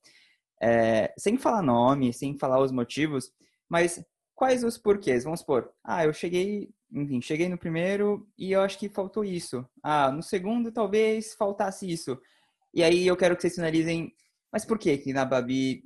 É, 0.60 1.12
sem 1.16 1.38
falar 1.38 1.62
nome, 1.62 2.12
sem 2.12 2.36
falar 2.36 2.60
os 2.60 2.72
motivos, 2.72 3.32
mas 3.68 4.04
quais 4.34 4.64
os 4.64 4.76
porquês? 4.76 5.24
Vamos 5.24 5.40
supor, 5.40 5.70
ah, 5.84 6.04
eu 6.04 6.12
cheguei, 6.12 6.68
enfim, 6.92 7.20
cheguei 7.20 7.48
no 7.48 7.56
primeiro 7.56 8.26
e 8.36 8.52
eu 8.52 8.60
acho 8.60 8.78
que 8.78 8.88
faltou 8.88 9.24
isso. 9.24 9.66
Ah, 9.82 10.10
no 10.10 10.22
segundo 10.22 10.72
talvez 10.72 11.34
faltasse 11.34 11.90
isso. 11.90 12.18
E 12.74 12.82
aí 12.82 13.06
eu 13.06 13.16
quero 13.16 13.36
que 13.36 13.42
vocês 13.42 13.54
finalizem, 13.54 14.12
mas 14.52 14.64
por 14.64 14.78
que 14.78 14.98
que 14.98 15.12
na 15.12 15.24
Babi 15.24 15.84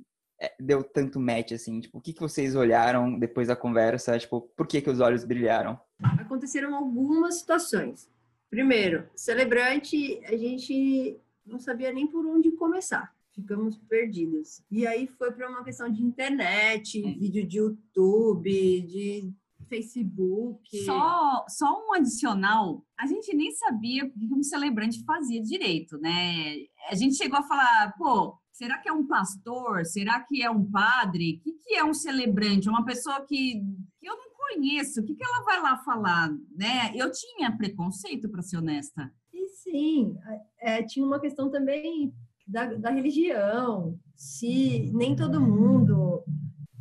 deu 0.59 0.83
tanto 0.83 1.19
match 1.19 1.53
assim? 1.53 1.79
Tipo, 1.79 1.97
o 1.97 2.01
que 2.01 2.13
que 2.13 2.21
vocês 2.21 2.55
olharam 2.55 3.17
depois 3.17 3.47
da 3.47 3.55
conversa? 3.55 4.17
Tipo, 4.17 4.41
por 4.41 4.67
que 4.67 4.81
que 4.81 4.89
os 4.89 4.99
olhos 4.99 5.23
brilharam? 5.23 5.79
Aconteceram 6.19 6.75
algumas 6.75 7.39
situações. 7.39 8.09
Primeiro, 8.49 9.07
celebrante, 9.15 10.21
a 10.25 10.35
gente 10.35 11.17
não 11.45 11.59
sabia 11.59 11.91
nem 11.91 12.07
por 12.07 12.25
onde 12.25 12.51
começar 12.51 13.15
ficamos 13.35 13.77
perdidos. 13.77 14.63
E 14.71 14.87
aí 14.87 15.07
foi 15.07 15.31
para 15.31 15.49
uma 15.49 15.63
questão 15.63 15.91
de 15.91 16.01
internet, 16.01 17.05
é. 17.05 17.11
vídeo 17.11 17.45
de 17.45 17.57
YouTube, 17.57 18.81
de 18.81 19.33
Facebook. 19.67 20.85
Só, 20.85 21.45
só 21.47 21.85
um 21.85 21.93
adicional, 21.93 22.83
a 22.97 23.05
gente 23.05 23.35
nem 23.35 23.51
sabia 23.51 24.05
o 24.05 24.09
que 24.09 24.33
um 24.33 24.41
celebrante 24.41 25.03
fazia 25.03 25.41
direito, 25.41 25.97
né? 25.97 26.55
A 26.89 26.95
gente 26.95 27.15
chegou 27.15 27.39
a 27.39 27.43
falar, 27.43 27.93
pô, 27.97 28.37
será 28.55 28.77
que 28.77 28.87
é 28.87 28.93
um 28.93 29.05
pastor? 29.05 29.85
Será 29.85 30.21
que 30.21 30.41
é 30.41 30.49
um 30.49 30.63
padre? 30.69 31.37
O 31.37 31.43
que, 31.43 31.51
que 31.53 31.75
é 31.75 31.83
um 31.83 31.93
celebrante? 31.93 32.69
Uma 32.69 32.85
pessoa 32.85 33.25
que, 33.25 33.61
que 33.99 34.07
eu 34.09 34.15
não 34.15 34.29
conheço, 34.33 35.01
o 35.01 35.03
que, 35.03 35.13
que 35.13 35.23
ela 35.23 35.43
vai 35.43 35.61
lá 35.61 35.77
falar, 35.77 36.29
né? 36.55 36.91
Eu 36.95 37.11
tinha 37.11 37.55
preconceito, 37.55 38.29
para 38.29 38.41
ser 38.41 38.57
honesta. 38.57 39.11
E 39.33 39.47
sim, 39.49 40.15
é, 40.59 40.81
tinha 40.83 41.05
uma 41.05 41.19
questão 41.19 41.51
também 41.51 42.13
da, 42.47 42.65
da 42.75 42.91
religião, 42.91 43.99
se 44.15 44.89
nem 44.93 45.15
todo 45.15 45.41
mundo 45.41 46.23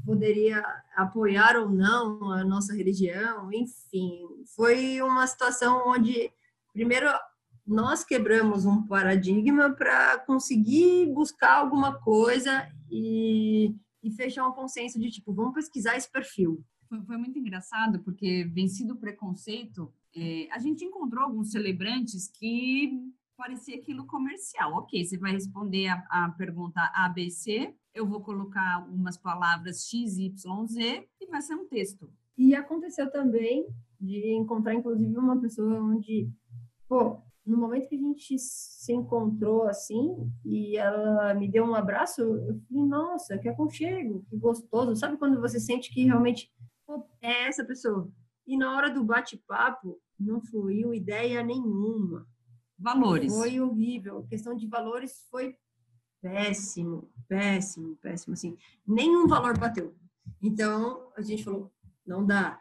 poderia 0.06 0.62
apoiar 0.94 1.56
ou 1.56 1.68
não 1.68 2.30
a 2.30 2.44
nossa 2.44 2.72
religião, 2.72 3.50
enfim, 3.52 4.20
foi 4.54 5.02
uma 5.02 5.26
situação 5.26 5.82
onde, 5.88 6.30
primeiro, 6.72 7.08
nós 7.66 8.04
quebramos 8.04 8.66
um 8.66 8.86
paradigma 8.86 9.70
para 9.70 10.18
conseguir 10.18 11.06
buscar 11.12 11.58
alguma 11.58 11.98
coisa 11.98 12.70
e, 12.90 13.74
e, 14.02 14.10
fechar 14.10 14.46
um 14.46 14.52
consenso 14.52 14.98
de 14.98 15.10
tipo, 15.10 15.32
vamos 15.32 15.54
pesquisar 15.54 15.96
esse 15.96 16.10
perfil. 16.10 16.62
Foi, 16.88 17.00
foi 17.02 17.16
muito 17.16 17.38
engraçado, 17.38 18.00
porque, 18.00 18.44
vencido 18.44 18.94
o 18.94 18.98
preconceito, 18.98 19.92
é, 20.14 20.48
a 20.52 20.58
gente 20.58 20.84
encontrou 20.84 21.24
alguns 21.24 21.50
celebrantes 21.50 22.28
que 22.28 22.92
parecia 23.36 23.76
aquilo 23.76 24.06
comercial. 24.06 24.74
Ok, 24.74 25.04
você 25.04 25.16
vai 25.16 25.32
responder 25.32 25.88
a, 25.88 26.04
a 26.10 26.28
pergunta 26.30 26.80
ABC, 26.94 27.74
eu 27.94 28.06
vou 28.06 28.20
colocar 28.20 28.74
algumas 28.74 29.16
palavras 29.16 29.88
X, 29.88 30.18
Y, 30.18 30.66
Z 30.66 31.08
e 31.20 31.26
vai 31.26 31.40
ser 31.40 31.54
um 31.54 31.66
texto. 31.66 32.12
E 32.36 32.54
aconteceu 32.54 33.10
também 33.10 33.66
de 34.00 34.34
encontrar, 34.34 34.74
inclusive, 34.74 35.16
uma 35.16 35.40
pessoa 35.40 35.80
onde, 35.80 36.28
pô, 36.88 37.22
no 37.46 37.58
momento 37.58 37.88
que 37.88 37.96
a 37.96 37.98
gente 37.98 38.38
se 38.38 38.92
encontrou 38.92 39.64
assim 39.64 40.30
e 40.44 40.76
ela 40.76 41.34
me 41.34 41.48
deu 41.48 41.64
um 41.64 41.74
abraço, 41.74 42.22
eu 42.22 42.60
falei, 42.68 42.84
nossa, 42.84 43.38
que 43.38 43.48
aconchego, 43.48 44.24
que 44.28 44.36
gostoso. 44.36 44.96
Sabe 44.96 45.16
quando 45.18 45.40
você 45.40 45.60
sente 45.60 45.92
que 45.92 46.04
realmente 46.04 46.50
é 47.20 47.46
essa 47.48 47.64
pessoa? 47.64 48.10
E 48.46 48.56
na 48.56 48.74
hora 48.76 48.90
do 48.90 49.04
bate-papo, 49.04 50.00
não 50.18 50.40
fluiu 50.40 50.94
ideia 50.94 51.42
nenhuma. 51.42 52.26
Valores. 52.78 53.34
Foi 53.34 53.60
horrível. 53.60 54.18
A 54.18 54.26
questão 54.26 54.54
de 54.54 54.66
valores 54.66 55.26
foi 55.30 55.56
péssimo, 56.20 57.10
péssimo, 57.28 57.96
péssimo. 57.96 58.34
Assim, 58.34 58.56
nenhum 58.86 59.26
valor 59.26 59.58
bateu. 59.58 59.94
Então, 60.42 61.10
a 61.16 61.22
gente 61.22 61.44
falou, 61.44 61.72
não 62.06 62.24
dá, 62.24 62.60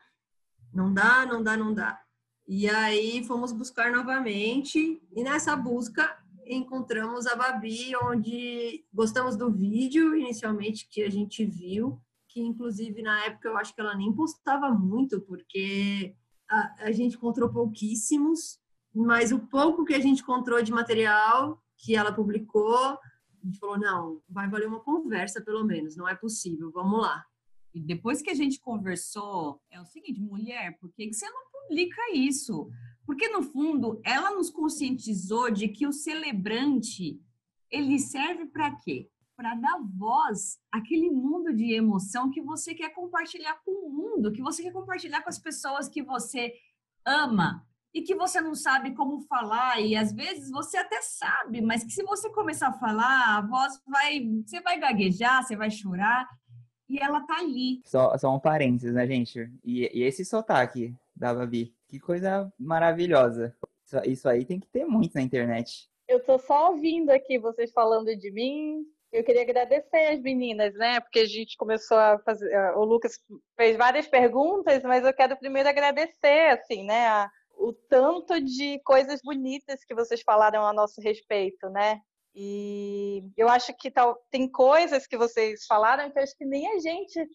não 0.74 0.94
dá, 0.94 1.26
não 1.26 1.42
dá, 1.42 1.58
não 1.58 1.74
dá. 1.74 2.02
E 2.48 2.70
aí 2.70 3.24
fomos 3.24 3.52
buscar 3.52 3.92
novamente, 3.92 5.02
e 5.16 5.24
nessa 5.24 5.56
busca 5.56 6.18
encontramos 6.46 7.26
a 7.26 7.36
Babi, 7.36 7.96
onde 8.04 8.86
gostamos 8.94 9.38
do 9.38 9.50
vídeo 9.50 10.16
inicialmente 10.16 10.88
que 10.90 11.04
a 11.04 11.10
gente 11.10 11.46
viu, 11.46 12.02
que 12.28 12.42
inclusive 12.42 13.02
na 13.02 13.26
época 13.26 13.48
eu 13.48 13.58
acho 13.58 13.74
que 13.74 13.80
ela 13.80 13.96
nem 13.96 14.12
postava 14.12 14.70
muito, 14.72 15.22
porque 15.22 16.16
a, 16.50 16.86
a 16.86 16.92
gente 16.92 17.16
encontrou 17.16 17.50
pouquíssimos, 17.50 18.60
mas 18.94 19.32
o 19.32 19.40
pouco 19.40 19.86
que 19.86 19.94
a 19.94 20.00
gente 20.00 20.22
encontrou 20.22 20.62
de 20.62 20.72
material 20.72 21.62
que 21.78 21.96
ela 21.96 22.12
publicou, 22.12 22.76
a 22.78 23.00
gente 23.46 23.58
falou, 23.60 23.78
não, 23.78 24.22
vai 24.30 24.50
valer 24.50 24.68
uma 24.68 24.80
conversa 24.80 25.42
pelo 25.42 25.64
menos, 25.64 25.96
não 25.96 26.08
é 26.08 26.16
possível, 26.16 26.72
vamos 26.72 27.02
lá. 27.02 27.26
E 27.74 27.82
depois 27.82 28.22
que 28.22 28.30
a 28.30 28.36
gente 28.36 28.60
conversou, 28.60 29.62
é 29.72 29.82
o 29.82 29.86
seguinte, 29.86 30.22
mulher, 30.22 30.78
por 30.80 30.92
que 30.94 31.12
você 31.12 31.28
não 31.30 31.42
publica 31.52 32.02
isso? 32.14 32.70
Porque, 33.06 33.28
no 33.30 33.42
fundo, 33.42 34.00
ela 34.04 34.32
nos 34.32 34.50
conscientizou 34.50 35.50
de 35.50 35.68
que 35.68 35.88
o 35.88 35.92
celebrante, 35.92 37.20
ele 37.70 37.98
serve 37.98 38.46
para 38.46 38.76
quê? 38.76 39.10
Para 39.36 39.56
dar 39.56 39.80
voz 39.98 40.60
àquele 40.72 41.10
mundo 41.10 41.54
de 41.54 41.74
emoção 41.74 42.30
que 42.30 42.42
você 42.42 42.76
quer 42.76 42.90
compartilhar 42.90 43.60
com 43.66 43.72
o 43.72 43.90
mundo, 43.90 44.32
que 44.32 44.42
você 44.42 44.62
quer 44.62 44.72
compartilhar 44.72 45.22
com 45.24 45.30
as 45.30 45.40
pessoas 45.40 45.90
que 45.90 46.04
você 46.04 46.54
ama, 47.06 47.68
e 47.94 48.02
que 48.02 48.16
você 48.16 48.42
não 48.42 48.56
sabe 48.56 48.96
como 48.96 49.22
falar, 49.22 49.80
e 49.80 49.96
às 49.96 50.12
vezes 50.12 50.50
você 50.50 50.78
até 50.78 51.00
sabe, 51.02 51.62
mas 51.62 51.84
que 51.84 51.92
se 51.92 52.04
você 52.04 52.28
começar 52.32 52.70
a 52.70 52.80
falar, 52.80 53.38
a 53.38 53.42
voz 53.42 53.80
vai. 53.86 54.20
Você 54.44 54.60
vai 54.62 54.80
gaguejar, 54.80 55.44
você 55.44 55.56
vai 55.56 55.70
chorar, 55.70 56.28
e 56.90 57.00
ela 57.00 57.22
tá 57.22 57.38
ali. 57.40 57.82
Só, 57.86 58.18
só 58.18 58.36
um 58.36 58.40
parênteses, 58.40 58.94
né, 58.94 59.06
gente? 59.08 59.52
E, 59.64 59.90
e 59.94 60.04
esse 60.04 60.24
sotaque 60.26 60.94
da 61.16 61.34
Babi, 61.34 61.74
que 61.88 62.00
coisa 62.00 62.52
maravilhosa. 62.60 63.56
Isso, 63.86 63.98
isso 64.06 64.30
aí 64.30 64.46
tem 64.46 64.60
que 64.60 64.68
ter 64.68 64.86
muito 64.86 65.14
na 65.14 65.22
internet. 65.22 65.90
Eu 66.08 66.24
tô 66.24 66.38
só 66.38 66.72
ouvindo 66.72 67.10
aqui 67.10 67.40
vocês 67.40 67.72
falando 67.72 68.16
de 68.16 68.32
mim, 68.32 68.86
Eu 69.14 69.24
queria 69.24 69.44
agradecer 69.44 70.08
as 70.08 70.20
meninas, 70.22 70.74
né? 70.74 71.00
Porque 71.00 71.20
a 71.20 71.26
gente 71.26 71.56
começou 71.56 71.98
a 71.98 72.18
fazer. 72.18 72.52
O 72.76 72.84
Lucas 72.84 73.20
fez 73.56 73.78
várias 73.78 74.08
perguntas, 74.08 74.82
mas 74.82 75.06
eu 75.06 75.14
quero 75.14 75.38
primeiro 75.38 75.70
agradecer, 75.70 76.50
assim, 76.50 76.84
né? 76.84 77.08
A, 77.08 77.30
o 77.56 77.72
tanto 77.72 78.42
de 78.42 78.80
coisas 78.84 79.22
bonitas 79.24 79.86
que 79.86 79.94
vocês 79.94 80.22
falaram 80.24 80.66
a 80.66 80.74
nosso 80.74 81.00
respeito, 81.00 81.70
né? 81.70 82.02
E 82.36 83.24
eu 83.38 83.48
acho 83.48 83.74
que 83.78 83.92
tal, 83.92 84.16
tem 84.32 84.50
coisas 84.50 85.06
que 85.06 85.18
vocês 85.18 85.66
falaram 85.66 86.12
que 86.12 86.18
eu 86.18 86.24
acho 86.24 86.36
que 86.36 86.46
nem 86.46 86.68
a 86.68 86.80
gente 86.80 87.28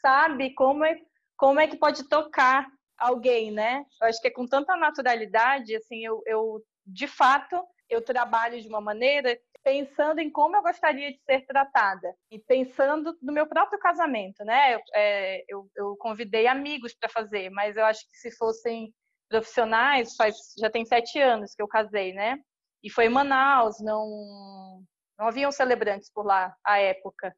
sabe 0.00 0.54
como 0.54 0.84
é, 0.84 0.98
como 1.36 1.60
é 1.60 1.66
que 1.66 1.76
pode 1.76 2.08
tocar 2.08 2.66
alguém, 2.96 3.50
né? 3.50 3.84
Eu 4.00 4.08
acho 4.08 4.20
que 4.20 4.28
é 4.28 4.30
com 4.30 4.46
tanta 4.46 4.76
naturalidade, 4.76 5.74
assim, 5.76 6.04
eu, 6.04 6.22
eu 6.26 6.62
de 6.86 7.06
fato 7.06 7.62
eu 7.88 8.02
trabalho 8.02 8.60
de 8.60 8.68
uma 8.68 8.80
maneira 8.80 9.38
pensando 9.62 10.18
em 10.20 10.30
como 10.30 10.56
eu 10.56 10.62
gostaria 10.62 11.10
de 11.10 11.18
ser 11.24 11.44
tratada 11.46 12.14
e 12.30 12.38
pensando 12.38 13.16
no 13.22 13.32
meu 13.32 13.46
próprio 13.46 13.78
casamento, 13.78 14.44
né? 14.44 14.74
Eu, 14.74 14.80
é, 14.94 15.44
eu, 15.48 15.70
eu 15.74 15.96
convidei 15.96 16.46
amigos 16.46 16.94
para 16.94 17.08
fazer, 17.08 17.50
mas 17.50 17.76
eu 17.76 17.84
acho 17.84 18.00
que 18.10 18.16
se 18.16 18.30
fossem 18.36 18.92
profissionais, 19.28 20.14
faz 20.16 20.36
já 20.58 20.70
tem 20.70 20.84
sete 20.84 21.18
anos 21.18 21.54
que 21.54 21.62
eu 21.62 21.68
casei, 21.68 22.12
né? 22.12 22.38
E 22.84 22.90
foi 22.90 23.06
em 23.06 23.10
Manaus, 23.10 23.80
não 23.80 24.84
não 25.18 25.28
haviam 25.28 25.50
celebrantes 25.50 26.10
por 26.12 26.26
lá 26.26 26.54
à 26.64 26.78
época, 26.78 27.34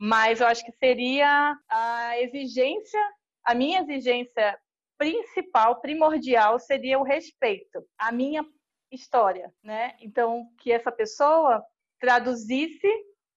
mas 0.00 0.40
eu 0.40 0.46
acho 0.46 0.64
que 0.64 0.72
seria 0.72 1.56
a 1.68 2.20
exigência, 2.20 3.00
a 3.44 3.54
minha 3.54 3.80
exigência 3.80 4.58
principal, 4.98 5.80
primordial, 5.80 6.58
seria 6.58 6.98
o 6.98 7.02
respeito. 7.02 7.84
A 7.98 8.12
minha 8.12 8.44
história, 8.90 9.52
né? 9.62 9.96
Então, 10.00 10.46
que 10.58 10.72
essa 10.72 10.92
pessoa 10.92 11.62
traduzisse 12.00 12.88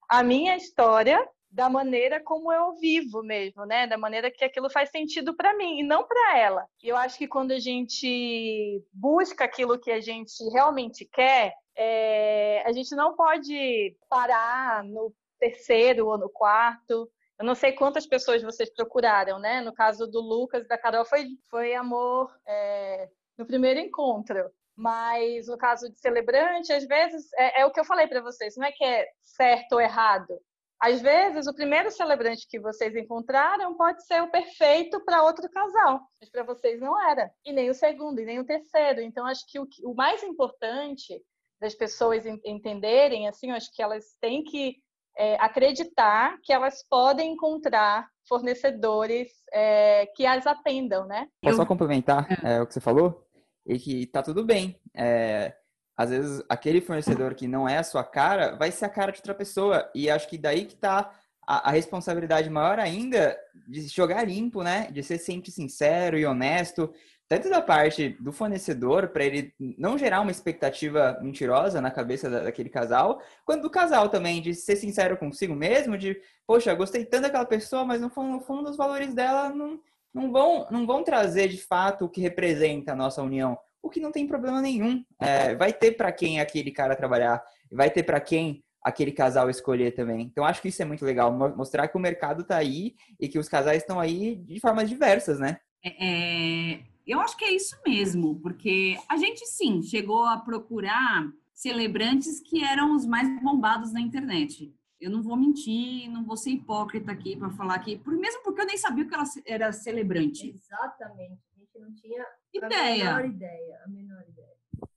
a 0.07 0.24
minha 0.24 0.55
história 0.55 1.20
da 1.52 1.70
maneira 1.70 2.22
como 2.22 2.52
eu 2.52 2.74
vivo 2.76 3.24
mesmo, 3.24 3.66
né? 3.66 3.88
Da 3.88 3.97
maneira 3.97 4.30
que 4.30 4.43
aquilo 4.43 4.70
faz 4.70 4.89
sentido 4.89 5.36
para 5.36 5.56
mim 5.56 5.80
e 5.80 5.84
não 5.84 6.06
para 6.06 6.38
ela. 6.38 6.66
E 6.82 6.89
eu 6.89 6.95
acho 6.95 7.18
que 7.18 7.28
quando 7.28 7.52
a 7.52 7.60
gente 7.60 8.84
busca 8.93 9.45
aquilo 9.45 9.80
que 9.80 9.91
a 9.91 10.00
gente 10.00 10.32
realmente 10.52 11.06
quer, 11.06 11.54
é... 11.76 12.64
a 12.66 12.72
gente 12.72 12.95
não 12.95 13.16
pode 13.16 13.95
parar 14.08 14.84
no 14.84 15.14
terceiro 15.39 16.08
ou 16.08 16.18
no 16.18 16.30
quarto. 16.30 17.10
Eu 17.39 17.45
não 17.45 17.56
sei 17.56 17.72
quantas 17.72 18.06
pessoas 18.06 18.43
vocês 18.43 18.72
procuraram, 18.72 19.39
né? 19.39 19.62
No 19.62 19.74
caso 19.74 20.06
do 20.06 20.20
Lucas 20.22 20.66
e 20.66 20.68
da 20.68 20.78
Carol 20.78 21.06
foi, 21.06 21.26
foi 21.50 21.74
amor 21.74 22.32
é... 22.47 23.10
no 23.38 23.45
primeiro 23.45 23.80
encontro. 23.80 24.52
Mas 24.76 25.47
no 25.47 25.58
caso 25.58 25.89
de 25.89 26.00
celebrante, 26.00 26.72
às 26.72 26.86
vezes 26.86 27.34
é, 27.34 27.62
é 27.62 27.66
o 27.66 27.72
que 27.72 27.80
eu 27.80 27.86
falei 27.86 28.08
para 28.08 28.22
vocês, 28.22 28.56
não 28.56 28.66
é 28.66 28.72
que 28.72 28.84
é 28.84 29.10
certo 29.22 29.74
ou 29.74 29.82
errado. 29.82 30.39
Às 30.82 31.01
vezes, 31.01 31.45
o 31.47 31.53
primeiro 31.53 31.91
celebrante 31.91 32.47
que 32.47 32.59
vocês 32.59 32.95
encontraram 32.95 33.75
pode 33.75 34.05
ser 34.05 34.21
o 34.23 34.32
perfeito 34.32 35.03
para 35.03 35.23
outro 35.23 35.49
casal, 35.49 36.01
mas 36.19 36.30
para 36.30 36.43
vocês 36.43 36.80
não 36.80 36.99
era. 37.09 37.30
E 37.45 37.51
nem 37.51 37.69
o 37.69 37.73
segundo, 37.73 38.19
e 38.19 38.25
nem 38.25 38.39
o 38.39 38.45
terceiro. 38.45 39.01
Então, 39.01 39.25
acho 39.25 39.45
que 39.47 39.59
o, 39.59 39.67
o 39.84 39.93
mais 39.93 40.23
importante 40.23 41.21
das 41.59 41.75
pessoas 41.75 42.25
entenderem, 42.45 43.27
assim, 43.27 43.51
acho 43.51 43.69
que 43.73 43.82
elas 43.82 44.05
têm 44.21 44.41
que 44.43 44.77
é, 45.17 45.36
acreditar 45.36 46.38
que 46.41 46.53
elas 46.53 46.82
podem 46.89 47.34
encontrar 47.34 48.07
fornecedores 48.25 49.30
é, 49.51 50.05
que 50.15 50.25
as 50.25 50.47
atendam, 50.47 51.05
né? 51.05 51.27
Posso 51.43 51.57
só 51.57 51.65
complementar 51.65 52.25
é, 52.45 52.61
o 52.61 52.67
que 52.67 52.73
você 52.73 52.80
falou? 52.80 53.27
e 53.69 53.77
que 53.77 54.07
tá 54.07 54.23
tudo 54.23 54.43
bem. 54.43 54.80
É, 54.95 55.55
às 56.00 56.12
vezes, 56.12 56.41
aquele 56.47 56.80
fornecedor 56.80 57.36
que 57.36 57.45
não 57.45 57.68
é 57.68 57.78
a 57.78 57.84
sua 57.84 58.06
cara 58.06 58.56
vai 58.56 58.72
ser 58.72 58.86
a 58.86 58.89
cara 58.89 59.12
de 59.12 59.18
outra 59.18 59.36
pessoa. 59.36 59.91
E 59.93 60.10
acho 60.10 60.30
que 60.30 60.38
daí 60.38 60.64
que 60.64 60.78
tá 60.78 61.12
a, 61.45 61.68
a 61.68 61.72
responsabilidade 61.74 62.50
maior 62.50 62.80
ainda 62.80 63.38
de 63.68 63.86
jogar 63.89 64.24
limpo, 64.26 64.64
né? 64.64 64.88
De 64.93 65.04
ser 65.04 65.18
sempre 65.18 65.52
sincero 65.52 66.18
e 66.18 66.26
honesto. 66.26 66.89
Tanto 67.28 67.50
da 67.50 67.62
parte 67.62 68.16
do 68.18 68.32
fornecedor, 68.32 69.10
para 69.10 69.26
ele 69.26 69.54
não 69.78 69.97
gerar 69.97 70.22
uma 70.22 70.32
expectativa 70.32 71.20
mentirosa 71.22 71.82
na 71.82 71.91
cabeça 71.91 72.30
da, 72.30 72.43
daquele 72.43 72.70
casal, 72.70 73.22
quanto 73.43 73.64
do 73.64 73.70
casal 73.70 74.08
também, 74.08 74.41
de 74.41 74.56
ser 74.56 74.78
sincero 74.78 75.18
consigo 75.18 75.54
mesmo, 75.54 75.97
de, 75.97 76.18
poxa, 76.47 76.74
gostei 76.76 77.04
tanto 77.04 77.24
daquela 77.24 77.45
pessoa, 77.45 77.84
mas 77.84 78.00
no 78.00 78.10
fundo, 78.10 78.32
no 78.32 78.39
fundo 78.39 78.70
os 78.70 78.78
valores 78.78 79.14
dela 79.14 79.50
não, 79.50 79.78
não 80.14 80.32
vão, 80.32 80.66
não 80.72 80.88
vão 80.88 81.04
trazer 81.04 81.50
de 81.50 81.58
fato 81.58 82.06
o 82.06 82.10
que 82.10 82.22
representa 82.22 82.93
a 82.93 82.95
nossa 82.95 83.22
união, 83.22 83.58
o 83.82 83.89
que 83.89 83.99
não 83.99 84.11
tem 84.11 84.27
problema 84.27 84.61
nenhum. 84.61 85.03
É, 85.19 85.55
vai 85.55 85.73
ter 85.73 85.93
para 85.93 86.11
quem 86.11 86.39
aquele 86.39 86.71
cara 86.71 86.95
trabalhar, 86.95 87.43
vai 87.71 87.89
ter 87.89 88.03
para 88.03 88.19
quem 88.19 88.63
aquele 88.84 89.11
casal 89.11 89.49
escolher 89.49 89.91
também. 89.91 90.21
Então 90.21 90.45
acho 90.45 90.61
que 90.61 90.69
isso 90.69 90.82
é 90.82 90.86
muito 90.86 91.05
legal, 91.05 91.32
mostrar 91.32 91.88
que 91.88 91.97
o 91.97 92.01
mercado 92.01 92.41
está 92.41 92.57
aí 92.57 92.95
e 93.19 93.27
que 93.27 93.39
os 93.39 93.49
casais 93.49 93.82
estão 93.82 93.99
aí 93.99 94.36
de 94.36 94.59
formas 94.59 94.89
diversas, 94.89 95.39
né? 95.39 95.59
É, 95.84 96.73
é, 96.73 96.84
eu 97.05 97.19
acho 97.19 97.38
que 97.38 97.45
é 97.45 97.51
isso 97.51 97.75
mesmo, 97.86 98.39
porque 98.39 98.97
a 99.09 99.17
gente 99.17 99.45
sim 99.45 99.82
chegou 99.82 100.25
a 100.25 100.38
procurar 100.38 101.27
celebrantes 101.53 102.39
que 102.39 102.63
eram 102.63 102.95
os 102.95 103.05
mais 103.05 103.27
bombados 103.41 103.91
na 103.91 103.99
internet. 103.99 104.73
Eu 104.99 105.09
não 105.09 105.21
vou 105.21 105.38
mentir, 105.38 106.09
não 106.09 106.25
vou 106.25 106.36
ser 106.36 106.51
hipócrita 106.51 107.11
aqui 107.11 107.36
para 107.36 107.49
falar 107.51 107.80
que, 107.80 107.97
por 107.97 108.13
mesmo 108.17 108.43
porque 108.43 108.61
eu 108.61 108.65
nem 108.65 108.77
sabia 108.77 109.05
que 109.05 109.13
ela 109.13 109.23
era 109.45 109.71
celebrante. 109.71 110.49
Exatamente. 110.49 111.39
A 111.55 111.59
gente 111.59 111.80
não 111.80 111.93
tinha 111.95 112.25
ideia. 112.54 113.10
a 113.12 113.18
menor 113.18 113.26
ideia, 113.26 113.82
a 113.86 113.88
menor 113.88 114.22
ideia. 114.28 114.50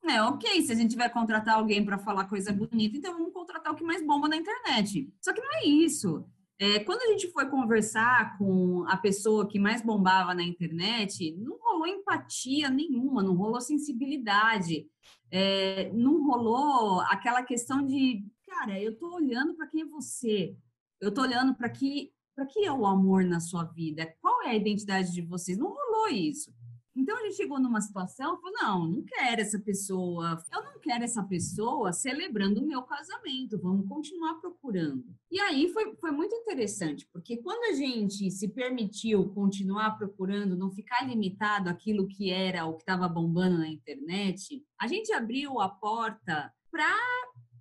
É, 0.05 0.23
ok, 0.23 0.63
se 0.63 0.73
a 0.73 0.75
gente 0.75 0.97
vai 0.97 1.11
contratar 1.11 1.57
alguém 1.57 1.85
para 1.85 1.99
falar 1.99 2.27
coisa 2.27 2.53
bonita, 2.53 2.97
então 2.97 3.13
vamos 3.13 3.33
contratar 3.33 3.73
o 3.73 3.77
que 3.77 3.85
mais 3.85 4.05
bomba 4.05 4.29
na 4.29 4.37
internet. 4.37 5.13
Só 5.21 5.33
que 5.33 5.41
não 5.41 5.55
é 5.55 5.67
isso. 5.67 6.25
É, 6.59 6.79
quando 6.81 7.03
a 7.03 7.07
gente 7.07 7.31
foi 7.33 7.49
conversar 7.49 8.37
com 8.39 8.85
a 8.87 8.97
pessoa 8.97 9.49
que 9.49 9.59
mais 9.59 9.83
bombava 9.83 10.35
na 10.35 10.43
internet, 10.43 11.35
não 11.37 11.59
rolou 11.59 11.87
empatia 11.87 12.71
nenhuma, 12.71 13.23
não 13.23 13.35
rolou 13.35 13.61
sensibilidade, 13.61 14.87
é, 15.31 15.91
não 15.93 16.25
rolou 16.25 17.01
aquela 17.03 17.43
questão 17.43 17.85
de 17.85 18.25
cara, 18.47 18.81
eu 18.81 18.97
tô 18.97 19.15
olhando 19.15 19.55
para 19.55 19.67
quem 19.67 19.83
é 19.83 19.87
você. 19.87 20.57
Eu 21.01 21.13
tô 21.13 21.23
olhando 21.23 21.55
para 21.55 21.69
que 21.69 22.13
para 22.35 22.47
que 22.47 22.65
é 22.65 22.73
o 22.73 22.87
amor 22.87 23.25
na 23.25 23.41
sua 23.41 23.65
vida? 23.65 24.15
Qual 24.21 24.43
é 24.43 24.51
a 24.51 24.55
identidade 24.55 25.13
de 25.13 25.21
vocês? 25.21 25.59
Não 25.59 25.69
rolou 25.69 26.09
isso. 26.09 26.51
Então 26.95 27.19
a 27.19 27.23
gente 27.23 27.37
chegou 27.37 27.59
numa 27.59 27.81
situação, 27.81 28.39
falou, 28.39 28.53
não, 28.61 28.87
não 28.87 29.03
quero 29.03 29.41
essa 29.41 29.59
pessoa, 29.59 30.45
eu 30.53 30.63
não 30.63 30.79
quero 30.79 31.03
essa 31.03 31.23
pessoa 31.23 31.93
celebrando 31.93 32.61
o 32.61 32.67
meu 32.67 32.83
casamento, 32.83 33.59
vamos 33.59 33.89
continuar 33.89 34.35
procurando. 34.35 35.05
E 35.31 35.41
aí 35.41 35.73
foi, 35.73 35.97
foi 35.97 36.11
muito 36.11 36.35
interessante, 36.35 37.09
porque 37.11 37.39
quando 37.39 37.73
a 37.73 37.77
gente 37.77 38.31
se 38.31 38.47
permitiu 38.49 39.31
continuar 39.31 39.97
procurando, 39.97 40.57
não 40.57 40.71
ficar 40.71 41.09
limitado 41.09 41.71
àquilo 41.71 42.07
que 42.07 42.31
era 42.31 42.67
o 42.67 42.75
que 42.75 42.83
estava 42.83 43.09
bombando 43.09 43.59
na 43.59 43.69
internet, 43.69 44.63
a 44.79 44.87
gente 44.87 45.13
abriu 45.15 45.61
a 45.61 45.71
porta 45.71 46.53
para 46.71 46.95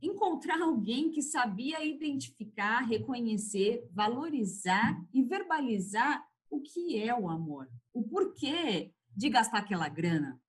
encontrar 0.02 0.60
alguém 0.62 1.10
que 1.10 1.22
sabia 1.22 1.86
identificar, 1.86 2.82
reconhecer, 2.82 3.88
valorizar 3.94 5.02
e 5.14 5.24
verbalizar 5.24 6.22
o 6.50 6.60
que 6.60 7.02
é 7.02 7.18
o 7.18 7.30
amor, 7.30 7.70
o 7.94 8.04
porquê 8.04 8.92
de 9.22 9.30
gastar 9.30 9.60
aquela 9.60 9.88
grana, 9.88 10.40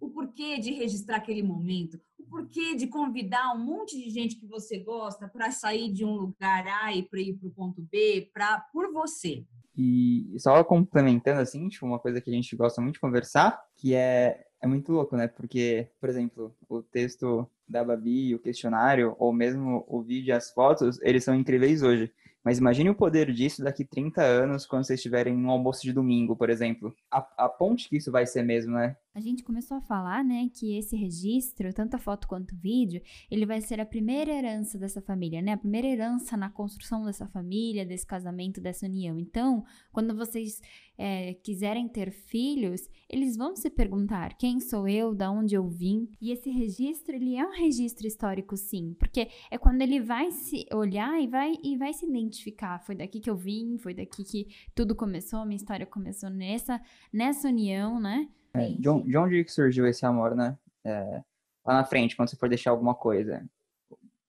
o 0.00 0.10
porquê 0.10 0.58
de 0.58 0.72
registrar 0.72 1.18
aquele 1.18 1.42
momento, 1.42 2.00
o 2.18 2.24
porquê 2.24 2.74
de 2.74 2.88
convidar 2.88 3.54
um 3.54 3.64
monte 3.64 3.96
de 3.96 4.10
gente 4.10 4.34
que 4.34 4.46
você 4.46 4.80
gosta 4.80 5.28
para 5.28 5.52
sair 5.52 5.92
de 5.92 6.04
um 6.04 6.16
lugar 6.16 6.66
A 6.66 6.92
e 6.92 7.04
para 7.04 7.20
ir 7.20 7.34
para 7.34 7.48
o 7.48 7.52
ponto 7.52 7.80
B, 7.80 8.28
para 8.34 8.58
por 8.72 8.92
você. 8.92 9.44
E 9.76 10.34
só 10.36 10.64
complementando 10.64 11.40
assim, 11.40 11.68
tipo, 11.68 11.86
uma 11.86 12.00
coisa 12.00 12.20
que 12.20 12.28
a 12.28 12.34
gente 12.34 12.56
gosta 12.56 12.82
muito 12.82 12.94
de 12.94 13.00
conversar, 13.00 13.62
que 13.76 13.94
é 13.94 14.44
é 14.60 14.66
muito 14.66 14.90
louco, 14.92 15.16
né? 15.16 15.28
Porque, 15.28 15.88
por 16.00 16.08
exemplo, 16.08 16.52
o 16.68 16.82
texto 16.82 17.48
da 17.68 17.84
Babi, 17.84 18.34
o 18.34 18.40
questionário, 18.40 19.14
ou 19.16 19.32
mesmo 19.32 19.84
o 19.86 20.02
vídeo 20.02 20.30
e 20.30 20.32
as 20.32 20.50
fotos, 20.50 21.00
eles 21.02 21.22
são 21.22 21.32
incríveis 21.32 21.82
hoje. 21.82 22.12
Mas 22.44 22.58
imagine 22.58 22.90
o 22.90 22.94
poder 22.94 23.32
disso 23.32 23.62
daqui 23.62 23.84
30 23.84 24.22
anos, 24.22 24.66
quando 24.66 24.84
vocês 24.84 24.98
estiverem 24.98 25.36
no 25.36 25.50
almoço 25.50 25.82
de 25.82 25.92
domingo, 25.92 26.36
por 26.36 26.50
exemplo. 26.50 26.94
A, 27.10 27.44
a 27.44 27.48
ponte 27.48 27.88
que 27.88 27.96
isso 27.96 28.10
vai 28.10 28.26
ser 28.26 28.42
mesmo, 28.42 28.72
né? 28.72 28.96
A 29.18 29.20
gente 29.20 29.42
começou 29.42 29.76
a 29.76 29.80
falar, 29.80 30.22
né, 30.22 30.48
que 30.54 30.78
esse 30.78 30.94
registro, 30.94 31.74
tanto 31.74 31.96
a 31.96 31.98
foto 31.98 32.28
quanto 32.28 32.54
o 32.54 32.56
vídeo, 32.56 33.02
ele 33.28 33.44
vai 33.44 33.60
ser 33.60 33.80
a 33.80 33.84
primeira 33.84 34.30
herança 34.30 34.78
dessa 34.78 35.02
família, 35.02 35.42
né? 35.42 35.54
A 35.54 35.56
primeira 35.56 35.88
herança 35.88 36.36
na 36.36 36.48
construção 36.48 37.04
dessa 37.04 37.26
família, 37.26 37.84
desse 37.84 38.06
casamento, 38.06 38.60
dessa 38.60 38.86
união. 38.86 39.18
Então, 39.18 39.64
quando 39.90 40.14
vocês 40.14 40.60
é, 40.96 41.34
quiserem 41.34 41.88
ter 41.88 42.12
filhos, 42.12 42.88
eles 43.08 43.36
vão 43.36 43.56
se 43.56 43.68
perguntar 43.68 44.38
quem 44.38 44.60
sou 44.60 44.86
eu, 44.86 45.12
da 45.12 45.28
onde 45.32 45.56
eu 45.56 45.68
vim. 45.68 46.08
E 46.20 46.30
esse 46.30 46.48
registro, 46.48 47.16
ele 47.16 47.34
é 47.34 47.44
um 47.44 47.52
registro 47.52 48.06
histórico, 48.06 48.56
sim, 48.56 48.94
porque 49.00 49.28
é 49.50 49.58
quando 49.58 49.82
ele 49.82 49.98
vai 49.98 50.30
se 50.30 50.64
olhar 50.72 51.20
e 51.20 51.26
vai, 51.26 51.54
e 51.60 51.76
vai 51.76 51.92
se 51.92 52.06
identificar. 52.06 52.78
Foi 52.78 52.94
daqui 52.94 53.18
que 53.18 53.28
eu 53.28 53.36
vim, 53.36 53.78
foi 53.78 53.94
daqui 53.94 54.22
que 54.22 54.46
tudo 54.76 54.94
começou, 54.94 55.44
minha 55.44 55.56
história 55.56 55.84
começou 55.84 56.30
nessa, 56.30 56.80
nessa 57.12 57.48
união, 57.48 57.98
né? 57.98 58.28
É, 58.54 58.68
de, 58.68 58.80
de, 58.80 59.16
onde 59.16 59.48
surgiu 59.48 59.86
esse 59.86 60.04
amor, 60.04 60.34
né? 60.34 60.58
É, 60.84 61.22
lá 61.64 61.74
na 61.74 61.84
frente, 61.84 62.16
quando 62.16 62.28
você 62.28 62.36
for 62.36 62.48
deixar 62.48 62.70
alguma 62.70 62.94
coisa, 62.94 63.48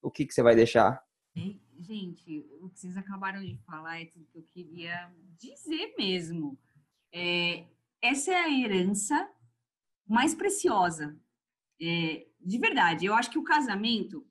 o 0.01 0.11
que, 0.11 0.25
que 0.25 0.33
você 0.33 0.43
vai 0.43 0.55
deixar? 0.55 1.03
Gente, 1.79 2.45
o 2.61 2.69
que 2.69 2.77
vocês 2.77 2.97
acabaram 2.97 3.39
de 3.39 3.55
falar 3.65 4.01
é 4.01 4.05
tudo 4.05 4.27
que 4.27 4.37
eu 4.37 4.43
queria 4.43 5.09
dizer 5.37 5.93
mesmo. 5.97 6.59
É, 7.13 7.65
essa 8.01 8.31
é 8.31 8.35
a 8.35 8.49
herança 8.49 9.29
mais 10.05 10.35
preciosa. 10.35 11.17
É, 11.81 12.27
de 12.39 12.57
verdade, 12.57 13.05
eu 13.05 13.13
acho 13.13 13.31
que 13.31 13.39
o 13.39 13.43
casamento, 13.43 14.27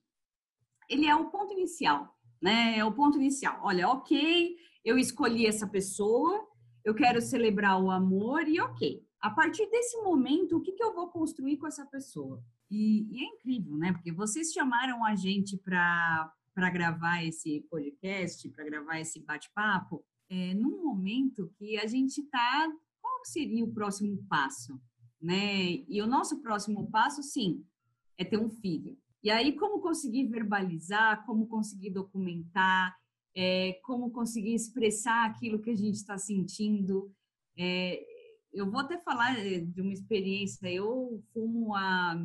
ele 0.90 1.06
é 1.06 1.16
o 1.16 1.30
ponto 1.30 1.54
inicial, 1.54 2.14
né? 2.40 2.76
É 2.76 2.84
o 2.84 2.92
ponto 2.92 3.16
inicial. 3.16 3.58
Olha, 3.62 3.88
ok, 3.88 4.54
eu 4.84 4.98
escolhi 4.98 5.46
essa 5.46 5.66
pessoa, 5.66 6.46
eu 6.84 6.94
quero 6.94 7.20
celebrar 7.22 7.82
o 7.82 7.90
amor 7.90 8.46
e 8.46 8.60
ok. 8.60 9.07
A 9.20 9.30
partir 9.30 9.68
desse 9.70 9.96
momento, 10.02 10.56
o 10.56 10.60
que, 10.60 10.72
que 10.72 10.82
eu 10.82 10.94
vou 10.94 11.08
construir 11.08 11.56
com 11.56 11.66
essa 11.66 11.84
pessoa? 11.84 12.42
E, 12.70 13.08
e 13.10 13.24
é 13.24 13.24
incrível, 13.24 13.76
né? 13.76 13.92
Porque 13.92 14.12
vocês 14.12 14.52
chamaram 14.52 15.04
a 15.04 15.16
gente 15.16 15.56
para 15.56 16.32
gravar 16.72 17.24
esse 17.24 17.66
podcast, 17.68 18.48
para 18.50 18.64
gravar 18.64 19.00
esse 19.00 19.20
bate-papo, 19.20 20.04
é, 20.30 20.54
num 20.54 20.84
momento 20.84 21.50
que 21.56 21.78
a 21.78 21.86
gente 21.86 22.20
está. 22.20 22.68
Qual 23.00 23.24
seria 23.24 23.64
o 23.64 23.72
próximo 23.72 24.24
passo? 24.28 24.80
Né? 25.20 25.84
E 25.88 26.00
o 26.00 26.06
nosso 26.06 26.40
próximo 26.40 26.88
passo, 26.90 27.22
sim, 27.22 27.64
é 28.16 28.24
ter 28.24 28.38
um 28.38 28.50
filho. 28.50 28.96
E 29.22 29.30
aí, 29.30 29.52
como 29.56 29.80
conseguir 29.80 30.28
verbalizar, 30.28 31.26
como 31.26 31.48
conseguir 31.48 31.90
documentar, 31.90 32.96
é, 33.34 33.80
como 33.82 34.12
conseguir 34.12 34.54
expressar 34.54 35.26
aquilo 35.26 35.60
que 35.60 35.70
a 35.70 35.76
gente 35.76 35.96
está 35.96 36.16
sentindo. 36.16 37.12
É, 37.56 38.17
eu 38.52 38.70
vou 38.70 38.80
até 38.80 38.98
falar 38.98 39.38
é, 39.38 39.58
de 39.60 39.80
uma 39.80 39.92
experiência. 39.92 40.68
Eu 40.70 41.22
fumo 41.32 41.74
há 41.74 42.16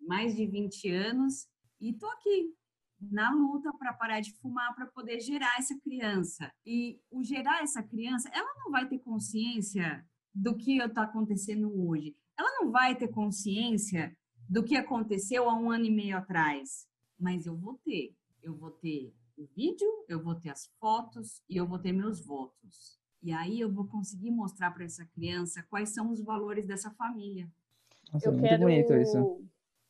mais 0.00 0.34
de 0.34 0.46
20 0.46 0.90
anos 0.90 1.46
e 1.80 1.90
estou 1.90 2.10
aqui 2.10 2.54
na 3.00 3.30
luta 3.32 3.72
para 3.78 3.92
parar 3.92 4.20
de 4.20 4.32
fumar 4.34 4.74
para 4.74 4.86
poder 4.86 5.20
gerar 5.20 5.56
essa 5.58 5.78
criança. 5.80 6.52
E 6.66 7.00
o 7.10 7.22
gerar 7.22 7.62
essa 7.62 7.82
criança, 7.82 8.28
ela 8.32 8.52
não 8.56 8.70
vai 8.70 8.88
ter 8.88 8.98
consciência 8.98 10.04
do 10.34 10.56
que 10.56 10.78
está 10.78 11.02
acontecendo 11.02 11.72
hoje. 11.86 12.16
Ela 12.36 12.50
não 12.60 12.70
vai 12.70 12.96
ter 12.96 13.08
consciência 13.08 14.16
do 14.48 14.64
que 14.64 14.76
aconteceu 14.76 15.48
há 15.48 15.54
um 15.54 15.70
ano 15.70 15.84
e 15.84 15.90
meio 15.90 16.16
atrás. 16.16 16.86
Mas 17.18 17.46
eu 17.46 17.56
vou 17.56 17.74
ter. 17.84 18.16
Eu 18.42 18.56
vou 18.56 18.70
ter 18.70 19.12
o 19.36 19.46
vídeo, 19.54 19.88
eu 20.08 20.22
vou 20.22 20.34
ter 20.34 20.50
as 20.50 20.66
fotos 20.80 21.42
e 21.48 21.56
eu 21.56 21.66
vou 21.66 21.78
ter 21.78 21.92
meus 21.92 22.24
votos. 22.24 22.97
E 23.22 23.32
aí 23.32 23.60
eu 23.60 23.70
vou 23.72 23.86
conseguir 23.86 24.30
mostrar 24.30 24.70
para 24.72 24.84
essa 24.84 25.04
criança 25.06 25.64
quais 25.68 25.90
são 25.90 26.10
os 26.10 26.20
valores 26.22 26.66
dessa 26.66 26.90
família. 26.92 27.48
Nossa, 28.12 28.28
Eu 28.28 28.32
é 28.32 28.36
muito 28.36 28.48
quero- 28.48 28.62
bonito 28.62 28.94
isso. 28.94 29.44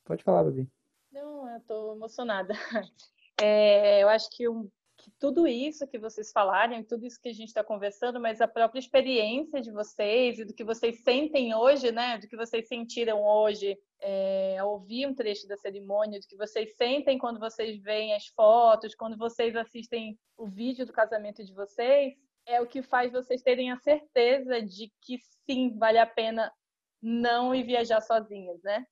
Pode 0.05 0.24
falar, 0.24 0.45
Babi. 0.45 0.66
Não, 1.12 1.49
eu 1.49 1.61
tô 1.61 1.93
emocionada. 1.95 2.55
É, 3.41 4.03
eu 4.03 4.09
acho 4.09 4.29
que, 4.31 4.49
um- 4.49 4.68
que 4.97 5.12
tudo 5.12 5.47
isso 5.47 5.87
que 5.87 5.97
vocês 5.97 6.33
falaram, 6.33 6.83
tudo 6.83 7.07
isso 7.07 7.20
que 7.22 7.29
a 7.29 7.33
gente 7.33 7.47
está 7.47 7.62
conversando, 7.62 8.18
mas 8.18 8.41
a 8.41 8.49
própria 8.49 8.81
experiência 8.81 9.61
de 9.61 9.70
vocês 9.70 10.41
e 10.41 10.45
do 10.45 10.53
que 10.53 10.64
vocês 10.64 11.05
sentem 11.05 11.55
hoje, 11.55 11.93
né? 11.93 12.18
Do 12.18 12.26
que 12.26 12.37
vocês 12.37 12.66
sentiram 12.66 13.22
hoje, 13.22 13.79
é, 14.01 14.59
ao 14.59 14.72
ouvir 14.72 15.07
um 15.07 15.14
trecho 15.14 15.47
da 15.47 15.57
cerimônia, 15.57 16.18
do 16.18 16.26
que 16.26 16.37
vocês 16.37 16.74
sentem 16.76 17.16
quando 17.16 17.39
vocês 17.39 17.81
veem 17.81 18.12
as 18.12 18.26
fotos, 18.26 18.93
quando 18.97 19.16
vocês 19.16 19.55
assistem 19.55 20.18
o 20.37 20.49
vídeo 20.49 20.85
do 20.85 20.93
casamento 20.93 21.45
de 21.45 21.55
vocês, 21.55 22.14
é 22.49 22.61
o 22.61 22.66
que 22.66 22.82
faz 22.82 23.12
vocês 23.12 23.42
terem 23.42 23.70
a 23.70 23.76
certeza 23.76 24.62
de 24.62 24.90
que 25.03 25.18
sim, 25.49 25.76
vale 25.78 25.99
a 25.99 26.07
pena 26.07 26.53
não 27.01 27.55
ir 27.55 27.62
viajar 27.62 28.01
sozinhas, 28.01 28.61
né? 28.62 28.84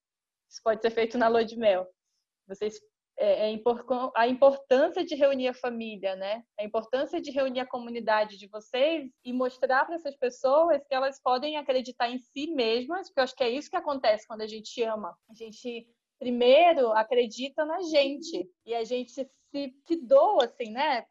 Isso 0.49 0.61
pode 0.63 0.81
ser 0.83 0.91
feito 0.91 1.19
na 1.19 1.29
lua 1.29 1.45
de 1.45 1.57
mel. 1.57 1.87
Vocês 2.47 2.79
é, 3.19 3.51
é 3.51 3.61
a 4.15 4.29
importância 4.29 5.05
de 5.05 5.15
reunir 5.15 5.49
a 5.49 5.55
família, 5.55 6.15
né? 6.15 6.45
A 6.59 6.65
importância 6.65 7.21
de 7.21 7.31
reunir 7.31 7.61
a 7.61 7.67
comunidade 7.67 8.37
de 8.37 8.47
vocês 8.47 9.11
e 9.25 9.33
mostrar 9.33 9.87
para 9.87 9.95
essas 9.95 10.17
pessoas 10.17 10.87
que 10.87 10.95
elas 10.95 11.21
podem 11.21 11.57
acreditar 11.57 12.11
em 12.11 12.19
si 12.19 12.49
mesmas, 12.49 13.09
porque 13.09 13.21
eu 13.21 13.25
acho 13.25 13.35
que 13.35 13.45
é 13.45 13.51
isso 13.51 13.71
que 13.71 13.77
acontece 13.77 14.27
quando 14.27 14.43
a 14.43 14.47
gente 14.47 14.83
ama. 14.83 15.17
A 15.31 15.35
gente 15.35 15.89
primeiro 16.19 16.93
acredita 16.93 17.65
na 17.65 17.81
gente 17.83 18.49
e 18.65 18.75
a 18.75 18.85
gente 18.85 19.27
se, 19.57 19.75
se 19.87 19.97
doa 20.07 20.45
assim, 20.45 20.71
né, 20.71 21.07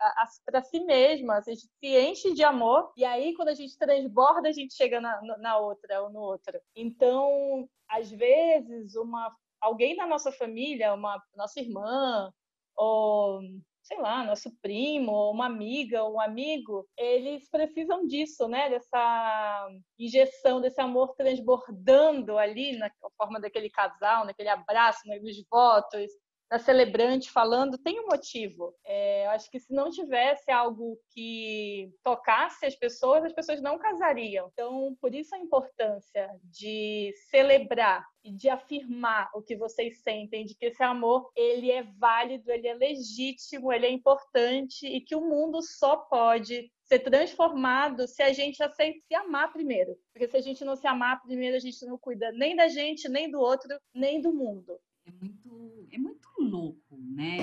para 0.45 0.61
si 0.61 0.79
mesma, 0.81 1.37
a 1.37 1.41
gente 1.41 1.61
se 1.61 1.99
enche 1.99 2.33
de 2.33 2.43
amor 2.43 2.91
e 2.95 3.03
aí 3.03 3.33
quando 3.33 3.49
a 3.49 3.53
gente 3.55 3.77
transborda 3.77 4.49
a 4.49 4.51
gente 4.51 4.75
chega 4.75 5.01
na, 5.01 5.19
na 5.39 5.57
outra 5.57 6.03
ou 6.03 6.11
no 6.11 6.19
outro. 6.19 6.59
Então, 6.75 7.67
às 7.89 8.11
vezes 8.11 8.95
uma 8.95 9.35
alguém 9.59 9.95
da 9.95 10.05
nossa 10.05 10.31
família, 10.31 10.93
uma 10.93 11.19
nossa 11.35 11.59
irmã, 11.59 12.31
ou 12.75 13.41
sei 13.81 13.99
lá, 13.99 14.23
nosso 14.23 14.51
primo, 14.61 15.11
ou 15.11 15.31
uma 15.31 15.45
amiga, 15.45 16.03
ou 16.03 16.15
um 16.15 16.21
amigo, 16.21 16.87
eles 16.97 17.47
precisam 17.49 18.07
disso, 18.07 18.47
né? 18.47 18.67
Dessa 18.67 19.67
injeção, 19.99 20.59
desse 20.59 20.81
amor 20.81 21.13
transbordando 21.15 22.37
ali 22.37 22.75
na 22.77 22.89
forma 23.15 23.39
daquele 23.39 23.69
casal, 23.69 24.25
naquele 24.25 24.49
abraço, 24.49 25.01
nos 25.07 25.43
votos, 25.49 26.11
na 26.49 26.59
celebrante 26.59 27.31
falando, 27.31 27.77
tem 27.77 27.99
um 27.99 28.07
motivo. 28.07 28.75
É, 28.85 29.25
eu 29.25 29.29
acho 29.31 29.49
que 29.49 29.59
se 29.59 29.73
não 29.73 29.89
tivesse 29.89 30.51
algo 30.51 30.97
que 31.11 31.91
tocasse 32.03 32.65
as 32.65 32.75
pessoas, 32.75 33.23
as 33.23 33.33
pessoas 33.33 33.61
não 33.61 33.77
casariam. 33.77 34.49
Então, 34.53 34.95
por 35.01 35.13
isso 35.13 35.33
a 35.33 35.39
importância 35.39 36.29
de 36.43 37.13
celebrar 37.29 38.05
e 38.23 38.31
de 38.31 38.49
afirmar 38.49 39.29
o 39.33 39.41
que 39.41 39.55
vocês 39.55 40.01
sentem, 40.01 40.45
de 40.45 40.55
que 40.55 40.67
esse 40.67 40.83
amor 40.83 41.31
ele 41.35 41.71
é 41.71 41.83
válido, 41.83 42.51
ele 42.51 42.67
é 42.67 42.73
legítimo, 42.73 43.71
ele 43.71 43.85
é 43.85 43.91
importante 43.91 44.87
e 44.87 45.01
que 45.01 45.15
o 45.15 45.21
mundo 45.21 45.61
só 45.61 45.97
pode 45.97 46.71
ser 46.85 46.99
transformado 46.99 48.07
se 48.07 48.21
a 48.21 48.31
gente 48.31 48.61
aceita 48.61 48.99
se 49.07 49.15
amar 49.15 49.51
primeiro. 49.51 49.97
Porque 50.13 50.27
se 50.27 50.37
a 50.37 50.41
gente 50.41 50.63
não 50.63 50.75
se 50.75 50.87
amar 50.87 51.21
primeiro, 51.21 51.55
a 51.55 51.59
gente 51.59 51.83
não 51.85 51.97
cuida 51.97 52.31
nem 52.31 52.55
da 52.55 52.67
gente, 52.67 53.09
nem 53.09 53.29
do 53.29 53.39
outro, 53.39 53.69
nem 53.93 54.21
do 54.21 54.33
mundo. 54.33 54.79
É 55.05 55.11
muito, 55.11 55.87
é 55.91 55.97
muito 55.97 56.27
louco, 56.39 56.97
né? 56.97 57.37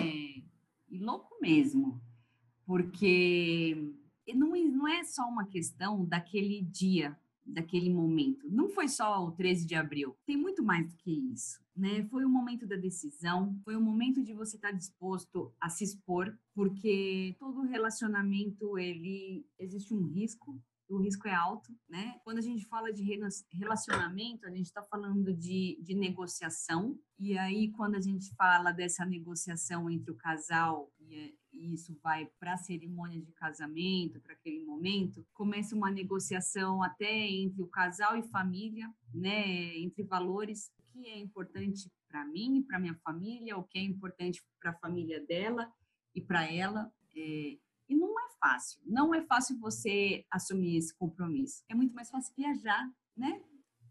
E 0.88 0.98
louco 0.98 1.38
mesmo, 1.40 2.02
porque 2.66 3.94
não, 4.34 4.50
não 4.50 4.88
é 4.88 5.04
só 5.04 5.28
uma 5.28 5.46
questão 5.46 6.04
daquele 6.04 6.60
dia, 6.62 7.16
daquele 7.44 7.90
momento. 7.90 8.48
Não 8.50 8.68
foi 8.68 8.88
só 8.88 9.24
o 9.24 9.32
13 9.32 9.66
de 9.66 9.74
abril, 9.74 10.16
tem 10.26 10.36
muito 10.36 10.62
mais 10.62 10.86
do 10.88 10.96
que 10.96 11.10
isso. 11.32 11.60
Né? 11.74 12.04
Foi 12.04 12.24
o 12.24 12.28
momento 12.28 12.66
da 12.66 12.76
decisão, 12.76 13.58
foi 13.64 13.76
o 13.76 13.80
momento 13.80 14.22
de 14.22 14.34
você 14.34 14.56
estar 14.56 14.72
disposto 14.72 15.54
a 15.60 15.70
se 15.70 15.84
expor, 15.84 16.36
porque 16.54 17.34
todo 17.38 17.62
relacionamento 17.62 18.78
ele 18.78 19.46
existe 19.58 19.94
um 19.94 20.02
risco, 20.02 20.60
o 20.92 20.98
risco 20.98 21.26
é 21.26 21.34
alto, 21.34 21.74
né? 21.88 22.20
Quando 22.22 22.38
a 22.38 22.42
gente 22.42 22.66
fala 22.66 22.92
de 22.92 23.02
relacionamento, 23.50 24.46
a 24.46 24.50
gente 24.50 24.66
está 24.66 24.82
falando 24.82 25.32
de, 25.32 25.78
de 25.82 25.94
negociação, 25.94 26.98
e 27.18 27.36
aí 27.38 27.70
quando 27.70 27.94
a 27.94 28.00
gente 28.00 28.34
fala 28.34 28.72
dessa 28.72 29.04
negociação 29.04 29.88
entre 29.88 30.10
o 30.10 30.16
casal, 30.16 30.92
e, 31.00 31.34
e 31.52 31.72
isso 31.72 31.98
vai 32.02 32.26
para 32.38 32.54
a 32.54 32.58
cerimônia 32.58 33.20
de 33.22 33.32
casamento, 33.32 34.20
para 34.20 34.34
aquele 34.34 34.64
momento, 34.64 35.26
começa 35.32 35.74
uma 35.74 35.90
negociação 35.90 36.82
até 36.82 37.10
entre 37.10 37.62
o 37.62 37.68
casal 37.68 38.16
e 38.16 38.22
família, 38.22 38.92
né? 39.14 39.76
Entre 39.78 40.02
valores, 40.02 40.70
o 40.78 40.82
que 40.92 41.06
é 41.06 41.18
importante 41.18 41.90
para 42.06 42.24
mim, 42.26 42.62
para 42.62 42.78
minha 42.78 42.94
família, 42.96 43.56
o 43.56 43.64
que 43.64 43.78
é 43.78 43.82
importante 43.82 44.44
para 44.60 44.72
a 44.72 44.78
família 44.78 45.24
dela 45.24 45.72
e 46.14 46.20
para 46.20 46.44
ela. 46.52 46.92
É, 47.16 47.56
e 47.88 47.94
não 47.94 48.18
é 48.18 48.28
fácil, 48.40 48.80
não 48.84 49.14
é 49.14 49.22
fácil 49.22 49.58
você 49.58 50.24
assumir 50.30 50.76
esse 50.76 50.94
compromisso. 50.94 51.62
É 51.68 51.74
muito 51.74 51.94
mais 51.94 52.10
fácil 52.10 52.34
viajar, 52.36 52.90
né? 53.16 53.42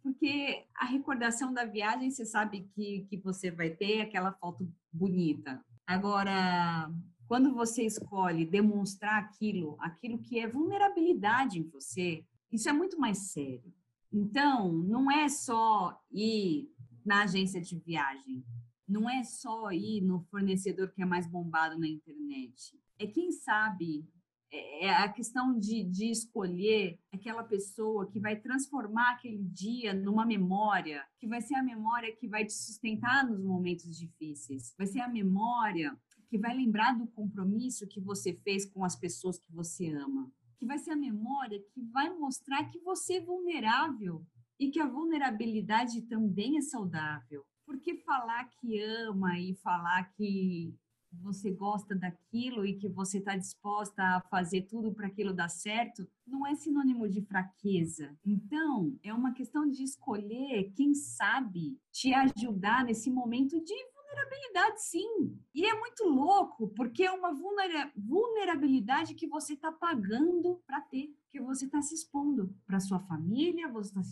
Porque 0.02 0.66
a 0.76 0.86
recordação 0.86 1.54
da 1.54 1.64
viagem, 1.64 2.10
você 2.10 2.26
sabe 2.26 2.68
que, 2.74 3.06
que 3.10 3.18
você 3.18 3.52
vai 3.52 3.70
ter 3.70 4.02
aquela 4.02 4.34
foto 4.34 4.68
bonita. 4.92 5.64
Agora, 5.86 6.92
quando 7.28 7.54
você 7.54 7.86
escolhe 7.86 8.46
demonstrar 8.46 9.24
aquilo, 9.24 9.78
aquilo 9.80 10.18
que 10.20 10.40
é 10.40 10.48
vulnerabilidade 10.48 11.60
em 11.60 11.70
você, 11.70 12.26
isso 12.52 12.68
é 12.68 12.74
muito 12.74 13.00
mais 13.00 13.32
sério. 13.32 13.74
Então, 14.12 14.74
não 14.74 15.10
é 15.10 15.30
só 15.30 15.98
ir 16.12 16.70
na 17.06 17.24
agência 17.24 17.62
de 17.62 17.80
viagem, 17.80 18.44
não 18.88 19.10
é 19.10 19.24
só 19.24 19.72
ir 19.72 20.02
no 20.02 20.22
fornecedor 20.24 20.92
que 20.92 21.02
é 21.02 21.06
mais 21.06 21.26
bombado 21.26 21.80
na 21.80 21.88
internet 21.88 22.78
é 23.04 23.08
quem 23.08 23.32
sabe 23.32 24.08
é 24.54 24.90
a 24.90 25.08
questão 25.08 25.58
de, 25.58 25.84
de 25.84 26.12
escolher 26.12 27.00
aquela 27.14 27.42
pessoa 27.42 28.10
que 28.12 28.20
vai 28.20 28.36
transformar 28.36 29.14
aquele 29.14 29.42
dia 29.44 29.94
numa 29.94 30.26
memória, 30.26 31.06
que 31.18 31.26
vai 31.26 31.42
ser 31.42 31.56
a 31.56 31.64
memória 31.64 32.14
que 32.18 32.28
vai 32.28 32.46
te 32.46 32.54
sustentar 32.54 33.26
nos 33.26 33.42
momentos 33.42 33.98
difíceis, 33.98 34.74
vai 34.78 34.88
ser 34.88 35.00
a 35.00 35.08
memória 35.08 35.98
que 36.30 36.38
vai 36.38 36.54
lembrar 36.54 36.98
do 36.98 37.08
compromisso 37.08 37.88
que 37.88 38.02
você 38.02 38.34
fez 38.34 38.66
com 38.66 38.84
as 38.84 38.96
pessoas 38.96 39.40
que 39.40 39.52
você 39.54 39.90
ama, 39.94 40.30
que 40.58 40.66
vai 40.66 40.78
ser 40.78 40.92
a 40.92 40.98
memória 40.98 41.60
que 41.74 41.82
vai 41.82 42.10
mostrar 42.10 42.66
que 42.66 42.80
você 42.80 43.16
é 43.16 43.22
vulnerável 43.22 44.26
e 44.60 44.70
que 44.70 44.80
a 44.80 44.88
vulnerabilidade 44.88 46.02
também 46.04 46.58
é 46.58 46.62
saudável. 46.62 47.46
Porque 47.66 47.98
falar 47.98 48.50
que 48.50 48.82
ama 48.82 49.40
e 49.40 49.56
falar 49.56 50.12
que 50.14 50.76
você 51.14 51.52
gosta 51.52 51.96
daquilo 51.96 52.66
e 52.66 52.76
que 52.76 52.88
você 52.88 53.18
está 53.18 53.36
disposta 53.36 54.02
a 54.04 54.22
fazer 54.22 54.64
tudo 54.64 54.94
para 54.94 55.08
aquilo 55.08 55.34
dar 55.34 55.50
certo, 55.50 56.08
não 56.26 56.48
é 56.48 56.56
sinônimo 56.56 57.08
de 57.08 57.22
fraqueza. 57.22 58.18
Então, 58.26 58.98
é 59.04 59.14
uma 59.14 59.34
questão 59.34 59.70
de 59.70 59.84
escolher 59.84 60.72
quem 60.76 60.94
sabe 60.94 61.78
te 61.92 62.14
ajudar 62.14 62.86
nesse 62.86 63.10
momento 63.12 63.60
de 63.60 63.74
vulnerabilidade, 64.12 64.84
sim. 64.84 65.38
E 65.54 65.66
é 65.66 65.78
muito 65.78 66.04
louco, 66.04 66.68
porque 66.70 67.04
é 67.04 67.12
uma 67.12 67.34
vulnerabilidade 67.96 69.16
que 69.16 69.28
você 69.28 69.54
está 69.54 69.72
pagando 69.72 70.62
para 70.66 70.82
ter, 70.82 71.16
que 71.30 71.40
você 71.40 71.66
está 71.66 71.82
se 71.82 71.96
expondo 71.96 72.54
para 72.66 72.80
sua 72.80 73.00
família, 73.00 73.70
você 73.70 73.98
está 73.98 74.04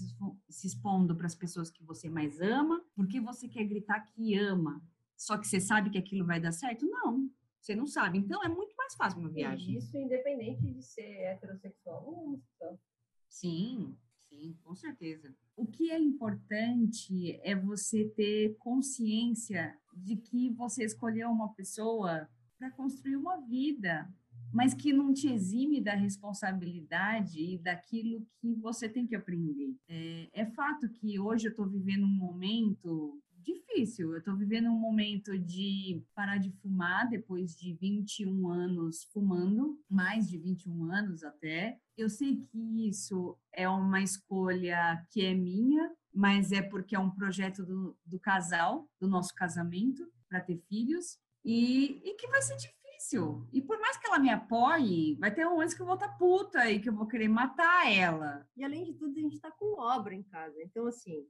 se 0.50 0.68
expondo 0.68 1.16
para 1.16 1.28
as 1.28 1.36
pessoas 1.36 1.70
que 1.70 1.84
você 1.84 2.10
mais 2.10 2.40
ama, 2.40 2.84
porque 2.96 3.20
você 3.20 3.48
quer 3.48 3.66
gritar 3.66 4.02
que 4.02 4.36
ama, 4.36 4.82
só 5.20 5.38
que 5.38 5.46
você 5.46 5.60
sabe 5.60 5.90
que 5.90 5.98
aquilo 5.98 6.26
vai 6.26 6.40
dar 6.40 6.54
certo? 6.54 6.88
Não, 6.88 7.30
você 7.60 7.76
não 7.76 7.86
sabe. 7.86 8.18
Então 8.18 8.42
é 8.42 8.48
muito 8.48 8.74
mais 8.78 8.96
fácil 8.96 9.20
uma 9.20 9.30
viagem. 9.30 9.76
Isso 9.76 9.98
independente 9.98 10.62
de 10.62 10.82
ser 10.82 11.24
heterossexual 11.24 12.06
ou 12.08 12.24
homossexual. 12.24 12.80
Sim, 13.28 13.98
sim, 14.30 14.58
com 14.64 14.74
certeza. 14.74 15.36
O 15.58 15.68
que 15.68 15.92
é 15.92 16.00
importante 16.00 17.38
é 17.44 17.54
você 17.54 18.06
ter 18.16 18.56
consciência 18.60 19.78
de 19.94 20.16
que 20.16 20.52
você 20.52 20.86
escolheu 20.86 21.30
uma 21.30 21.54
pessoa 21.54 22.30
para 22.58 22.72
construir 22.72 23.18
uma 23.18 23.42
vida, 23.42 24.10
mas 24.54 24.74
que 24.74 24.94
não 24.94 25.14
te 25.14 25.28
exime 25.28 25.82
da 25.82 25.96
responsabilidade 25.96 27.42
e 27.42 27.58
daquilo 27.58 28.26
que 28.40 28.56
você 28.56 28.88
tem 28.88 29.06
que 29.06 29.18
aprender. 29.18 29.76
É, 29.90 30.30
é 30.32 30.46
fato 30.46 30.90
que 30.90 31.20
hoje 31.20 31.48
eu 31.48 31.52
estou 31.52 31.68
vivendo 31.68 32.06
um 32.06 32.16
momento 32.16 33.22
difícil. 33.44 34.12
Eu 34.12 34.20
estou 34.20 34.36
vivendo 34.36 34.70
um 34.70 34.80
momento 34.80 35.38
de 35.38 36.04
parar 36.14 36.38
de 36.38 36.52
fumar 36.62 37.08
depois 37.10 37.56
de 37.56 37.74
21 37.74 38.50
anos 38.50 39.04
fumando, 39.14 39.80
mais 39.90 40.28
de 40.28 40.38
21 40.38 40.92
anos 40.92 41.24
até. 41.24 41.80
Eu 41.98 42.10
sei 42.10 42.38
que 42.38 42.88
isso 42.88 43.38
é 43.54 43.68
uma 43.68 44.02
escolha 44.02 45.06
que 45.10 45.24
é 45.24 45.34
minha, 45.34 45.92
mas 46.14 46.52
é 46.52 46.62
porque 46.62 46.96
é 46.96 47.00
um 47.00 47.12
projeto 47.12 47.66
do, 47.66 47.98
do 48.06 48.20
casal, 48.20 48.90
do 49.00 49.08
nosso 49.08 49.34
casamento, 49.36 50.10
para 50.28 50.42
ter 50.42 50.58
filhos, 50.70 51.18
e, 51.44 52.02
e 52.04 52.16
que 52.16 52.28
vai 52.28 52.42
ser 52.42 52.58
difícil. 52.58 53.48
E 53.52 53.62
por 53.62 53.80
mais 53.80 53.98
que 53.98 54.08
ela 54.08 54.20
me 54.20 54.30
apoie, 54.30 55.16
vai 55.16 55.34
ter 55.34 55.46
momentos 55.46 55.74
que 55.74 55.82
eu 55.82 55.86
vou 55.86 55.96
estar 55.96 56.10
tá 56.10 56.16
puta 56.16 56.70
e 56.70 56.80
que 56.80 56.90
eu 56.90 56.94
vou 56.94 57.08
querer 57.08 57.28
matar 57.28 57.92
ela. 57.92 58.48
E 58.56 58.64
além 58.64 58.84
de 58.84 58.94
tudo, 58.94 59.18
a 59.18 59.22
gente 59.22 59.36
está 59.36 59.50
com 59.52 59.80
obra 59.80 60.14
em 60.14 60.24
casa. 60.24 60.62
Então, 60.62 60.86
assim, 60.86 61.26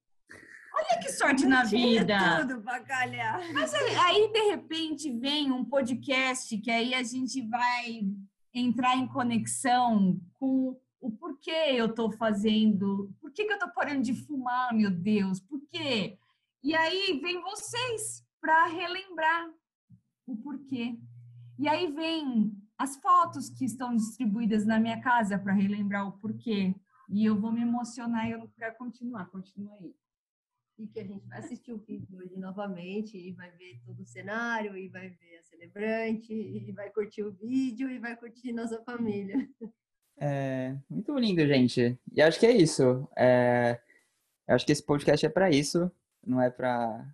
Olha 0.73 0.99
que 1.01 1.11
sorte 1.11 1.45
na 1.45 1.63
vida. 1.63 2.41
Tudo 2.41 2.61
bacalhau. 2.61 3.39
Mas 3.53 3.73
aí, 3.73 3.95
aí, 3.95 4.31
de 4.31 4.41
repente, 4.49 5.11
vem 5.11 5.51
um 5.51 5.65
podcast 5.65 6.57
que 6.57 6.71
aí 6.71 6.93
a 6.93 7.03
gente 7.03 7.41
vai 7.47 8.01
entrar 8.53 8.95
em 8.95 9.07
conexão 9.07 10.19
com 10.39 10.79
o 11.01 11.11
porquê 11.11 11.51
eu 11.51 11.85
estou 11.85 12.11
fazendo, 12.11 13.13
por 13.21 13.31
que, 13.31 13.45
que 13.45 13.51
eu 13.51 13.55
estou 13.55 13.69
parando 13.69 14.01
de 14.01 14.13
fumar, 14.13 14.73
meu 14.73 14.91
Deus, 14.91 15.39
por 15.39 15.61
quê? 15.67 16.17
E 16.61 16.75
aí 16.75 17.19
vem 17.21 17.41
vocês 17.41 18.25
para 18.41 18.65
relembrar 18.67 19.49
o 20.27 20.35
porquê. 20.35 20.99
E 21.57 21.67
aí 21.67 21.91
vem 21.91 22.51
as 22.77 22.97
fotos 22.97 23.49
que 23.49 23.65
estão 23.65 23.95
distribuídas 23.95 24.65
na 24.65 24.79
minha 24.79 25.01
casa 25.01 25.37
para 25.37 25.53
relembrar 25.53 26.07
o 26.07 26.17
porquê. 26.19 26.75
E 27.09 27.25
eu 27.25 27.39
vou 27.39 27.51
me 27.51 27.61
emocionar 27.61 28.27
e 28.27 28.31
eu 28.31 28.39
não 28.39 28.47
quero 28.47 28.75
continuar. 28.77 29.25
Continua 29.27 29.73
aí 29.75 29.93
e 30.79 30.87
que 30.87 30.99
a 30.99 31.03
gente 31.03 31.27
vai 31.27 31.39
assistir 31.39 31.71
o 31.71 31.77
vídeo 31.77 32.17
hoje 32.17 32.37
novamente 32.37 33.17
e 33.17 33.33
vai 33.33 33.51
ver 33.51 33.79
todo 33.85 34.01
o 34.01 34.05
cenário 34.05 34.77
e 34.77 34.87
vai 34.87 35.09
ver 35.09 35.37
a 35.37 35.43
celebrante 35.43 36.33
e 36.33 36.71
vai 36.71 36.89
curtir 36.89 37.23
o 37.23 37.31
vídeo 37.31 37.89
e 37.89 37.99
vai 37.99 38.15
curtir 38.15 38.53
nossa 38.53 38.81
família. 38.83 39.47
É, 40.21 40.75
muito 40.89 41.17
lindo, 41.17 41.47
gente. 41.47 41.97
E 42.11 42.21
acho 42.21 42.37
que 42.37 42.45
é 42.45 42.51
isso. 42.51 43.07
É, 43.17 43.79
acho 44.47 44.65
que 44.65 44.71
esse 44.73 44.83
podcast 44.85 45.25
é 45.25 45.29
para 45.29 45.49
isso, 45.49 45.89
não 46.25 46.41
é 46.41 46.49
para, 46.49 47.05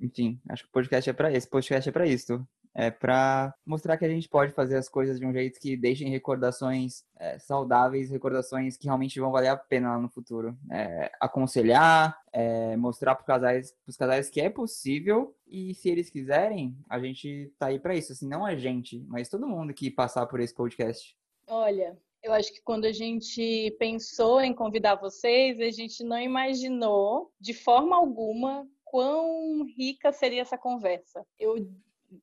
enfim, 0.00 0.40
acho 0.48 0.64
que 0.64 0.68
o 0.68 0.72
podcast 0.72 1.08
é 1.08 1.12
para 1.12 1.32
isso. 1.32 1.48
podcast 1.48 1.88
é 1.88 1.92
para 1.92 2.06
isso 2.06 2.44
é 2.78 2.92
para 2.92 3.52
mostrar 3.66 3.96
que 3.96 4.04
a 4.04 4.08
gente 4.08 4.28
pode 4.28 4.52
fazer 4.52 4.76
as 4.76 4.88
coisas 4.88 5.18
de 5.18 5.26
um 5.26 5.32
jeito 5.32 5.58
que 5.58 5.76
deixem 5.76 6.08
recordações 6.10 7.02
é, 7.18 7.36
saudáveis, 7.36 8.08
recordações 8.08 8.76
que 8.76 8.86
realmente 8.86 9.18
vão 9.18 9.32
valer 9.32 9.48
a 9.48 9.56
pena 9.56 9.96
lá 9.96 9.98
no 9.98 10.08
futuro. 10.08 10.56
É, 10.70 11.10
aconselhar, 11.20 12.16
é, 12.32 12.76
mostrar 12.76 13.16
para 13.16 13.22
os 13.22 13.26
casais, 13.26 13.74
casais 13.98 14.30
que 14.30 14.40
é 14.40 14.48
possível 14.48 15.34
e 15.44 15.74
se 15.74 15.88
eles 15.88 16.08
quiserem, 16.08 16.78
a 16.88 17.00
gente 17.00 17.52
tá 17.58 17.66
aí 17.66 17.80
para 17.80 17.96
isso. 17.96 18.12
Assim, 18.12 18.28
não 18.28 18.46
a 18.46 18.54
gente, 18.54 19.04
mas 19.08 19.28
todo 19.28 19.48
mundo 19.48 19.74
que 19.74 19.90
passar 19.90 20.24
por 20.26 20.38
esse 20.38 20.54
podcast. 20.54 21.16
Olha, 21.48 21.98
eu 22.22 22.32
acho 22.32 22.52
que 22.52 22.62
quando 22.62 22.84
a 22.84 22.92
gente 22.92 23.74
pensou 23.80 24.40
em 24.40 24.54
convidar 24.54 24.94
vocês, 24.94 25.58
a 25.58 25.70
gente 25.70 26.04
não 26.04 26.20
imaginou 26.20 27.32
de 27.40 27.54
forma 27.54 27.96
alguma 27.96 28.64
quão 28.84 29.64
rica 29.64 30.12
seria 30.12 30.42
essa 30.42 30.56
conversa. 30.56 31.26
Eu 31.40 31.66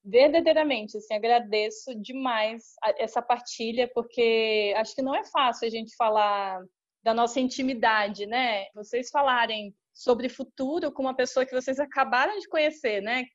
verdadeiramente, 0.03 0.97
assim, 0.97 1.13
agradeço 1.13 1.93
demais 1.95 2.73
essa 2.97 3.21
partilha, 3.21 3.89
porque 3.93 4.73
acho 4.77 4.95
que 4.95 5.01
não 5.01 5.15
é 5.15 5.23
fácil 5.25 5.67
a 5.67 5.71
gente 5.71 5.95
falar 5.95 6.63
da 7.03 7.13
nossa 7.13 7.39
intimidade, 7.39 8.25
né? 8.25 8.65
Vocês 8.73 9.09
falarem 9.09 9.75
sobre 9.93 10.27
futuro 10.27 10.91
com 10.91 11.03
uma 11.03 11.15
pessoa 11.15 11.45
que 11.45 11.53
vocês 11.53 11.79
acabaram 11.79 12.37
de 12.39 12.47
conhecer, 12.47 13.01
né? 13.01 13.25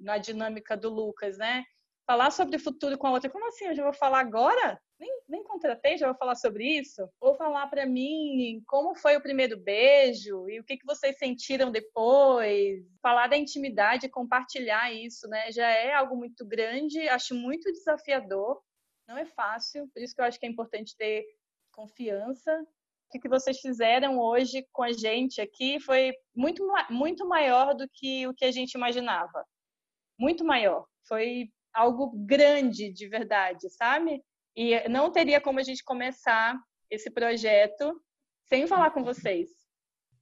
Na 0.00 0.18
dinâmica 0.18 0.76
do 0.76 0.90
Lucas, 0.90 1.38
né? 1.38 1.64
Falar 2.06 2.30
sobre 2.30 2.56
o 2.56 2.60
futuro 2.60 2.98
com 2.98 3.06
a 3.06 3.12
outra. 3.12 3.30
Como 3.30 3.46
assim? 3.48 3.66
Eu 3.66 3.74
já 3.74 3.82
vou 3.82 3.92
falar 3.92 4.20
agora? 4.20 4.80
Nem, 4.98 5.22
nem 5.28 5.42
contratei, 5.42 5.96
já 5.96 6.06
vou 6.06 6.16
falar 6.16 6.34
sobre 6.36 6.64
isso? 6.64 7.08
Ou 7.20 7.34
falar 7.34 7.66
para 7.66 7.86
mim 7.86 8.62
como 8.66 8.94
foi 8.94 9.16
o 9.16 9.22
primeiro 9.22 9.58
beijo 9.58 10.48
e 10.48 10.60
o 10.60 10.64
que, 10.64 10.76
que 10.76 10.86
vocês 10.86 11.18
sentiram 11.18 11.72
depois? 11.72 12.84
Falar 13.02 13.26
da 13.26 13.36
intimidade, 13.36 14.08
compartilhar 14.08 14.92
isso, 14.92 15.28
né? 15.28 15.50
Já 15.50 15.68
é 15.68 15.94
algo 15.94 16.16
muito 16.16 16.44
grande, 16.46 17.08
acho 17.08 17.34
muito 17.34 17.72
desafiador. 17.72 18.60
Não 19.06 19.18
é 19.18 19.24
fácil, 19.24 19.88
por 19.92 20.02
isso 20.02 20.14
que 20.14 20.20
eu 20.20 20.24
acho 20.24 20.38
que 20.38 20.46
é 20.46 20.48
importante 20.48 20.96
ter 20.96 21.24
confiança. 21.72 22.64
O 23.14 23.20
que 23.20 23.28
vocês 23.28 23.60
fizeram 23.60 24.18
hoje 24.18 24.66
com 24.72 24.82
a 24.82 24.92
gente 24.92 25.40
aqui 25.40 25.78
foi 25.80 26.12
muito, 26.34 26.66
muito 26.90 27.26
maior 27.28 27.74
do 27.74 27.88
que 27.88 28.26
o 28.26 28.34
que 28.34 28.44
a 28.44 28.50
gente 28.50 28.72
imaginava. 28.72 29.44
Muito 30.18 30.44
maior. 30.44 30.86
Foi 31.06 31.48
algo 31.74 32.12
grande 32.24 32.92
de 32.92 33.08
verdade, 33.08 33.68
sabe? 33.70 34.22
E 34.56 34.88
não 34.88 35.10
teria 35.10 35.40
como 35.40 35.58
a 35.58 35.62
gente 35.62 35.82
começar 35.82 36.56
esse 36.90 37.10
projeto 37.10 38.00
sem 38.48 38.66
falar 38.66 38.90
com 38.90 39.02
vocês. 39.02 39.50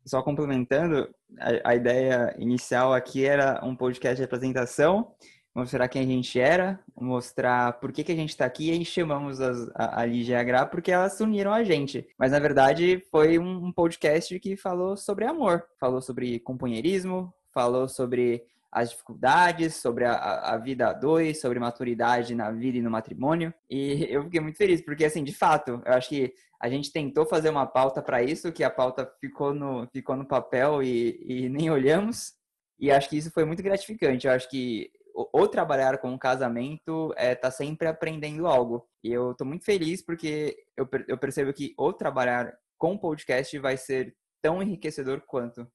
Só 0.07 0.23
complementando, 0.23 1.15
a, 1.39 1.71
a 1.71 1.77
ideia 1.77 2.35
inicial 2.39 2.93
aqui 2.93 3.25
era 3.25 3.61
um 3.65 3.77
podcast 3.77 4.17
de 4.17 4.25
apresentação, 4.25 5.15
mostrar 5.55 5.87
quem 5.89 6.03
a 6.03 6.07
gente 6.07 6.41
era, 6.41 6.81
mostrar 6.97 7.75
por 7.75 7.93
que, 7.93 8.03
que 8.03 8.13
a 8.13 8.17
gente 8.17 8.31
está 8.31 8.45
aqui 8.45 8.73
e 8.73 8.85
chamamos 8.85 9.41
as, 9.41 9.69
a, 9.75 10.03
a 10.03 10.45
Gra 10.45 10.67
porque 10.67 10.91
elas 10.91 11.21
uniram 11.21 11.53
a 11.53 11.63
gente. 11.63 12.07
Mas 12.19 12.33
na 12.33 12.39
verdade 12.39 13.01
foi 13.11 13.39
um, 13.39 13.67
um 13.67 13.73
podcast 13.73 14.39
que 14.41 14.57
falou 14.57 14.97
sobre 14.97 15.25
amor, 15.25 15.65
falou 15.79 16.01
sobre 16.01 16.41
companheirismo, 16.41 17.33
falou 17.53 17.87
sobre 17.87 18.45
as 18.73 18.91
dificuldades, 18.91 19.77
sobre 19.77 20.07
a, 20.07 20.15
a, 20.15 20.57
vida 20.57 20.89
a 20.89 20.93
dois, 20.95 21.41
sobre 21.41 21.59
maturidade 21.59 22.35
na 22.35 22.51
vida 22.51 22.79
e 22.79 22.83
no 22.83 22.91
matrimônio. 22.91 23.53
E 23.69 24.07
eu 24.11 24.25
fiquei 24.25 24.41
muito 24.41 24.57
feliz, 24.57 24.81
porque, 24.81 25.05
assim, 25.05 25.23
de 25.23 25.35
fato, 25.35 25.83
eu 25.85 25.93
acho 25.93 26.09
que 26.09 26.33
a 26.59 26.69
gente 26.71 26.91
tentou 26.91 27.27
fazer 27.27 27.51
uma 27.51 27.67
pauta 27.67 28.01
para 28.01 28.23
isso, 28.23 28.53
que 28.53 28.65
a 28.65 28.71
pauta 28.71 29.07
ficou 29.21 29.53
no, 29.53 29.87
ficou 29.93 30.17
no 30.17 30.27
papel 30.27 30.83
e, 30.83 31.21
e 31.23 31.49
nem 31.51 31.71
olhamos. 31.71 32.33
E 32.81 32.91
acho 32.91 33.11
que 33.11 33.19
isso 33.19 33.31
foi 33.31 33.45
muito 33.45 33.63
gratificante. 33.63 34.27
Eu 34.27 34.33
acho 34.33 34.49
que 34.49 34.91
ou 35.15 35.47
trabalhar 35.47 35.99
com 35.99 36.09
um 36.09 36.19
casamento 36.19 37.13
é 37.17 37.35
tá 37.35 37.51
sempre 37.51 37.87
aprendendo 37.87 38.47
algo. 38.47 38.89
E 39.05 39.13
eu 39.13 39.35
tô 39.35 39.45
muito 39.45 39.65
feliz 39.65 40.03
porque 40.03 40.57
eu, 40.77 40.89
eu 41.07 41.19
percebo 41.19 41.53
que 41.53 41.75
ou 41.77 41.93
trabalhar 41.93 42.53
com 42.79 42.97
podcast 42.97 43.57
vai 43.59 43.77
ser 43.77 44.17
tão 44.41 44.63
enriquecedor 44.63 45.21
quanto. 45.27 45.67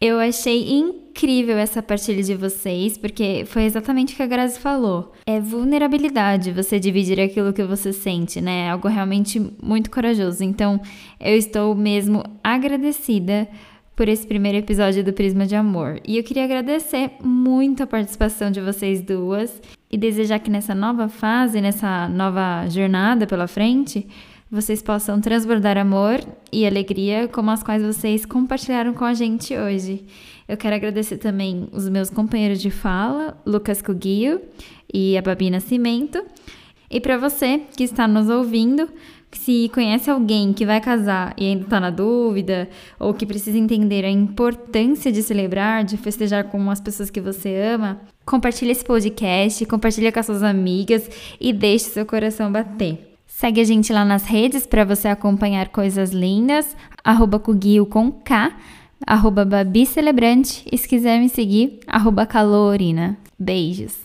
Eu 0.00 0.18
achei 0.18 0.72
incrível 0.72 1.58
essa 1.58 1.82
partilha 1.82 2.22
de 2.22 2.34
vocês, 2.34 2.96
porque 2.96 3.44
foi 3.44 3.64
exatamente 3.64 4.14
o 4.14 4.16
que 4.16 4.22
a 4.22 4.26
Grazi 4.26 4.58
falou. 4.58 5.12
É 5.26 5.38
vulnerabilidade 5.38 6.52
você 6.52 6.80
dividir 6.80 7.20
aquilo 7.20 7.52
que 7.52 7.62
você 7.62 7.92
sente, 7.92 8.40
né? 8.40 8.66
É 8.66 8.70
algo 8.70 8.88
realmente 8.88 9.38
muito 9.62 9.90
corajoso. 9.90 10.42
Então, 10.42 10.80
eu 11.20 11.36
estou 11.36 11.74
mesmo 11.74 12.24
agradecida 12.42 13.46
por 13.94 14.08
esse 14.08 14.26
primeiro 14.26 14.56
episódio 14.56 15.04
do 15.04 15.12
Prisma 15.12 15.44
de 15.44 15.54
Amor. 15.54 16.00
E 16.08 16.16
eu 16.16 16.24
queria 16.24 16.44
agradecer 16.44 17.10
muito 17.22 17.82
a 17.82 17.86
participação 17.86 18.50
de 18.50 18.58
vocês 18.58 19.02
duas 19.02 19.60
e 19.90 19.98
desejar 19.98 20.38
que 20.38 20.50
nessa 20.50 20.74
nova 20.74 21.10
fase, 21.10 21.60
nessa 21.60 22.08
nova 22.08 22.66
jornada 22.70 23.26
pela 23.26 23.46
frente, 23.46 24.08
vocês 24.50 24.82
possam 24.82 25.20
transbordar 25.20 25.78
amor 25.78 26.20
e 26.52 26.66
alegria 26.66 27.28
como 27.28 27.50
as 27.50 27.62
quais 27.62 27.82
vocês 27.82 28.26
compartilharam 28.26 28.92
com 28.92 29.04
a 29.04 29.14
gente 29.14 29.56
hoje. 29.56 30.04
Eu 30.48 30.56
quero 30.56 30.74
agradecer 30.74 31.18
também 31.18 31.68
os 31.70 31.88
meus 31.88 32.10
companheiros 32.10 32.60
de 32.60 32.70
fala, 32.70 33.40
Lucas 33.46 33.80
Cuguio 33.80 34.40
e 34.92 35.16
a 35.16 35.22
Babi 35.22 35.50
Nascimento. 35.50 36.20
E 36.90 37.00
para 37.00 37.16
você 37.16 37.60
que 37.76 37.84
está 37.84 38.08
nos 38.08 38.28
ouvindo, 38.28 38.88
se 39.30 39.70
conhece 39.72 40.10
alguém 40.10 40.52
que 40.52 40.66
vai 40.66 40.80
casar 40.80 41.32
e 41.38 41.46
ainda 41.46 41.62
está 41.62 41.78
na 41.78 41.90
dúvida, 41.90 42.68
ou 42.98 43.14
que 43.14 43.24
precisa 43.24 43.56
entender 43.56 44.04
a 44.04 44.10
importância 44.10 45.12
de 45.12 45.22
celebrar, 45.22 45.84
de 45.84 45.96
festejar 45.96 46.44
com 46.48 46.68
as 46.68 46.80
pessoas 46.80 47.08
que 47.08 47.20
você 47.20 47.54
ama, 47.54 48.00
compartilhe 48.26 48.72
esse 48.72 48.84
podcast, 48.84 49.64
compartilhe 49.66 50.10
com 50.10 50.18
as 50.18 50.26
suas 50.26 50.42
amigas 50.42 51.08
e 51.40 51.52
deixe 51.52 51.84
seu 51.84 52.04
coração 52.04 52.50
bater. 52.50 53.09
Segue 53.40 53.58
a 53.62 53.64
gente 53.64 53.90
lá 53.90 54.04
nas 54.04 54.26
redes 54.26 54.66
para 54.66 54.84
você 54.84 55.08
acompanhar 55.08 55.70
coisas 55.70 56.10
lindas, 56.10 56.76
arroba 57.02 57.38
Kugio 57.38 57.86
com 57.86 58.12
K, 58.12 58.52
arroba 59.06 59.46
Babi 59.46 59.86
Celebrante, 59.86 60.62
e 60.70 60.76
se 60.76 60.86
quiser 60.86 61.18
me 61.18 61.30
seguir, 61.30 61.80
arroba 61.86 62.26
Calorina. 62.26 63.16
Beijos! 63.38 63.96